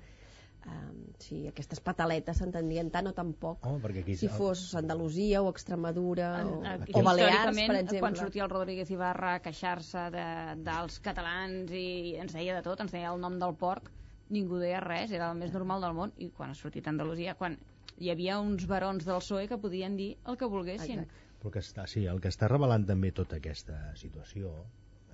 um, 0.66 1.00
si 1.22 1.40
aquestes 1.48 1.80
pataletes 1.84 2.38
s'entendrien 2.40 2.90
tant 2.94 3.08
o 3.10 3.12
tan 3.16 3.32
poc 3.40 3.64
perquè 3.82 4.04
aquí 4.04 4.16
si 4.20 4.30
fos 4.32 4.62
Andalusia 4.78 5.42
o 5.42 5.50
Extremadura 5.52 6.30
o, 6.46 6.60
Aquí, 6.74 6.94
o 6.94 7.02
Balears, 7.06 7.56
per 7.56 7.78
exemple. 7.80 8.00
quan 8.00 8.16
sortia 8.16 8.44
el 8.46 8.52
Rodríguez 8.52 8.90
Ibarra 8.90 9.34
a 9.38 9.42
queixar-se 9.44 10.06
de, 10.14 10.26
dels 10.66 11.00
catalans 11.04 11.72
i 11.72 12.14
ens 12.20 12.36
deia 12.36 12.56
de 12.56 12.64
tot, 12.66 12.80
ens 12.84 12.94
deia 12.94 13.12
el 13.12 13.20
nom 13.20 13.38
del 13.42 13.56
porc, 13.60 13.90
ningú 14.34 14.58
deia 14.62 14.80
res, 14.84 15.12
era 15.12 15.30
el 15.32 15.38
més 15.38 15.52
normal 15.52 15.84
del 15.84 15.94
món, 15.96 16.14
i 16.18 16.30
quan 16.30 16.50
ha 16.50 16.58
sortit 16.58 16.88
a 16.88 16.94
Andalusia, 16.94 17.36
quan 17.38 17.58
hi 17.98 18.10
havia 18.10 18.40
uns 18.42 18.66
barons 18.66 19.04
del 19.06 19.20
PSOE 19.22 19.46
que 19.50 19.60
podien 19.60 19.96
dir 19.96 20.14
el 20.26 20.38
que 20.40 20.48
volguessin. 20.50 21.04
Però 21.40 21.52
que 21.52 21.60
està, 21.60 21.84
sí, 21.90 22.06
el 22.08 22.22
que 22.24 22.32
està 22.32 22.48
revelant 22.48 22.86
també 22.88 23.12
tota 23.12 23.36
aquesta 23.36 23.76
situació 24.00 24.54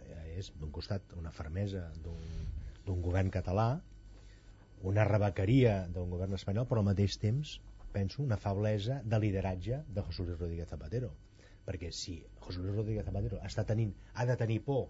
eh, 0.07 0.39
és, 0.39 0.53
d'un 0.57 0.71
costat, 0.73 1.13
una 1.19 1.35
fermesa 1.35 1.89
d'un 2.05 2.49
d'un 2.91 3.03
govern 3.05 3.31
català, 3.31 3.69
una 4.83 5.05
rebequeria 5.05 5.87
d'un 5.93 6.11
govern 6.11 6.35
espanyol, 6.35 6.67
però 6.67 6.81
al 6.81 6.87
mateix 6.91 7.19
temps, 7.21 7.59
penso, 7.93 8.23
una 8.23 8.37
feblesa 8.39 9.01
de 9.05 9.19
lideratge 9.19 9.83
de 9.89 10.03
Jesús 10.09 10.29
Rodríguez 10.39 10.69
Zapatero. 10.71 11.13
Perquè 11.67 11.91
si 11.93 12.25
Jesús 12.47 12.63
Luis 12.65 12.77
Rodríguez 12.77 13.05
Zapatero 13.05 13.41
està 13.45 13.65
tenint, 13.69 13.93
ha 14.15 14.25
de 14.27 14.37
tenir 14.41 14.61
por 14.65 14.89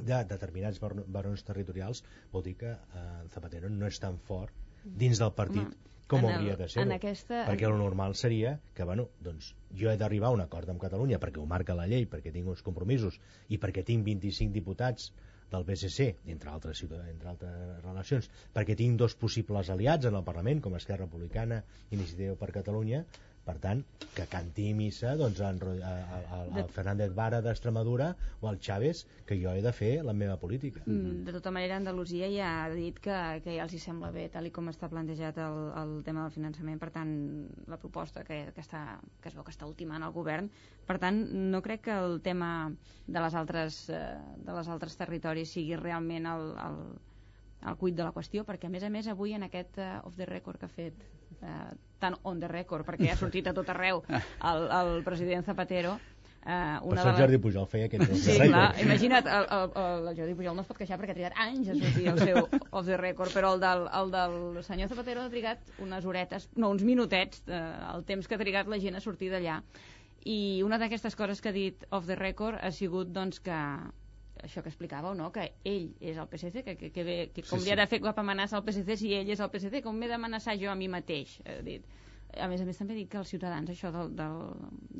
de 0.00 0.24
determinats 0.26 0.80
bar- 0.82 1.04
barons 1.06 1.44
territorials, 1.44 2.02
vol 2.32 2.42
dir 2.42 2.56
que 2.58 2.72
eh, 2.72 3.02
Zapatero 3.30 3.68
no 3.70 3.86
és 3.86 4.00
tan 4.02 4.18
fort 4.18 4.52
dins 4.84 5.20
del 5.20 5.30
partit 5.32 5.62
Home, 5.68 5.92
com 6.08 6.24
en 6.24 6.26
el- 6.26 6.34
hauria 6.34 6.56
de 6.56 6.68
ser 6.68 6.82
aquesta- 6.96 7.44
perquè 7.46 7.68
el 7.68 7.78
normal 7.78 8.14
seria 8.16 8.58
que 8.74 8.84
bueno, 8.84 9.08
doncs, 9.20 9.54
jo 9.78 9.90
he 9.92 9.96
d'arribar 9.96 10.28
a 10.32 10.34
un 10.34 10.40
acord 10.42 10.68
amb 10.68 10.80
Catalunya 10.82 11.20
perquè 11.20 11.38
ho 11.40 11.46
marca 11.46 11.74
la 11.78 11.86
llei, 11.86 12.08
perquè 12.10 12.32
tinc 12.32 12.48
uns 12.48 12.62
compromisos 12.62 13.20
i 13.48 13.58
perquè 13.58 13.84
tinc 13.84 14.04
25 14.04 14.52
diputats 14.52 15.12
del 15.52 15.66
PSC, 15.68 16.06
entre 16.34 16.50
altres, 16.50 16.80
entre 16.84 17.30
altres 17.32 17.84
relacions, 17.84 18.30
perquè 18.56 18.76
tinc 18.78 18.98
dos 19.00 19.14
possibles 19.20 19.70
aliats 19.74 20.10
en 20.10 20.18
el 20.18 20.26
Parlament, 20.26 20.62
com 20.64 20.76
Esquerra 20.78 21.04
Republicana 21.06 21.62
i 21.90 21.98
Iniciativa 21.98 22.36
per 22.40 22.50
Catalunya, 22.56 23.04
per 23.44 23.56
tant, 23.60 23.82
que 24.14 24.24
canti 24.30 24.70
missa 24.76 25.14
doncs, 25.20 25.40
en, 25.44 25.60
a, 25.84 25.92
a, 26.16 26.40
a, 26.44 26.64
Fernández 26.72 27.12
Vara 27.16 27.40
d'Extremadura 27.44 28.12
o 28.40 28.48
al 28.48 28.58
Chávez, 28.58 29.04
que 29.28 29.36
jo 29.40 29.52
he 29.52 29.62
de 29.64 29.72
fer 29.76 29.92
la 30.06 30.14
meva 30.16 30.36
política. 30.40 30.82
Mm, 30.86 31.24
De 31.26 31.34
tota 31.36 31.52
manera, 31.54 31.76
Andalusia 31.76 32.30
ja 32.32 32.50
ha 32.64 32.70
dit 32.72 32.98
que, 33.04 33.16
que 33.44 33.56
ja 33.58 33.66
els 33.66 33.74
hi 33.76 33.82
sembla 33.82 34.10
bé, 34.14 34.28
tal 34.32 34.48
i 34.48 34.52
com 34.54 34.70
està 34.72 34.88
plantejat 34.92 35.38
el, 35.44 35.60
el 35.82 35.94
tema 36.06 36.24
del 36.24 36.34
finançament, 36.34 36.80
per 36.80 36.90
tant, 36.94 37.14
la 37.70 37.80
proposta 37.80 38.24
que, 38.24 38.40
que, 38.54 38.64
està, 38.64 38.84
que 39.20 39.32
es 39.32 39.36
veu 39.36 39.44
que 39.44 39.54
està 39.54 39.68
ultimant 39.68 40.04
el 40.06 40.14
govern. 40.14 40.50
Per 40.88 40.98
tant, 41.02 41.20
no 41.52 41.62
crec 41.64 41.86
que 41.88 41.96
el 41.96 42.20
tema 42.24 42.50
de 43.06 43.20
les 43.20 43.34
altres, 43.34 43.84
eh, 43.90 44.04
de 44.44 44.56
les 44.56 44.70
altres 44.72 44.96
territoris 45.00 45.52
sigui 45.56 45.76
realment 45.80 46.28
el, 46.30 46.52
el, 46.64 46.80
el 47.68 47.76
cuit 47.80 47.96
de 47.96 48.04
la 48.06 48.12
qüestió, 48.16 48.44
perquè 48.48 48.68
a 48.68 48.72
més 48.72 48.84
a 48.84 48.92
més 48.92 49.08
avui 49.08 49.34
en 49.36 49.44
aquest 49.46 49.78
uh, 49.80 49.98
off 50.04 50.16
the 50.16 50.28
record 50.28 50.60
que 50.60 50.68
ha 50.68 50.72
fet 50.72 51.04
uh, 51.40 51.72
tan 52.04 52.18
on 52.22 52.42
the 52.42 52.50
record, 52.50 52.84
perquè 52.86 53.12
ha 53.12 53.20
sortit 53.20 53.48
a 53.48 53.54
tot 53.56 53.70
arreu 53.72 54.02
el, 54.08 54.66
el 54.80 54.98
president 55.06 55.46
Zapatero 55.46 55.94
uh, 55.96 56.44
Per 56.44 56.90
una 56.90 57.00
això 57.00 57.08
el 57.08 57.08
de 57.08 57.12
les... 57.12 57.20
Jordi 57.22 57.40
Pujol 57.46 57.68
feia 57.72 57.88
aquest 57.88 58.04
off 58.04 58.12
the 58.12 58.20
Sí, 58.26 58.36
clar, 58.42 58.66
imagina't, 58.84 59.30
el, 59.38 59.48
el, 59.56 59.72
el, 59.82 60.08
el 60.12 60.20
Jordi 60.20 60.36
Pujol 60.36 60.58
no 60.58 60.64
es 60.66 60.68
pot 60.68 60.80
queixar 60.82 61.00
perquè 61.00 61.16
ha 61.16 61.18
trigat 61.20 61.40
anys 61.46 61.72
a 61.72 61.78
sortir 61.80 62.06
el 62.12 62.20
seu 62.20 62.40
off 62.44 62.86
the 62.90 63.00
record, 63.00 63.32
però 63.36 63.54
el 63.56 63.64
del, 63.64 63.88
el 64.02 64.14
del 64.14 64.38
senyor 64.68 64.92
Zapatero 64.92 65.24
ha 65.24 65.32
trigat 65.32 65.74
unes 65.84 66.06
horetes, 66.06 66.48
no, 66.56 66.70
uns 66.74 66.84
minutets, 66.84 67.42
eh, 67.48 67.64
el 67.94 68.04
temps 68.08 68.28
que 68.28 68.36
ha 68.36 68.42
trigat 68.44 68.70
la 68.70 68.80
gent 68.82 69.00
a 69.00 69.04
sortir 69.04 69.32
d'allà. 69.32 69.60
I 70.24 70.62
una 70.64 70.78
d'aquestes 70.80 71.16
coses 71.20 71.42
que 71.44 71.52
ha 71.52 71.56
dit 71.56 71.84
off 71.90 72.06
the 72.08 72.16
record 72.16 72.60
ha 72.60 72.72
sigut 72.72 73.10
doncs 73.12 73.40
que 73.44 73.60
això 74.44 74.62
que 74.62 74.70
explicàveu, 74.72 75.14
no? 75.18 75.30
que 75.34 75.48
ell 75.68 75.90
és 76.00 76.20
el 76.20 76.28
PSC, 76.30 76.62
que, 76.66 76.76
que, 76.80 76.90
que, 76.94 77.04
ve, 77.06 77.16
que 77.34 77.44
com 77.48 77.58
Sí, 77.58 77.66
li 77.66 77.74
ha 77.74 77.78
de 77.80 77.88
fer 77.90 78.00
cap 78.04 78.18
amenaça 78.22 78.58
al 78.58 78.64
PSC 78.66 78.98
si 79.00 79.12
ell 79.16 79.30
és 79.34 79.42
el 79.44 79.50
PSC, 79.52 79.82
com 79.84 79.96
m'he 79.98 80.10
d'amenaçar 80.10 80.56
jo 80.60 80.70
a 80.72 80.78
mi 80.78 80.88
mateix, 80.92 81.38
ha 81.48 81.60
dit. 81.66 81.86
A 82.40 82.48
més 82.50 82.60
a 82.60 82.64
més, 82.66 82.78
també 82.80 82.94
dic 82.96 83.10
que 83.12 83.18
els 83.20 83.28
ciutadans 83.30 83.70
això 83.70 83.90
del, 83.94 84.10
del, 84.16 84.36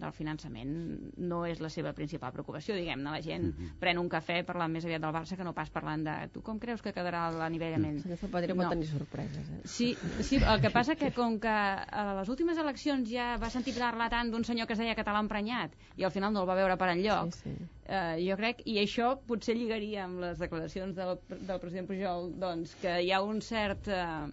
del 0.02 0.12
finançament 0.14 0.74
no 1.18 1.40
és 1.48 1.60
la 1.64 1.70
seva 1.72 1.92
principal 1.96 2.32
preocupació, 2.34 2.76
diguem-ne. 2.78 3.10
La 3.10 3.20
gent 3.24 3.48
pren 3.80 3.98
un 3.98 4.08
cafè 4.12 4.40
parlant 4.46 4.72
més 4.72 4.84
aviat 4.86 5.02
del 5.02 5.14
Barça 5.14 5.36
que 5.38 5.44
no 5.46 5.52
pas 5.56 5.70
parlant 5.74 6.04
de 6.06 6.14
tu 6.34 6.42
com 6.46 6.58
creus 6.62 6.82
que 6.84 6.92
quedarà 6.94 7.24
l'anivellament. 7.34 7.96
El 7.98 8.02
senyor 8.04 8.20
Zapatero 8.22 8.56
pot 8.58 8.70
tenir 8.74 8.88
sorpreses, 8.90 9.48
eh? 9.50 9.60
Sí, 9.64 9.90
sí, 10.20 10.38
el 10.42 10.60
que 10.62 10.70
passa 10.74 10.94
que 11.00 11.10
com 11.16 11.38
que 11.40 11.48
a 11.54 12.04
les 12.20 12.28
últimes 12.32 12.58
eleccions 12.58 13.08
ja 13.10 13.34
va 13.42 13.50
sentir 13.50 13.74
parlar 13.78 14.10
tant 14.12 14.30
d'un 14.32 14.44
senyor 14.44 14.66
que 14.68 14.76
es 14.76 14.82
deia 14.82 14.94
català 14.98 15.20
emprenyat 15.24 15.74
i 15.96 16.04
al 16.04 16.14
final 16.14 16.32
no 16.32 16.44
el 16.44 16.48
va 16.48 16.54
veure 16.58 16.76
per 16.80 16.90
enlloc, 16.94 17.34
Sí, 17.34 17.50
sí. 17.50 17.68
eh, 17.86 18.16
jo 18.28 18.36
crec, 18.40 18.62
i 18.70 18.78
això 18.82 19.14
potser 19.26 19.56
lligaria 19.58 20.04
amb 20.04 20.20
les 20.22 20.38
declaracions 20.38 20.94
del, 20.96 21.16
del 21.30 21.60
president 21.62 21.88
Pujol, 21.90 22.32
doncs 22.38 22.74
que 22.82 22.98
hi 23.02 23.12
ha 23.12 23.22
un 23.22 23.40
cert... 23.42 23.88
Eh, 23.88 24.32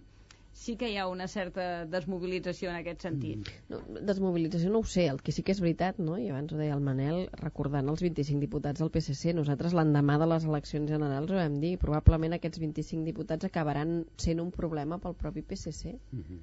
sí 0.52 0.76
que 0.76 0.90
hi 0.92 0.96
ha 1.00 1.08
una 1.10 1.26
certa 1.28 1.84
desmobilització 1.90 2.70
en 2.70 2.78
aquest 2.78 3.06
sentit. 3.06 3.50
No, 3.72 3.80
desmobilització 4.12 4.70
no 4.72 4.82
ho 4.82 4.88
sé, 4.94 5.06
el 5.10 5.20
que 5.24 5.34
sí 5.34 5.42
que 5.42 5.54
és 5.56 5.62
veritat, 5.64 5.98
no? 5.98 6.18
i 6.20 6.28
abans 6.30 6.52
ho 6.52 6.60
deia 6.60 6.76
el 6.76 6.84
Manel, 6.84 7.26
recordant 7.42 7.88
els 7.92 8.04
25 8.04 8.42
diputats 8.44 8.82
del 8.82 8.92
PSC, 8.94 9.34
nosaltres 9.38 9.76
l'endemà 9.76 10.18
de 10.22 10.30
les 10.34 10.48
eleccions 10.48 10.90
generals 10.90 11.32
ho 11.32 11.38
vam 11.40 11.60
dir, 11.62 11.76
probablement 11.82 12.38
aquests 12.38 12.62
25 12.62 13.08
diputats 13.08 13.48
acabaran 13.48 14.02
sent 14.26 14.42
un 14.44 14.50
problema 14.54 15.00
pel 15.02 15.18
propi 15.18 15.46
PSC. 15.52 15.96
Mm 16.12 16.26
-hmm 16.26 16.42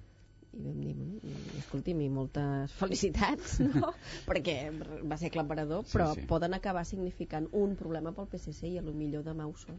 i 0.57 0.63
vam 0.65 0.79
dir, 0.81 0.95
escolti'm, 1.59 2.01
i 2.01 2.09
moltes 2.09 2.73
felicitats, 2.79 3.59
no? 3.67 3.93
perquè 4.25 4.55
va 5.05 5.17
ser 5.21 5.29
aclaparador, 5.29 5.85
però 5.91 6.09
sí, 6.13 6.23
sí. 6.23 6.27
poden 6.31 6.57
acabar 6.57 6.85
significant 6.89 7.47
un 7.53 7.75
problema 7.79 8.13
pel 8.17 8.29
PSC 8.31 8.73
i 8.73 8.77
a 8.81 8.85
lo 8.85 8.95
millor 8.97 9.25
demà 9.27 9.45
ho 9.45 9.53
són. 9.61 9.77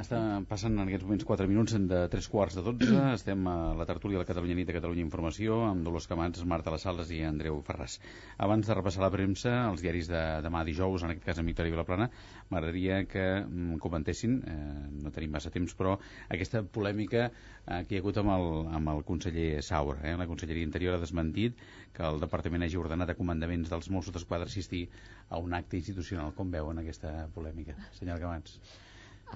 Està 0.00 0.18
passant 0.48 0.72
en 0.72 0.88
aquests 0.88 1.04
moments 1.04 1.24
4 1.28 1.46
minuts 1.50 1.74
de 1.88 1.96
3 2.12 2.26
quarts 2.32 2.54
de 2.56 2.62
12. 2.64 2.86
Estem 3.18 3.42
a 3.50 3.56
la 3.76 3.84
tertúlia 3.84 4.16
de 4.16 4.22
la 4.22 4.28
Catalunya 4.28 4.54
Nit 4.56 4.70
de 4.70 4.74
Catalunya 4.76 5.02
Informació 5.04 5.58
amb 5.66 5.84
Dolors 5.84 6.06
Camats, 6.08 6.44
Marta 6.48 6.70
Les 6.72 6.86
Sales 6.86 7.10
i 7.12 7.18
Andreu 7.28 7.58
Ferràs. 7.66 7.98
Abans 8.46 8.70
de 8.70 8.76
repassar 8.78 9.02
la 9.04 9.10
premsa, 9.12 9.50
els 9.68 9.82
diaris 9.84 10.06
de 10.08 10.22
demà 10.46 10.62
dijous, 10.64 11.04
en 11.04 11.12
aquest 11.12 11.26
cas 11.26 11.40
en 11.42 11.50
Victòria 11.50 11.74
Vilaplana, 11.74 12.06
m'agradaria 12.48 13.02
que 13.10 13.24
mm, 13.42 13.76
comentessin, 13.84 14.38
eh, 14.48 14.56
no 15.04 15.12
tenim 15.12 15.36
massa 15.36 15.52
temps, 15.52 15.74
però 15.76 15.98
aquesta 16.38 16.62
polèmica 16.78 17.26
eh, 17.26 17.82
que 17.82 17.92
hi 17.92 18.00
ha 18.00 18.02
hagut 18.04 18.20
amb 18.22 18.32
el, 18.38 18.48
amb 18.78 18.94
el 18.94 19.04
conseller 19.10 19.60
Saura. 19.66 19.98
Eh? 20.08 20.14
La 20.22 20.28
Conselleria 20.30 20.70
Interior 20.70 20.96
ha 20.96 21.02
desmentit 21.02 21.60
que 21.92 22.06
el 22.08 22.22
Departament 22.24 22.64
hagi 22.64 22.80
ordenat 22.80 23.12
a 23.12 23.18
comandaments 23.20 23.68
dels 23.68 23.92
Mossos 23.92 24.16
d'Esquadra 24.16 24.48
assistir 24.48 24.86
a 25.28 25.42
un 25.44 25.52
acte 25.60 25.76
institucional. 25.82 26.32
Com 26.40 26.48
veuen 26.56 26.80
aquesta 26.80 27.12
polèmica, 27.36 27.76
senyor 28.00 28.24
Camats? 28.24 28.56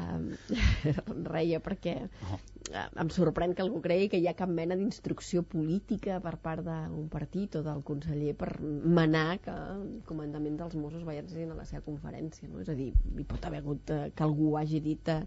Um, 0.02 0.28
reia 1.32 1.60
perquè 1.64 1.96
oh. 2.32 2.38
em 3.02 3.10
sorprèn 3.14 3.54
que 3.56 3.64
algú 3.64 3.80
cregui 3.84 4.08
que 4.12 4.20
hi 4.20 4.28
ha 4.30 4.36
cap 4.38 4.52
mena 4.52 4.78
d'instrucció 4.78 5.42
política 5.56 6.20
per 6.24 6.36
part 6.46 6.64
d'un 6.66 7.10
partit 7.12 7.58
o 7.60 7.64
del 7.66 7.82
conseller 7.90 8.34
per 8.38 8.52
manar 8.62 9.38
que 9.44 9.54
el 9.54 9.84
comandament 10.08 10.58
dels 10.60 10.78
Mossos 10.80 11.06
vagin 11.08 11.52
a 11.52 11.60
la 11.60 11.68
seva 11.68 11.84
conferència 11.86 12.48
no? 12.48 12.62
és 12.64 12.72
a 12.72 12.78
dir, 12.78 12.92
hi 12.94 13.28
pot 13.28 13.46
haver 13.46 13.62
hagut 13.64 13.94
uh, 13.94 14.08
que 14.14 14.26
algú 14.26 14.56
hagi 14.60 14.82
dit 14.84 15.14
uh, 15.14 15.22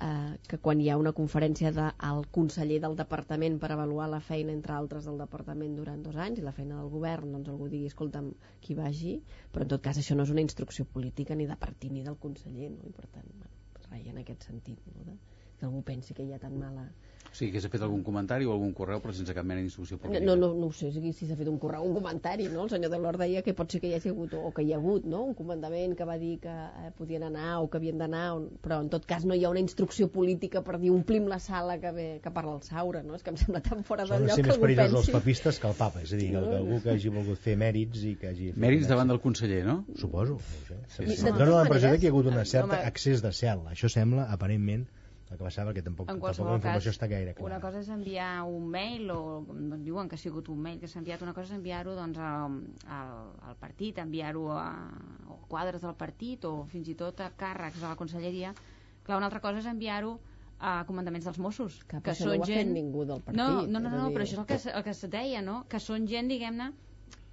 uh, 0.00 0.32
que 0.48 0.58
quan 0.58 0.80
hi 0.80 0.88
ha 0.90 0.98
una 1.00 1.12
conferència 1.16 1.72
del 1.76 1.90
de, 1.92 2.30
conseller 2.36 2.80
del 2.84 2.96
departament 3.00 3.58
per 3.62 3.70
avaluar 3.74 4.08
la 4.12 4.22
feina 4.30 4.54
entre 4.56 4.76
altres 4.76 5.08
del 5.08 5.20
departament 5.20 5.76
durant 5.78 6.02
dos 6.06 6.16
anys 6.16 6.40
i 6.40 6.46
la 6.46 6.56
feina 6.56 6.80
del 6.80 6.90
govern, 6.94 7.34
doncs 7.36 7.52
algú 7.52 7.68
digui 7.72 7.90
escolta'm, 7.92 8.32
qui 8.64 8.76
vagi, 8.78 9.14
però 9.52 9.66
en 9.66 9.72
tot 9.74 9.84
cas 9.86 10.00
això 10.00 10.16
no 10.16 10.26
és 10.28 10.34
una 10.34 10.44
instrucció 10.46 10.88
política 10.96 11.36
ni 11.36 11.48
de 11.50 11.58
partit 11.66 11.92
ni 11.92 12.04
del 12.06 12.18
conseller 12.26 12.72
no? 12.76 12.84
i 12.88 12.94
per 12.96 13.08
tant, 13.08 13.32
rai 13.90 14.08
en 14.08 14.20
aquest 14.22 14.46
sentit, 14.48 14.80
no? 14.94 15.04
de, 15.04 15.16
que 15.58 15.66
algú 15.68 15.82
pensi 15.86 16.14
que 16.14 16.24
hi 16.24 16.32
ha 16.32 16.40
tan 16.42 16.56
mala 16.58 16.86
o 17.30 17.36
sigui, 17.38 17.52
que 17.54 17.60
s'ha 17.62 17.70
fet 17.70 17.82
algun 17.86 18.02
comentari 18.02 18.46
o 18.48 18.52
algun 18.52 18.72
correu 18.74 19.00
però 19.02 19.12
sense 19.14 19.34
cap 19.36 19.46
mena 19.46 19.62
d'instrucció 19.62 19.98
política. 20.02 20.24
No, 20.26 20.34
no, 20.34 20.50
no 20.58 20.66
ho 20.66 20.74
sé 20.74 20.90
si 20.90 21.26
s'ha 21.28 21.36
fet 21.38 21.48
un 21.48 21.58
correu 21.62 21.84
un 21.86 21.94
comentari, 21.94 22.48
no? 22.50 22.64
El 22.66 22.72
senyor 22.72 22.90
Delors 22.90 23.20
deia 23.20 23.42
que 23.46 23.54
pot 23.54 23.70
ser 23.70 23.80
que 23.82 23.90
hi 23.90 23.94
hagi 23.94 24.10
hagut, 24.10 24.34
o 24.34 24.50
que 24.56 24.64
hi 24.66 24.72
ha 24.74 24.78
hagut, 24.80 25.06
no? 25.06 25.22
Un 25.30 25.36
comandament 25.38 25.94
que 25.98 26.08
va 26.08 26.16
dir 26.18 26.36
que 26.42 26.50
eh, 26.50 26.90
podien 26.98 27.28
anar 27.28 27.60
o 27.60 27.68
que 27.70 27.78
havien 27.78 28.02
d'anar, 28.02 28.24
però 28.64 28.80
en 28.82 28.90
tot 28.90 29.06
cas 29.06 29.26
no 29.28 29.38
hi 29.38 29.44
ha 29.46 29.52
una 29.54 29.62
instrucció 29.62 30.10
política 30.10 30.64
per 30.66 30.80
dir 30.82 30.90
omplim 30.94 31.28
la 31.30 31.38
sala 31.38 31.78
que, 31.82 31.94
ve, 31.94 32.08
que 32.24 32.34
parla 32.34 32.56
el 32.58 32.62
Saura, 32.66 33.04
no? 33.06 33.14
És 33.14 33.26
que 33.26 33.34
em 33.34 33.38
sembla 33.40 33.62
tan 33.62 33.86
fora 33.86 34.08
del 34.10 34.26
lloc 34.26 34.42
que 34.42 34.56
algú 34.56 34.66
pensi... 34.66 34.90
Són 34.90 35.02
els 35.04 35.14
papistes 35.14 35.62
que 35.62 35.70
el 35.70 35.78
papa, 35.78 36.02
és 36.02 36.14
a 36.16 36.20
dir, 36.20 36.30
no, 36.34 36.44
que 36.48 36.58
algú 36.58 36.82
que 36.82 36.94
hagi 36.96 37.14
volgut 37.14 37.42
fer 37.46 37.56
mèrits 37.60 38.06
i 38.10 38.16
que 38.18 38.34
hagi... 38.34 38.52
Mèrits 38.66 38.90
davant 38.90 39.14
del 39.14 39.22
conseller, 39.22 39.62
no? 39.68 39.84
Suposo, 40.00 40.40
no 40.40 40.66
sé. 40.66 40.80
Sí, 40.96 41.10
sí. 41.14 41.30
Dóna 41.30 41.60
la 41.60 41.66
impressió 41.68 41.94
que 41.94 42.08
hi 42.08 42.10
ha 42.10 42.14
hagut 42.16 42.32
una 42.32 42.46
certa 42.48 42.82
accés 42.90 43.22
de 43.22 43.32
cel. 43.36 43.62
Això 43.70 43.90
sembla, 43.92 44.26
aparentment, 44.34 44.88
el 45.30 45.38
que 45.38 45.44
passava 45.46 45.72
que 45.72 45.82
tampoc, 45.86 46.08
tampoc 46.08 46.32
la 46.34 46.56
informació 46.56 46.90
cas, 46.90 46.96
està 46.96 47.06
gaire 47.10 47.34
clara. 47.36 47.46
Una 47.46 47.60
cosa 47.62 47.78
és 47.84 47.90
enviar 47.94 48.30
un 48.50 48.66
mail, 48.70 49.10
o 49.14 49.20
doncs, 49.46 49.84
diuen 49.86 50.10
que 50.10 50.18
ha 50.18 50.22
sigut 50.22 50.50
un 50.50 50.58
mail 50.64 50.80
que 50.82 50.90
s'ha 50.90 50.98
enviat, 50.98 51.22
una 51.22 51.34
cosa 51.36 51.52
és 51.52 51.58
enviar-ho 51.60 51.94
doncs, 51.94 52.18
al, 52.18 52.56
al, 52.96 53.12
al 53.52 53.60
partit, 53.60 54.00
enviar-ho 54.02 54.48
a, 54.56 54.64
a 55.30 55.38
quadres 55.52 55.86
del 55.86 55.94
partit 56.00 56.48
o 56.50 56.64
fins 56.72 56.90
i 56.90 56.96
tot 56.98 57.22
a 57.22 57.30
càrrecs 57.38 57.78
de 57.78 57.86
la 57.86 57.94
conselleria. 58.00 58.52
Clar, 59.06 59.20
una 59.20 59.30
altra 59.30 59.42
cosa 59.44 59.62
és 59.62 59.70
enviar-ho 59.70 60.16
a 60.58 60.74
comandaments 60.90 61.30
dels 61.30 61.38
Mossos. 61.38 61.78
Que, 61.86 62.02
que 62.04 62.16
són 62.18 62.34
no 62.42 62.50
gent... 62.50 62.74
ningú 62.74 63.06
del 63.06 63.22
partit. 63.22 63.38
No, 63.38 63.62
no, 63.70 63.78
no, 63.78 63.94
no, 63.94 64.10
però 64.10 64.26
això 64.26 64.42
és 64.42 64.42
el 64.42 64.50
que, 64.50 64.60
el 64.74 64.86
que 64.88 64.96
es 64.96 65.06
deia, 65.14 65.46
no? 65.46 65.62
Que 65.70 65.78
són 65.80 66.10
gent, 66.10 66.28
diguem-ne, 66.28 66.72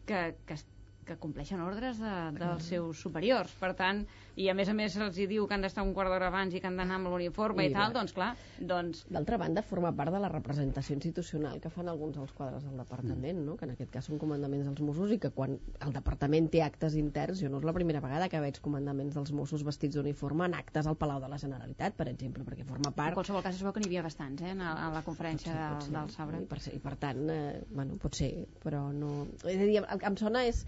que, 0.08 0.22
que 0.46 0.62
que 1.08 1.18
compleixen 1.22 1.62
ordres 1.64 2.02
de, 2.04 2.14
dels 2.38 2.68
seus 2.70 3.00
superiors. 3.02 3.54
Per 3.62 3.72
tant, 3.80 4.04
i 4.38 4.50
a 4.52 4.56
més 4.58 4.70
a 4.70 4.76
més 4.78 4.96
els 5.02 5.18
hi 5.18 5.26
diu 5.30 5.48
que 5.48 5.56
han 5.56 5.64
d'estar 5.66 5.86
un 5.86 5.94
quart 5.96 6.12
d'hora 6.12 6.28
abans 6.30 6.54
i 6.54 6.62
que 6.62 6.70
han 6.70 6.78
d'anar 6.78 7.00
amb 7.00 7.10
l'uniforme 7.10 7.66
i, 7.66 7.72
i 7.72 7.76
tal, 7.76 7.96
doncs 7.96 8.14
clar... 8.14 8.34
Doncs... 8.60 9.06
D'altra 9.14 9.40
banda, 9.42 9.64
forma 9.66 9.94
part 9.98 10.14
de 10.14 10.22
la 10.22 10.30
representació 10.34 10.98
institucional 10.98 11.62
que 11.64 11.72
fan 11.74 11.90
alguns 11.90 12.20
dels 12.20 12.34
quadres 12.38 12.66
del 12.68 12.78
departament, 12.78 13.40
no? 13.48 13.56
que 13.58 13.66
en 13.66 13.74
aquest 13.74 13.92
cas 13.94 14.10
són 14.10 14.22
comandaments 14.22 14.68
dels 14.70 14.84
Mossos 14.86 15.16
i 15.16 15.20
que 15.24 15.32
quan 15.34 15.56
el 15.56 15.96
departament 15.96 16.52
té 16.54 16.62
actes 16.66 16.98
interns, 17.00 17.42
jo 17.42 17.52
no 17.54 17.62
és 17.62 17.68
la 17.68 17.76
primera 17.78 18.04
vegada 18.04 18.30
que 18.30 18.42
veig 18.44 18.60
comandaments 18.64 19.18
dels 19.18 19.34
Mossos 19.34 19.66
vestits 19.68 19.98
d'uniforme 19.98 20.46
en 20.46 20.58
actes 20.60 20.90
al 20.90 21.00
Palau 21.00 21.24
de 21.24 21.32
la 21.32 21.40
Generalitat, 21.42 21.96
per 21.98 22.10
exemple, 22.12 22.46
perquè 22.48 22.68
forma 22.68 22.92
part... 22.92 23.16
En 23.16 23.22
qualsevol 23.22 23.46
cas 23.46 23.56
es 23.56 23.64
veu 23.66 23.74
que 23.74 23.84
n'hi 23.84 23.90
havia 23.92 24.06
bastants, 24.06 24.44
eh, 24.44 24.54
a, 24.54 24.92
la 24.94 25.04
conferència 25.06 25.56
ser, 25.80 25.94
del 25.96 26.12
Sabre. 26.14 26.44
I 26.44 26.50
per, 26.52 26.62
I 26.74 26.82
per 26.84 26.96
tant, 27.02 27.24
eh, 27.34 27.64
bueno, 27.72 27.98
pot 28.02 28.18
ser, 28.18 28.32
però 28.64 28.88
no... 28.94 29.14
És 29.46 29.56
a 29.56 29.64
dir, 29.64 29.80
el 29.82 30.02
que 30.02 30.12
em 30.12 30.20
sona 30.20 30.44
és 30.50 30.66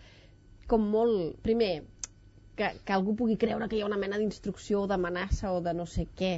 com 0.72 0.86
molt... 0.94 1.36
Primer, 1.46 1.74
que, 2.60 2.72
que 2.86 2.96
algú 2.96 3.16
pugui 3.20 3.38
creure 3.42 3.70
que 3.70 3.78
hi 3.78 3.84
ha 3.84 3.90
una 3.90 4.00
mena 4.00 4.20
d'instrucció 4.22 4.84
o 4.84 4.90
d'amenaça 4.92 5.54
o 5.56 5.62
de 5.66 5.76
no 5.76 5.86
sé 5.90 6.08
què 6.22 6.34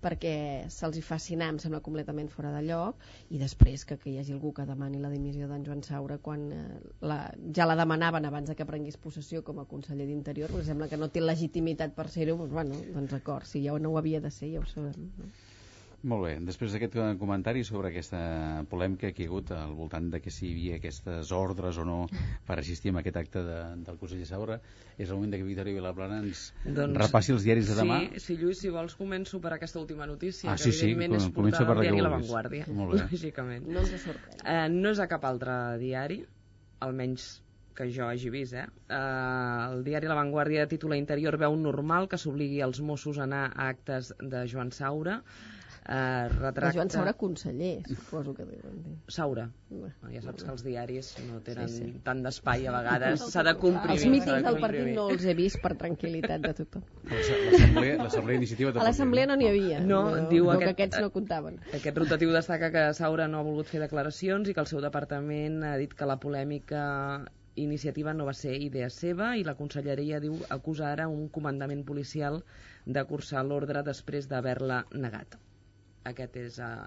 perquè 0.00 0.32
se'ls 0.72 0.96
hi 0.96 1.02
faci 1.04 1.36
anar, 1.36 1.50
em 1.52 1.58
sembla 1.62 1.82
completament 1.84 2.30
fora 2.32 2.52
de 2.54 2.62
lloc, 2.64 3.02
i 3.36 3.40
després 3.40 3.84
que, 3.88 3.98
que 4.00 4.08
hi 4.10 4.16
hagi 4.20 4.32
algú 4.32 4.52
que 4.56 4.64
demani 4.68 5.00
la 5.02 5.10
dimissió 5.12 5.48
d'en 5.50 5.66
Joan 5.66 5.84
Saura 5.84 6.16
quan 6.24 6.46
eh, 6.56 6.62
la, 7.04 7.18
ja 7.56 7.68
la 7.68 7.76
demanaven 7.82 8.28
abans 8.28 8.48
de 8.48 8.56
que 8.56 8.68
prengués 8.68 8.96
possessió 8.96 9.44
com 9.44 9.60
a 9.60 9.66
conseller 9.68 10.08
d'Interior, 10.08 10.52
perquè 10.54 10.70
sembla 10.70 10.88
que 10.88 11.00
no 11.00 11.10
té 11.12 11.22
legitimitat 11.24 11.94
per 11.96 12.08
ser-ho, 12.08 12.38
doncs, 12.40 12.56
bueno, 12.56 12.80
doncs 12.96 13.12
d'acord, 13.12 13.48
si 13.50 13.64
ja 13.66 13.76
no 13.78 13.92
ho 13.92 14.00
havia 14.00 14.24
de 14.24 14.32
ser, 14.32 14.54
ja 14.54 14.64
ho 14.64 14.68
sabem. 14.72 15.12
No? 15.20 15.30
Molt 16.00 16.24
bé, 16.24 16.30
després 16.40 16.72
d'aquest 16.72 16.94
comentari 17.20 17.60
sobre 17.68 17.90
aquesta 17.90 18.20
polèmica 18.70 19.10
que 19.12 19.20
hi 19.20 19.26
ha 19.26 19.30
hagut 19.30 19.50
al 19.52 19.74
voltant 19.76 20.06
de 20.12 20.20
que 20.24 20.32
si 20.32 20.46
hi 20.46 20.52
havia 20.54 20.78
aquestes 20.80 21.32
ordres 21.36 21.76
o 21.76 21.84
no 21.84 21.98
per 22.46 22.56
assistir 22.62 22.94
a 22.94 23.02
aquest 23.02 23.18
acte 23.20 23.42
de, 23.44 23.58
del 23.84 23.98
conseller 24.00 24.28
Saura, 24.30 24.56
és 24.96 25.10
el 25.10 25.18
moment 25.18 25.34
de 25.34 25.42
que 25.42 25.48
Victòria 25.48 25.76
Vilaplana 25.76 26.22
ens 26.24 26.46
doncs, 26.64 26.96
repassi 27.02 27.34
els 27.36 27.44
diaris 27.44 27.68
de 27.68 27.76
demà. 27.82 28.00
Sí, 28.14 28.24
sí, 28.24 28.38
Lluís, 28.40 28.62
si 28.64 28.72
vols 28.72 28.96
començo 28.96 29.42
per 29.44 29.52
aquesta 29.58 29.80
última 29.82 30.08
notícia, 30.08 30.48
ah, 30.48 30.56
que 30.56 30.72
sí, 30.72 30.88
evidentment 30.88 31.18
sí, 31.18 31.28
és 31.28 31.36
portada 31.36 31.68
per 31.68 31.78
diari 31.82 32.08
La 32.08 32.14
Vanguardia, 32.16 32.70
lògicament. 32.94 33.68
No 33.68 33.84
ens 33.84 33.94
sorprèn. 34.00 34.40
Eh, 34.40 34.66
no 34.72 34.96
és 34.96 35.04
a 35.04 35.10
cap 35.12 35.28
altre 35.28 35.60
diari, 35.84 36.22
almenys 36.80 37.30
que 37.76 37.92
jo 37.92 38.08
hagi 38.08 38.32
vist, 38.32 38.56
eh? 38.56 38.66
Uh, 38.88 39.76
el 39.76 39.84
diari 39.84 40.08
La 40.08 40.16
Vanguardia 40.16 40.64
titula 40.68 40.96
Interior 40.96 41.36
veu 41.40 41.60
normal 41.60 42.08
que 42.08 42.18
s'obligui 42.20 42.64
els 42.64 42.80
Mossos 42.80 43.20
a 43.20 43.28
anar 43.28 43.46
a 43.52 43.68
actes 43.68 44.14
de 44.20 44.46
Joan 44.48 44.72
Saura 44.72 45.20
eh, 45.88 46.28
retracta... 46.28 46.72
Joan 46.74 46.90
Saura 46.90 47.12
conseller, 47.14 47.82
suposo 47.88 48.34
que 48.34 48.44
deuen 48.44 48.82
dir. 48.84 48.96
Saura. 49.08 49.48
Bueno, 49.70 50.10
ja 50.12 50.22
saps 50.24 50.44
que 50.44 50.52
els 50.52 50.64
diaris 50.66 51.10
no 51.28 51.40
tenen 51.46 51.70
sí, 51.70 51.84
sí. 51.86 52.02
tant 52.04 52.22
d'espai 52.24 52.66
a 52.66 52.74
vegades, 52.74 53.24
s'ha 53.32 53.44
de 53.46 53.54
comprimir. 53.60 53.96
Els 53.96 54.06
mítings 54.12 54.46
del 54.46 54.60
partit 54.62 54.92
no 54.98 55.08
els 55.14 55.24
he 55.24 55.34
vist 55.38 55.60
per 55.64 55.74
tranquil·litat 55.80 56.46
de 56.46 56.54
tothom. 56.60 56.86
L'Assemblea 57.10 58.36
Iniciativa... 58.36 58.74
A 58.76 58.86
l'Assemblea 58.86 59.30
no 59.30 59.38
n'hi 59.40 59.50
havia. 59.50 59.82
No, 59.86 60.02
no, 60.14 60.28
diu 60.30 60.50
aquest, 60.52 60.64
que 60.64 60.76
aquests 60.76 61.02
no 61.06 61.12
comptaven. 61.14 61.60
Aquest 61.80 62.00
rotatiu 62.02 62.32
destaca 62.36 62.72
que 62.74 62.86
Saura 62.98 63.28
no 63.30 63.40
ha 63.40 63.46
volgut 63.46 63.70
fer 63.70 63.82
declaracions 63.82 64.50
i 64.50 64.56
que 64.56 64.64
el 64.64 64.70
seu 64.70 64.82
departament 64.84 65.62
ha 65.66 65.76
dit 65.80 65.94
que 65.96 66.08
la 66.08 66.18
polèmica 66.22 66.86
iniciativa 67.60 68.14
no 68.14 68.24
va 68.28 68.34
ser 68.38 68.54
idea 68.62 68.88
seva 68.94 69.34
i 69.36 69.44
la 69.44 69.56
conselleria 69.58 70.20
diu 70.22 70.38
acusa 70.54 70.86
ara 70.92 71.08
un 71.10 71.28
comandament 71.34 71.82
policial 71.84 72.40
de 72.86 73.04
cursar 73.10 73.42
l'ordre 73.44 73.82
després 73.86 74.30
d'haver-la 74.30 74.84
negat 74.94 75.36
aquest 76.10 76.36
és 76.42 76.58
uh, 76.64 76.84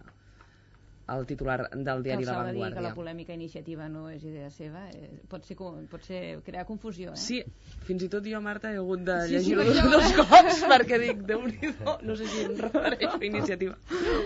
el 1.08 1.26
titular 1.28 1.70
del 1.74 2.04
diari 2.04 2.24
La 2.24 2.38
Vanguardia. 2.38 2.76
que 2.76 2.82
la 2.82 2.94
polèmica 2.96 3.34
iniciativa 3.34 3.90
no 3.90 4.06
és 4.10 4.24
idea 4.24 4.50
seva, 4.50 4.86
eh, 4.90 5.10
pot, 5.28 5.44
ser, 5.44 5.58
pot 5.92 6.06
ser 6.08 6.22
crear 6.46 6.64
confusió, 6.66 7.12
eh? 7.12 7.20
Sí, 7.20 7.42
fins 7.84 8.06
i 8.08 8.10
tot 8.10 8.24
jo, 8.30 8.40
Marta, 8.42 8.72
he 8.72 8.80
hagut 8.80 9.04
de 9.04 9.18
sí, 9.28 9.36
llegir-ho 9.36 9.66
sí, 9.68 9.84
dos 9.96 10.14
cops 10.22 10.64
perquè 10.72 11.00
dic, 11.02 11.26
déu 11.28 11.44
nhi 11.50 11.74
no 12.08 12.16
sé 12.16 12.28
si 12.32 12.46
em 12.48 12.56
refereixo 12.60 13.20
a 13.20 13.26
iniciativa 13.28 13.76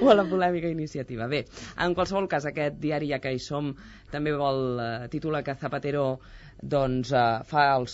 o 0.01 0.11
a 0.11 0.17
la 0.19 0.27
polèmica 0.29 0.69
iniciativa. 0.69 1.27
Bé, 1.27 1.45
en 1.81 1.97
qualsevol 1.97 2.29
cas, 2.29 2.45
aquest 2.45 2.77
diari, 2.83 3.09
ja 3.09 3.21
que 3.23 3.33
hi 3.33 3.41
som, 3.41 3.73
també 4.13 4.35
vol 4.37 4.77
eh, 4.77 5.07
titular 5.09 5.41
que 5.43 5.57
Zapatero 5.57 6.19
doncs, 6.61 7.11
eh, 7.11 7.23
fa 7.45 7.63
el, 7.75 7.87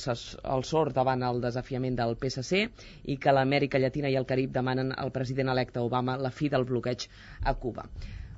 el 0.55 0.63
sort 0.63 0.95
davant 0.95 1.23
el 1.27 1.41
desafiament 1.43 1.99
del 1.99 2.15
PSC 2.15 2.63
i 3.11 3.17
que 3.17 3.35
l'Amèrica 3.35 3.79
Llatina 3.79 4.09
i 4.09 4.17
el 4.19 4.27
Carib 4.29 4.51
demanen 4.55 4.93
al 4.97 5.11
president 5.11 5.51
electe 5.55 5.83
Obama 5.83 6.17
la 6.17 6.31
fi 6.31 6.49
del 6.49 6.67
bloqueig 6.69 7.07
a 7.43 7.53
Cuba. 7.65 7.87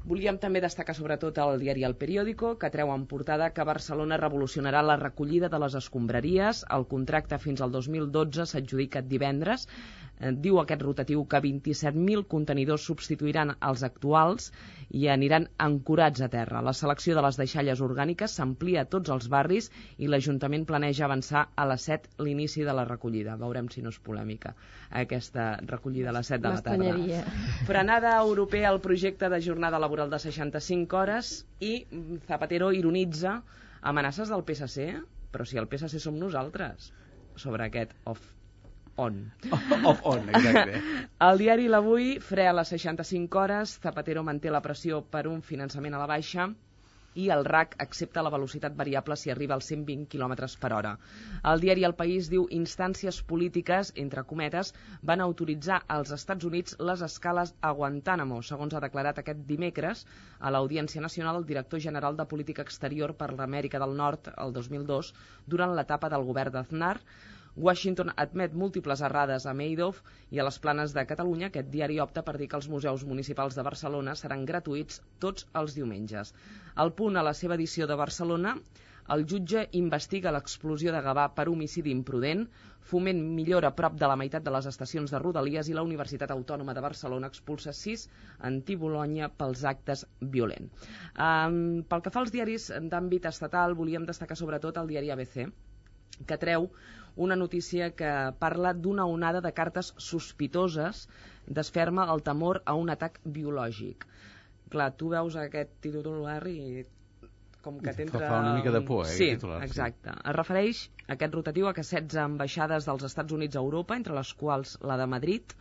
Volíem 0.06 0.36
també 0.42 0.60
destacar 0.62 0.94
sobretot 0.94 1.38
el 1.42 1.56
diari 1.62 1.84
El 1.88 1.96
Periódico, 2.02 2.52
que 2.62 2.70
treu 2.74 2.92
en 2.94 3.06
portada 3.10 3.48
que 3.54 3.64
Barcelona 3.66 4.20
revolucionarà 4.22 4.84
la 4.86 4.98
recollida 5.02 5.50
de 5.50 5.60
les 5.64 5.78
escombraries. 5.80 6.60
El 6.78 6.86
contracte 6.92 7.40
fins 7.42 7.64
al 7.66 7.74
2012 7.74 8.46
s'adjudica 8.52 9.02
divendres. 9.02 9.66
Eh, 10.20 10.32
diu 10.32 10.60
aquest 10.62 10.84
rotatiu 10.86 11.26
que 11.28 11.42
27.000 11.44 12.24
contenidors 12.32 12.86
substituiran 12.90 13.52
els 13.70 13.84
actuals 13.88 14.52
i 14.96 15.10
aniran 15.12 15.48
ancorats 15.66 16.24
a 16.24 16.30
terra. 16.32 16.62
La 16.64 16.74
selecció 16.78 17.18
de 17.18 17.24
les 17.26 17.40
deixalles 17.42 17.82
orgàniques 17.84 18.38
s'amplia 18.40 18.86
a 18.86 18.90
tots 18.96 19.12
els 19.16 19.28
barris 19.34 19.68
i 19.98 20.08
l'Ajuntament 20.08 20.64
planeja 20.70 21.06
avançar 21.10 21.48
a 21.56 21.66
les 21.72 21.88
7 21.90 22.24
l'inici 22.28 22.64
de 22.64 22.76
la 22.78 22.86
recollida. 22.88 23.36
Veurem 23.42 23.68
si 23.74 23.84
no 23.84 23.92
és 23.92 24.00
polèmica 24.00 24.54
aquesta 25.04 25.50
recollida 25.74 26.14
a 26.14 26.16
les 26.20 26.32
7 26.32 26.42
de 26.46 26.54
la 26.54 26.64
tarda. 26.70 27.24
Frenada 27.68 28.16
europea 28.22 28.70
al 28.72 28.80
projecte 28.88 29.30
de 29.30 29.42
jornada 29.42 29.82
laboral 29.84 30.14
de 30.14 30.22
65 30.28 31.02
hores 31.02 31.34
i 31.60 31.74
Zapatero 32.30 32.72
ironitza 32.72 33.42
amenaces 33.82 34.32
del 34.32 34.46
PSC, 34.48 34.88
però 35.32 35.46
si 35.46 35.60
el 35.60 35.68
PSC 35.68 36.00
som 36.00 36.16
nosaltres 36.22 36.94
sobre 37.36 37.68
aquest 37.68 37.92
off 38.08 38.35
on. 38.98 39.32
Off 39.84 40.02
on, 40.04 40.30
exacte. 40.30 40.82
El 41.30 41.42
diari 41.42 41.68
L'Avui, 41.72 42.16
fre 42.20 42.48
a 42.48 42.54
les 42.56 42.72
65 42.76 43.42
hores, 43.42 43.80
Zapatero 43.84 44.24
manté 44.24 44.54
la 44.54 44.64
pressió 44.66 45.02
per 45.16 45.26
un 45.32 45.42
finançament 45.42 45.96
a 45.96 46.02
la 46.04 46.12
baixa 46.12 46.52
i 47.16 47.30
el 47.32 47.46
RAC 47.48 47.76
accepta 47.84 48.24
la 48.26 48.32
velocitat 48.34 48.76
variable 48.76 49.16
si 49.16 49.32
arriba 49.32 49.56
als 49.56 49.70
120 49.72 50.08
km 50.12 50.36
per 50.60 50.72
hora. 50.76 50.92
El 51.52 51.62
diari 51.64 51.86
El 51.88 51.96
País 51.96 52.28
diu 52.32 52.48
instàncies 52.58 53.22
polítiques, 53.30 53.92
entre 54.04 54.26
cometes, 54.32 54.74
van 55.02 55.24
autoritzar 55.24 55.82
als 55.98 56.12
Estats 56.18 56.46
Units 56.50 56.76
les 56.90 57.06
escales 57.08 57.54
a 57.62 57.72
Guantánamo, 57.72 58.42
segons 58.44 58.76
ha 58.76 58.84
declarat 58.84 59.22
aquest 59.22 59.46
dimecres 59.48 60.04
a 60.40 60.52
l'Audiència 60.52 61.04
Nacional 61.08 61.40
el 61.40 61.48
director 61.54 61.80
general 61.80 62.20
de 62.20 62.28
Política 62.34 62.68
Exterior 62.68 63.16
per 63.16 63.32
l'Amèrica 63.34 63.80
del 63.80 63.96
Nord 63.96 64.34
el 64.36 64.52
2002 64.60 65.14
durant 65.48 65.76
l'etapa 65.76 66.12
del 66.12 66.28
govern 66.28 66.58
d'Aznar, 66.58 66.98
Washington 67.56 68.12
admet 68.24 68.54
múltiples 68.54 69.02
errades 69.08 69.46
a 69.46 69.54
Madoff 69.54 70.02
i 70.36 70.40
a 70.40 70.46
les 70.48 70.58
planes 70.60 70.96
de 70.96 71.06
Catalunya 71.08 71.48
aquest 71.48 71.70
diari 71.72 72.02
opta 72.04 72.24
per 72.28 72.36
dir 72.42 72.50
que 72.52 72.60
els 72.60 72.68
museus 72.72 73.06
municipals 73.08 73.56
de 73.56 73.64
Barcelona 73.64 74.16
seran 74.20 74.44
gratuïts 74.50 75.02
tots 75.20 75.48
els 75.62 75.78
diumenges. 75.80 76.34
Al 76.76 76.92
punt, 77.00 77.16
a 77.16 77.24
la 77.24 77.34
seva 77.34 77.56
edició 77.56 77.88
de 77.88 77.96
Barcelona, 77.96 78.58
el 79.16 79.24
jutge 79.32 79.68
investiga 79.80 80.34
l'explosió 80.34 80.92
de 80.92 81.02
Gavà 81.06 81.30
per 81.38 81.48
homicidi 81.52 81.94
imprudent, 81.96 82.48
Foment 82.86 83.22
millora 83.36 83.72
prop 83.78 83.96
de 83.98 84.08
la 84.10 84.16
meitat 84.22 84.44
de 84.46 84.52
les 84.54 84.66
estacions 84.70 85.14
de 85.14 85.20
Rodalies 85.22 85.70
i 85.72 85.74
la 85.78 85.84
Universitat 85.88 86.30
Autònoma 86.36 86.76
de 86.78 86.84
Barcelona 86.86 87.32
expulsa 87.32 87.72
sis 87.74 88.04
anti-Bologna 88.50 89.30
pels 89.40 89.64
actes 89.72 90.04
violents. 90.36 90.86
Um, 91.28 91.58
pel 91.90 92.04
que 92.06 92.14
fa 92.14 92.22
als 92.22 92.34
diaris 92.36 92.68
d'àmbit 92.92 93.26
estatal, 93.32 93.74
volíem 93.80 94.06
destacar 94.06 94.38
sobretot 94.38 94.78
el 94.84 94.94
diari 94.94 95.10
ABC, 95.16 95.48
que 96.30 96.38
treu 96.46 96.70
una 97.16 97.36
notícia 97.36 97.92
que 97.96 98.10
parla 98.40 98.74
d'una 98.74 99.06
onada 99.08 99.42
de 99.42 99.52
cartes 99.60 99.94
sospitoses 99.98 101.06
desferma 101.60 102.08
el 102.14 102.24
temor 102.24 102.62
a 102.66 102.76
un 102.76 102.92
atac 102.92 103.20
biològic. 103.38 104.06
Clar, 104.74 104.90
tu 105.00 105.12
veus 105.14 105.38
aquest 105.40 105.72
titular 105.86 106.42
i 106.52 106.86
com 107.66 107.80
que 107.82 107.94
t'entra... 107.98 108.28
Fa 108.30 108.40
una 108.44 108.56
mica 108.58 108.74
de 108.76 108.82
por, 108.86 109.06
eh, 109.06 109.14
sí, 109.18 109.30
titular, 109.38 109.62
sí. 109.62 109.70
exacte. 109.70 110.14
Es 110.14 110.36
refereix 110.38 110.82
aquest 111.16 111.38
rotatiu 111.38 111.70
a 111.70 111.74
que 111.78 111.86
16 111.86 112.20
ambaixades 112.26 112.90
dels 112.90 113.06
Estats 113.10 113.38
Units 113.38 113.56
a 113.56 113.64
Europa, 113.64 113.98
entre 114.02 114.18
les 114.18 114.34
quals 114.42 114.76
la 114.92 115.00
de 115.02 115.08
Madrid, 115.16 115.56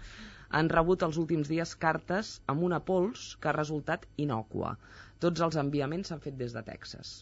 han 0.50 0.70
rebut 0.72 1.06
els 1.06 1.20
últims 1.22 1.50
dies 1.52 1.76
cartes 1.86 2.38
amb 2.52 2.66
una 2.66 2.82
pols 2.90 3.30
que 3.40 3.50
ha 3.50 3.56
resultat 3.56 4.08
inòcua. 4.26 4.74
Tots 5.24 5.46
els 5.48 5.56
enviaments 5.62 6.10
s'han 6.10 6.24
fet 6.26 6.36
des 6.40 6.52
de 6.56 6.62
Texas 6.66 7.20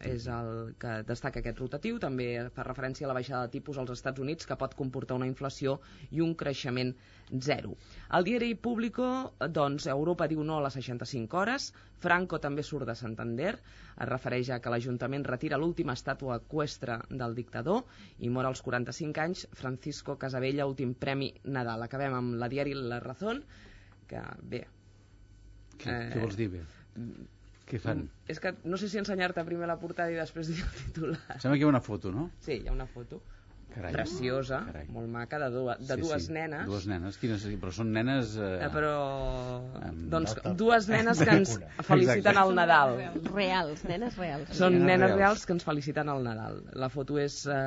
és 0.00 0.26
el 0.32 0.74
que 0.80 1.00
destaca 1.06 1.40
aquest 1.40 1.60
rotatiu. 1.60 1.98
També 2.02 2.26
fa 2.54 2.64
referència 2.66 3.06
a 3.06 3.10
la 3.10 3.16
baixada 3.16 3.46
de 3.46 3.52
tipus 3.56 3.78
als 3.78 3.92
Estats 3.94 4.20
Units, 4.20 4.46
que 4.48 4.56
pot 4.60 4.74
comportar 4.78 5.18
una 5.18 5.28
inflació 5.28 5.78
i 6.10 6.22
un 6.24 6.34
creixement 6.34 6.94
zero. 7.30 7.76
El 8.16 8.26
diari 8.26 8.54
Público, 8.54 9.06
doncs, 9.60 9.86
Europa 9.92 10.26
diu 10.30 10.42
no 10.44 10.58
a 10.58 10.64
les 10.66 10.78
65 10.80 11.38
hores, 11.38 11.70
Franco 12.00 12.40
també 12.40 12.64
surt 12.66 12.88
de 12.88 12.96
Santander, 12.98 13.54
es 14.00 14.08
refereix 14.08 14.50
a 14.50 14.60
que 14.64 14.72
l'Ajuntament 14.72 15.26
retira 15.28 15.60
l'última 15.60 15.94
estàtua 15.98 16.40
equestre 16.40 17.00
del 17.10 17.36
dictador 17.36 17.84
i 18.18 18.30
mor 18.32 18.48
als 18.48 18.64
45 18.66 19.24
anys 19.26 19.46
Francisco 19.52 20.16
Casabella, 20.18 20.68
últim 20.70 20.94
premi 20.94 21.32
Nadal. 21.44 21.84
Acabem 21.86 22.16
amb 22.16 22.38
la 22.40 22.48
diari 22.48 22.74
La 22.74 23.02
Razón, 23.04 23.44
que 24.08 24.22
bé... 24.42 24.64
Què, 25.80 25.92
eh, 25.92 26.08
què 26.12 26.24
vols 26.24 26.36
dir 26.40 26.48
bé? 26.56 26.64
Què 27.70 27.78
fan? 27.78 28.08
És 28.32 28.40
que 28.42 28.50
no 28.66 28.78
sé 28.80 28.88
si 28.90 28.98
ensenyar-te 28.98 29.44
primer 29.46 29.68
la 29.70 29.76
portada 29.78 30.10
i 30.10 30.18
després 30.18 30.48
dir 30.50 30.58
el 30.64 30.72
titular. 30.80 31.36
Sembla 31.38 31.54
que 31.54 31.62
hi 31.62 31.68
ha 31.68 31.70
una 31.70 31.82
foto, 31.84 32.10
no? 32.14 32.30
Sí, 32.42 32.56
hi 32.64 32.70
ha 32.70 32.74
una 32.74 32.88
foto. 32.90 33.20
Carai. 33.70 33.92
Preciosa, 33.94 34.58
Carai. 34.66 34.86
molt 34.90 35.08
maca, 35.08 35.38
de, 35.38 35.48
dues, 35.54 35.78
de 35.86 35.94
sí, 35.94 36.00
dues 36.02 36.24
sí. 36.26 36.32
nenes. 36.34 36.64
Dues 36.66 36.86
nenes, 36.90 37.16
quines, 37.22 37.44
però 37.62 37.70
són 37.76 37.92
nenes... 37.94 38.32
Eh, 38.36 38.48
Eh, 38.66 38.68
però... 38.74 38.92
Amb 39.86 40.08
Doncs 40.12 40.34
nota. 40.36 40.52
dues 40.58 40.88
nenes 40.90 41.20
que 41.22 41.36
ens 41.38 41.52
feliciten 41.88 42.18
Exacte. 42.18 42.40
al 42.42 42.54
Nadal. 42.58 42.96
Reals, 43.30 43.84
nenes 43.86 44.16
reals. 44.18 44.50
Són 44.58 44.74
Nenes 44.74 44.86
nenes 44.88 45.06
reals. 45.12 45.20
reals 45.20 45.46
que 45.46 45.54
ens 45.56 45.64
feliciten 45.68 46.10
al 46.12 46.24
Nadal. 46.26 46.58
La 46.74 46.90
foto 46.90 47.18
és 47.22 47.38
eh, 47.46 47.60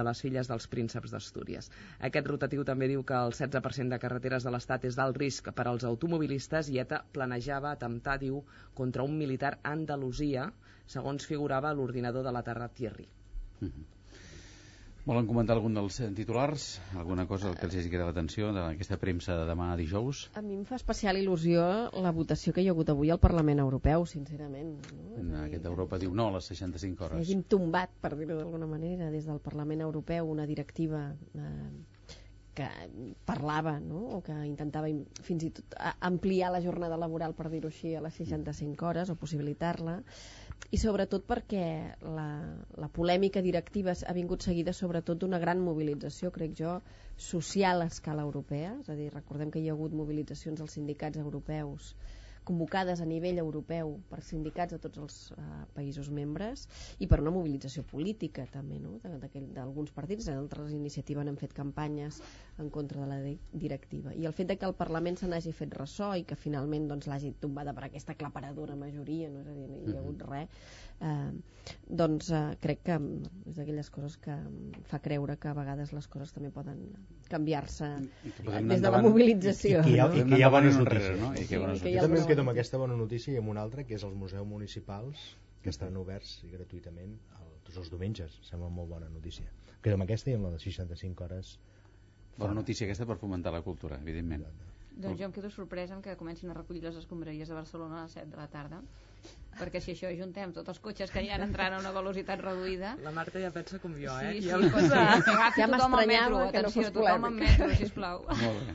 de 0.00 0.06
les 0.10 0.24
filles 0.26 0.50
dels 0.50 0.66
prínceps 0.74 1.14
d'Astúries. 1.14 1.70
Aquest 2.10 2.26
rotatiu 2.32 2.66
també 2.66 2.90
diu 2.90 3.06
que 3.06 3.14
el 3.14 3.32
16% 3.38 3.94
de 3.94 4.02
carreteres 4.02 4.44
de 4.44 4.50
l'Estat 4.54 4.84
és 4.90 4.98
d'alt 4.98 5.16
risc 5.22 5.52
per 5.54 5.68
als 5.70 5.86
automobilistes 5.88 6.68
i 6.74 6.82
ETA 6.82 7.04
planejava 7.14 7.72
atemptar, 7.78 8.18
diu, 8.18 8.42
contra 8.74 9.06
un 9.06 9.16
militar 9.18 9.58
a 9.62 9.72
Andalusia, 9.72 10.50
segons 10.86 11.24
figurava 11.24 11.70
a 11.70 11.74
l'ordinador 11.78 12.24
de 12.26 12.32
la 12.34 12.42
Terra 12.42 12.68
Thierry. 12.68 13.06
Volen 15.04 15.26
comentar 15.28 15.52
algun 15.58 15.74
dels 15.76 15.98
eh, 16.00 16.06
titulars? 16.16 16.78
Alguna 16.96 17.26
cosa 17.28 17.50
que 17.52 17.66
els 17.68 17.74
hagi 17.76 17.90
quedat 17.92 18.08
l'atenció 18.08 18.48
d'aquesta 18.56 18.96
premsa 18.96 19.34
de 19.36 19.44
demà 19.50 19.66
dijous? 19.76 20.22
A 20.32 20.40
mi 20.40 20.54
em 20.56 20.62
fa 20.64 20.78
especial 20.80 21.18
il·lusió 21.20 21.64
la 22.00 22.12
votació 22.16 22.54
que 22.56 22.64
hi 22.64 22.70
ha 22.70 22.72
hagut 22.72 22.88
avui 22.94 23.12
al 23.12 23.20
Parlament 23.20 23.60
Europeu, 23.60 24.06
sincerament. 24.08 24.78
No? 24.96 25.18
En 25.20 25.34
aquest 25.42 25.68
Europa 25.68 25.98
diu 26.00 26.14
no 26.16 26.30
a 26.30 26.36
les 26.38 26.48
65 26.48 26.96
Que 26.96 27.04
hores. 27.04 27.20
hàgim 27.20 27.42
tombat, 27.44 27.92
per 28.00 28.14
dir-ho 28.16 28.38
d'alguna 28.40 28.66
manera, 28.70 29.10
des 29.12 29.28
del 29.28 29.42
Parlament 29.44 29.84
Europeu 29.84 30.30
una 30.32 30.46
directiva 30.48 31.10
eh, 31.34 31.68
que 32.54 32.70
parlava, 33.26 33.76
no? 33.82 34.06
o 34.16 34.22
que 34.22 34.32
intentava 34.46 34.88
fins 35.26 35.44
i 35.44 35.50
tot 35.50 35.74
a- 35.76 35.96
ampliar 36.08 36.48
la 36.54 36.62
jornada 36.64 36.96
laboral, 36.96 37.34
per 37.36 37.50
dir-ho 37.52 37.68
així, 37.68 37.92
a 37.98 38.00
les 38.00 38.14
65 38.24 38.86
hores, 38.88 39.10
o 39.10 39.16
possibilitar-la, 39.20 39.98
i 40.72 40.78
sobretot 40.80 41.24
perquè 41.28 41.64
la, 42.16 42.26
la 42.84 42.88
polèmica 42.98 43.42
directiva 43.44 43.92
ha 43.94 44.14
vingut 44.16 44.46
seguida 44.46 44.72
sobretot 44.72 45.20
d'una 45.20 45.40
gran 45.42 45.60
mobilització, 45.64 46.30
crec 46.38 46.54
jo, 46.60 46.78
social 47.30 47.84
a 47.84 47.90
escala 47.92 48.24
europea, 48.28 48.72
és 48.80 48.88
a 48.90 48.96
dir, 48.98 49.10
recordem 49.14 49.50
que 49.54 49.60
hi 49.62 49.68
ha 49.68 49.76
hagut 49.76 49.94
mobilitzacions 50.02 50.60
dels 50.62 50.76
sindicats 50.78 51.20
europeus 51.26 51.92
convocades 52.44 53.00
a 53.00 53.06
nivell 53.08 53.38
europeu 53.42 53.94
per 54.10 54.20
sindicats 54.22 54.74
de 54.74 54.78
tots 54.78 54.98
els 55.00 55.16
uh, 55.32 55.64
països 55.74 56.10
membres 56.12 56.66
i 57.00 57.08
per 57.10 57.20
una 57.22 57.32
mobilització 57.34 57.82
política 57.88 58.44
també 58.52 58.78
no? 58.78 58.98
D'alguns 59.54 59.90
partits, 59.96 60.28
altres 60.28 60.72
iniciatives 60.76 61.26
han 61.26 61.36
fet 61.40 61.52
campanyes 61.56 62.20
en 62.58 62.70
contra 62.70 63.00
de 63.02 63.06
la 63.10 63.20
di- 63.24 63.38
directiva 63.52 64.12
i 64.14 64.26
el 64.28 64.32
fet 64.36 64.48
de 64.52 64.56
que 64.60 64.66
el 64.68 64.74
Parlament 64.78 65.18
se 65.18 65.28
n'hagi 65.28 65.52
fet 65.56 65.72
ressò 65.74 66.12
i 66.16 66.24
que 66.28 66.36
finalment 66.36 66.88
doncs, 66.90 67.06
l'hagi 67.10 67.32
tombada 67.40 67.72
per 67.74 67.88
aquesta 67.88 68.12
aclaparadora 68.12 68.76
majoria, 68.76 69.30
no? 69.30 69.40
és 69.40 69.48
a 69.48 69.54
dir, 69.54 69.68
no 69.68 69.80
hi 69.88 69.96
ha 69.96 70.00
hagut 70.04 70.22
res 70.28 70.48
eh, 71.00 71.32
doncs 71.88 72.30
eh, 72.30 72.42
crec 72.60 72.82
que 72.86 72.98
mm, 72.98 73.48
és 73.50 73.56
d'aquelles 73.58 73.90
coses 73.90 74.16
que 74.20 74.36
fa 74.90 75.00
creure 75.04 75.36
que 75.40 75.48
a 75.48 75.54
vegades 75.56 75.92
les 75.96 76.06
coses 76.08 76.32
també 76.32 76.50
poden 76.54 76.84
canviar-se 77.30 77.88
des 78.68 78.82
de 78.84 78.90
la 78.90 79.00
mobilització 79.02 79.80
I 79.80 79.84
que 79.88 79.94
hi 79.96 79.98
ha, 80.00 80.06
i 80.12 80.22
Podem 80.24 80.28
que 80.34 80.38
hi 80.38 80.44
ha 80.44 80.50
anar 80.52 80.60
bones 80.60 80.76
endavant 80.76 80.76
i 80.76 80.78
notícies. 80.78 81.10
enrere, 81.10 81.20
no? 81.20 81.32
I 81.34 81.46
que 81.46 81.54
hi 81.54 81.58
ha 81.58 81.64
bones 81.64 81.78
Sí, 81.78 81.84
que 81.84 81.90
hi 81.90 81.94
Jo 81.94 81.98
ha 81.98 82.04
també 82.06 82.18
bones 82.20 82.28
quedo 82.34 82.42
amb 82.44 82.50
aquesta 82.54 82.78
bona 82.82 82.96
notícia 82.98 83.32
i 83.34 83.38
amb 83.38 83.48
una 83.52 83.62
altra, 83.62 83.84
que 83.86 83.94
és 83.94 84.02
els 84.06 84.14
museus 84.18 84.46
municipals 84.46 85.20
que 85.62 85.70
estaran 85.70 85.96
oberts 85.96 86.40
i 86.44 86.50
gratuïtament 86.52 87.14
el, 87.38 87.52
tots 87.64 87.78
els 87.80 87.90
diumenges. 87.92 88.40
Sembla 88.48 88.68
molt 88.68 88.90
bona 88.90 89.08
notícia. 89.08 89.46
Quedo 89.84 89.94
amb 89.98 90.04
aquesta 90.06 90.30
i 90.32 90.34
amb 90.36 90.48
la 90.48 90.54
de 90.56 90.58
65 90.60 91.24
hores. 91.24 91.54
Bona 92.36 92.54
notícia 92.58 92.86
aquesta 92.88 93.06
per 93.06 93.16
fomentar 93.20 93.52
la 93.54 93.62
cultura, 93.62 94.00
evidentment. 94.02 94.44
Doncs 94.94 95.18
jo 95.18 95.26
em 95.26 95.32
quedo 95.34 95.50
sorpresa 95.50 95.94
amb 95.94 96.04
que 96.04 96.16
comencin 96.18 96.50
a 96.50 96.54
recollir 96.54 96.82
les 96.84 96.96
escombraries 97.00 97.48
de 97.50 97.54
Barcelona 97.54 98.00
a 98.00 98.04
les 98.04 98.12
7 98.18 98.30
de 98.30 98.36
la 98.38 98.46
tarda 98.50 98.82
perquè 99.58 99.80
si 99.80 99.94
això 99.94 100.10
juntem 100.14 100.52
tots 100.52 100.68
els 100.68 100.78
cotxes 100.82 101.10
que 101.10 101.22
hi 101.24 101.30
ha 101.32 101.38
entrant 101.42 101.74
a 101.74 101.78
una 101.80 101.90
velocitat 101.94 102.38
reduïda 102.42 102.92
La 103.02 103.10
Marta 103.14 103.40
ja 103.40 103.50
pensa 103.54 103.78
com 103.82 103.94
jo, 103.96 104.12
eh? 104.20 104.34
sí, 104.34 104.42
sí, 104.42 104.48
Ja- 104.50 104.58
doncs, 104.58 104.92
al 104.92 105.70
metro 105.70 105.88
m'estranyava 105.88 106.50
que 106.52 106.62
no 106.62 106.68
atenció, 106.68 106.82
fos 106.82 106.92
tothom 106.92 107.08
al 107.08 107.20
polèmic. 107.22 107.40
metro, 107.48 107.70
sisplau 107.80 108.24
Molt 108.28 108.66
bé. 108.68 108.74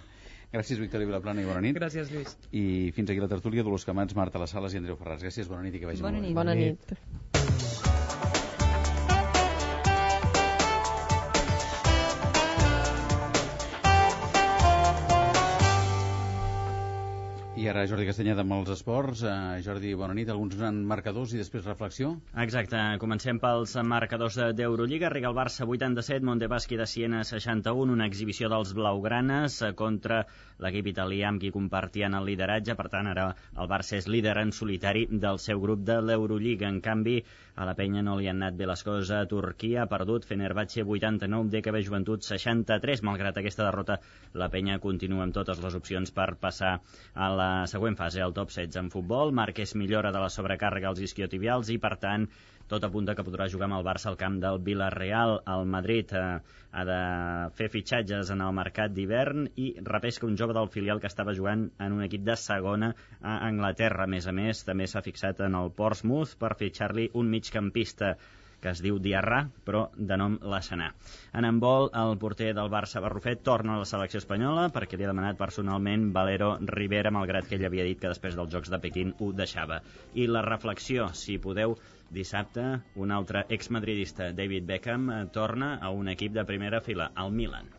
Gràcies, 0.53 0.79
Victòria 0.81 1.05
Vilaplana, 1.05 1.43
i 1.43 1.45
bona 1.45 1.61
nit. 1.61 1.75
Gràcies, 1.77 2.09
Lluís. 2.09 2.33
I 2.51 2.89
fins 2.95 3.11
aquí 3.13 3.21
la 3.21 3.29
tertúlia, 3.29 3.61
Dolors 3.67 3.85
Camats, 3.85 4.15
Marta 4.17 4.41
Les 4.41 4.49
Sales 4.55 4.73
i 4.73 4.81
Andreu 4.81 4.97
Ferraz. 4.97 5.21
Gràcies, 5.21 5.47
bona 5.51 5.61
nit 5.67 5.77
i 5.77 5.83
que 5.83 5.91
vagi 5.91 6.01
Bona 6.01 6.17
molt 6.17 6.23
bé. 6.23 6.27
nit. 6.27 6.35
Bona 6.41 6.55
nit. 6.57 7.38
I 17.59 17.65
ara 17.67 17.81
Jordi 17.91 18.05
Castanyeda 18.07 18.45
amb 18.45 18.53
els 18.55 18.69
esports. 18.71 19.19
Uh, 19.27 19.57
Jordi, 19.65 19.89
bona 19.99 20.13
nit. 20.15 20.29
Alguns 20.31 20.61
marcadors 20.87 21.33
i 21.35 21.39
després 21.41 21.65
reflexió? 21.67 22.13
Exacte. 22.39 22.79
Comencem 23.01 23.41
pels 23.43 23.73
marcadors 23.83 24.37
d'Eurolliga. 24.55 25.09
Riga 25.11 25.27
el 25.27 25.35
Barça 25.35 25.67
87, 25.67 26.23
Montepaschi 26.29 26.79
de 26.79 26.87
Siena 26.87 27.25
61, 27.27 27.97
una 27.97 28.07
exhibició 28.07 28.47
dels 28.53 28.71
blaugranes 28.77 29.57
eh, 29.59 29.73
contra 29.81 30.21
l'equip 30.63 30.87
italià 30.93 31.27
amb 31.33 31.43
qui 31.43 31.51
compartien 31.51 32.15
el 32.15 32.29
lideratge. 32.31 32.77
Per 32.79 32.87
tant, 32.93 33.11
ara 33.11 33.27
el 33.33 33.67
Barça 33.67 33.99
és 33.99 34.07
líder 34.07 34.37
en 34.39 34.55
solitari 34.55 35.09
del 35.11 35.43
seu 35.43 35.59
grup 35.59 35.83
de 35.83 35.99
l'Eurolliga. 35.99 36.71
En 36.71 36.79
canvi, 36.79 37.17
a 37.59 37.67
la 37.67 37.75
penya 37.75 38.05
no 38.07 38.15
li 38.15 38.31
han 38.31 38.39
anat 38.39 38.55
bé 38.55 38.71
les 38.71 38.85
coses. 38.87 39.11
A 39.11 39.27
Turquia 39.27 39.83
ha 39.83 39.91
perdut 39.91 40.29
Fenerbahce 40.31 40.87
89, 40.87 41.51
DKB 41.57 41.83
Joventut 41.89 42.23
63. 42.23 43.03
Malgrat 43.03 43.43
aquesta 43.43 43.67
derrota, 43.67 43.99
la 44.31 44.47
penya 44.47 44.79
continua 44.79 45.27
amb 45.27 45.35
totes 45.35 45.59
les 45.59 45.75
opcions 45.75 46.15
per 46.15 46.31
passar 46.39 46.77
a 47.19 47.31
la 47.35 47.48
següent 47.71 47.97
fase, 47.99 48.21
al 48.23 48.33
top 48.37 48.51
16 48.53 48.79
en 48.81 48.91
futbol. 48.93 49.33
Marquès 49.35 49.75
millora 49.75 50.13
de 50.15 50.21
la 50.23 50.29
sobrecàrrega 50.33 50.89
als 50.91 51.01
isquiotibials 51.05 51.69
i, 51.73 51.77
per 51.81 51.95
tant, 52.01 52.27
tot 52.69 52.83
apunta 52.85 53.15
que 53.17 53.25
podrà 53.25 53.47
jugar 53.49 53.65
amb 53.65 53.79
el 53.79 53.85
Barça 53.87 54.11
al 54.11 54.17
camp 54.21 54.35
del 54.43 54.59
Villarreal. 54.65 55.39
El 55.53 55.65
Madrid 55.75 56.11
eh, 56.13 56.25
ha 56.71 56.83
de 56.85 56.99
fer 57.57 57.69
fitxatges 57.73 58.29
en 58.35 58.43
el 58.45 58.53
mercat 58.59 58.93
d'hivern 58.93 59.47
i 59.63 59.71
repesca 59.91 60.27
un 60.29 60.37
jove 60.37 60.53
del 60.57 60.69
filial 60.75 61.01
que 61.01 61.09
estava 61.09 61.33
jugant 61.39 61.65
en 61.79 61.97
un 61.97 62.05
equip 62.05 62.27
de 62.27 62.37
segona 62.37 62.91
a 63.21 63.39
Anglaterra. 63.47 64.05
A 64.05 64.13
més 64.15 64.29
a 64.29 64.35
més, 64.41 64.61
també 64.67 64.85
s'ha 64.87 65.05
fixat 65.05 65.41
en 65.47 65.57
el 65.57 65.73
Portsmouth 65.81 66.35
per 66.43 66.53
fitxar-li 66.61 67.09
un 67.21 67.33
migcampista 67.33 68.15
que 68.61 68.71
es 68.73 68.81
diu 68.83 68.99
Diarra, 68.99 69.43
però 69.65 69.85
de 69.95 70.17
nom 70.19 70.37
Lassanà. 70.51 70.89
En 71.33 71.47
handbol, 71.47 71.89
el 72.01 72.17
porter 72.21 72.51
del 72.57 72.71
Barça 72.73 73.01
Barrufet 73.03 73.43
torna 73.45 73.75
a 73.75 73.83
la 73.83 73.87
selecció 73.89 74.21
espanyola 74.21 74.67
perquè 74.75 74.97
li 74.97 75.07
ha 75.07 75.11
demanat 75.11 75.39
personalment 75.39 76.09
Valero 76.15 76.51
Rivera, 76.73 77.13
malgrat 77.15 77.47
que 77.47 77.57
ell 77.59 77.65
havia 77.69 77.87
dit 77.87 78.01
que 78.01 78.11
després 78.11 78.35
dels 78.37 78.51
Jocs 78.53 78.73
de 78.73 78.81
Pequín 78.83 79.15
ho 79.19 79.31
deixava. 79.33 79.81
I 80.13 80.27
la 80.27 80.43
reflexió, 80.45 81.09
si 81.13 81.39
podeu, 81.39 81.77
dissabte, 82.11 82.65
un 82.95 83.11
altre 83.15 83.45
exmadridista, 83.49 84.31
David 84.33 84.65
Beckham, 84.69 85.09
eh, 85.09 85.25
torna 85.33 85.75
a 85.77 85.91
un 85.91 86.09
equip 86.09 86.33
de 86.33 86.45
primera 86.45 86.81
fila, 86.81 87.11
al 87.15 87.31
Milan. 87.31 87.69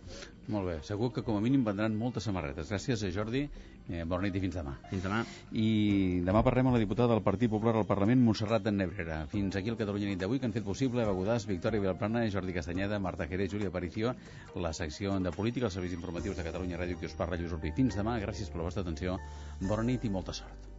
Molt 0.50 0.66
bé, 0.66 0.78
segur 0.82 1.12
que 1.14 1.22
com 1.22 1.36
a 1.38 1.42
mínim 1.44 1.62
vendran 1.66 1.94
moltes 1.98 2.24
samarretes. 2.26 2.70
Gràcies, 2.72 3.04
a 3.06 3.10
Jordi. 3.14 3.44
Eh, 3.90 4.04
bona 4.06 4.22
nit 4.28 4.36
i 4.38 4.42
fins 4.42 4.54
demà. 4.54 4.76
Fins 4.86 5.02
demà. 5.02 5.24
I 5.50 6.22
demà 6.26 6.44
parlem 6.46 6.68
amb 6.70 6.76
la 6.76 6.82
diputada 6.82 7.10
del 7.10 7.24
Partit 7.26 7.50
Popular 7.50 7.74
al 7.80 7.88
Parlament, 7.88 8.22
Montserrat 8.22 8.62
de 8.62 8.72
Nebrera. 8.76 9.24
Fins 9.32 9.58
aquí 9.58 9.72
el 9.72 9.78
Catalunya 9.80 10.12
nit 10.12 10.22
d'avui, 10.22 10.38
que 10.38 10.46
han 10.46 10.54
fet 10.54 10.66
possible 10.66 11.02
Eva 11.02 11.16
Godàs, 11.18 11.48
Victòria 11.50 11.82
Vilplana, 11.82 12.22
Jordi 12.30 12.54
Castanyeda, 12.54 13.02
Marta 13.02 13.26
Jerez, 13.26 13.50
Júlia 13.50 13.74
Aparicio, 13.74 14.14
la 14.54 14.72
secció 14.76 15.18
de 15.18 15.34
política, 15.34 15.66
els 15.66 15.78
serveis 15.80 15.98
informatius 15.98 16.38
de 16.38 16.46
Catalunya 16.46 16.78
Ràdio, 16.78 17.00
que 17.00 17.10
us 17.10 17.18
parla 17.18 17.40
Lluís 17.40 17.56
Urbi. 17.58 17.74
Fins 17.74 17.98
demà, 17.98 18.20
gràcies 18.22 18.50
per 18.50 18.62
la 18.62 18.70
vostra 18.70 18.86
atenció, 18.86 19.18
bona 19.66 19.82
nit 19.90 20.06
i 20.06 20.18
molta 20.18 20.36
sort. 20.36 20.69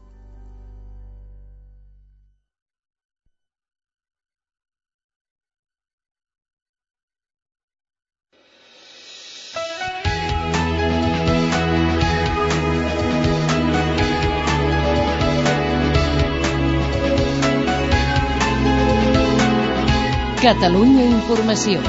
Catalunya 20.41 21.03
Informació. 21.05 21.81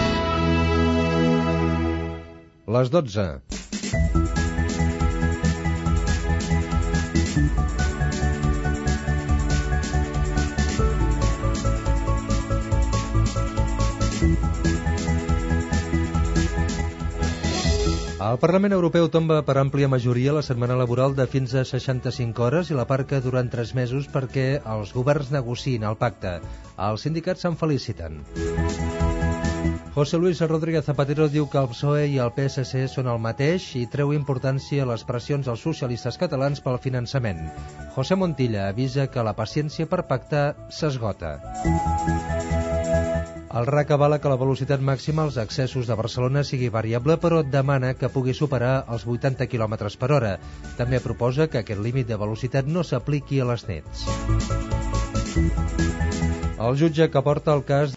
Les 2.76 2.90
12. 2.92 3.61
El 18.22 18.36
Parlament 18.38 18.70
Europeu 18.76 19.08
tomba 19.10 19.40
per 19.42 19.56
àmplia 19.58 19.88
majoria 19.90 20.34
la 20.36 20.44
setmana 20.46 20.76
laboral 20.78 21.16
de 21.18 21.24
fins 21.30 21.56
a 21.58 21.64
65 21.66 22.44
hores 22.46 22.70
i 22.70 22.76
la 22.78 22.84
parca 22.86 23.18
durant 23.24 23.50
3 23.50 23.72
mesos 23.74 24.06
perquè 24.12 24.44
els 24.74 24.92
governs 24.94 25.32
negociïn 25.34 25.82
el 25.88 25.98
pacte. 25.98 26.36
Els 26.88 27.02
sindicats 27.08 27.42
se'n 27.42 27.58
feliciten. 27.58 28.20
José 29.96 30.22
Luis 30.22 30.38
Rodríguez 30.40 30.86
Zapatero 30.86 31.26
diu 31.32 31.50
que 31.50 31.58
el 31.58 31.68
PSOE 31.74 32.06
i 32.14 32.18
el 32.22 32.30
PSC 32.36 32.86
són 32.94 33.10
el 33.10 33.18
mateix 33.26 33.66
i 33.80 33.84
treu 33.90 34.14
importància 34.14 34.86
a 34.86 34.90
les 34.92 35.02
pressions 35.08 35.50
dels 35.50 35.66
socialistes 35.66 36.20
catalans 36.22 36.62
pel 36.62 36.78
finançament. 36.86 37.42
José 37.98 38.16
Montilla 38.16 38.68
avisa 38.70 39.10
que 39.10 39.26
la 39.26 39.34
paciència 39.34 39.90
per 39.90 40.06
pactar 40.14 40.52
s'esgota. 40.70 41.40
El 43.52 43.66
RAC 43.68 43.90
avala 43.92 44.16
que 44.16 44.30
la 44.32 44.38
velocitat 44.40 44.80
màxima 44.80 45.26
als 45.26 45.34
accessos 45.40 45.88
de 45.88 45.96
Barcelona 45.98 46.40
sigui 46.48 46.70
variable, 46.72 47.18
però 47.20 47.42
demana 47.44 47.90
que 48.00 48.08
pugui 48.14 48.32
superar 48.38 48.86
els 48.94 49.04
80 49.04 49.44
km 49.52 49.76
per 50.00 50.08
hora. 50.16 50.30
També 50.78 51.00
proposa 51.04 51.50
que 51.52 51.60
aquest 51.60 51.82
límit 51.84 52.08
de 52.08 52.16
velocitat 52.16 52.70
no 52.76 52.80
s'apliqui 52.80 53.42
a 53.44 53.50
les 53.50 53.66
nits. 53.68 54.06
El 56.62 56.76
jutge 56.78 57.10
que 57.10 57.20
porta 57.26 57.52
el 57.58 57.62
cas 57.68 57.90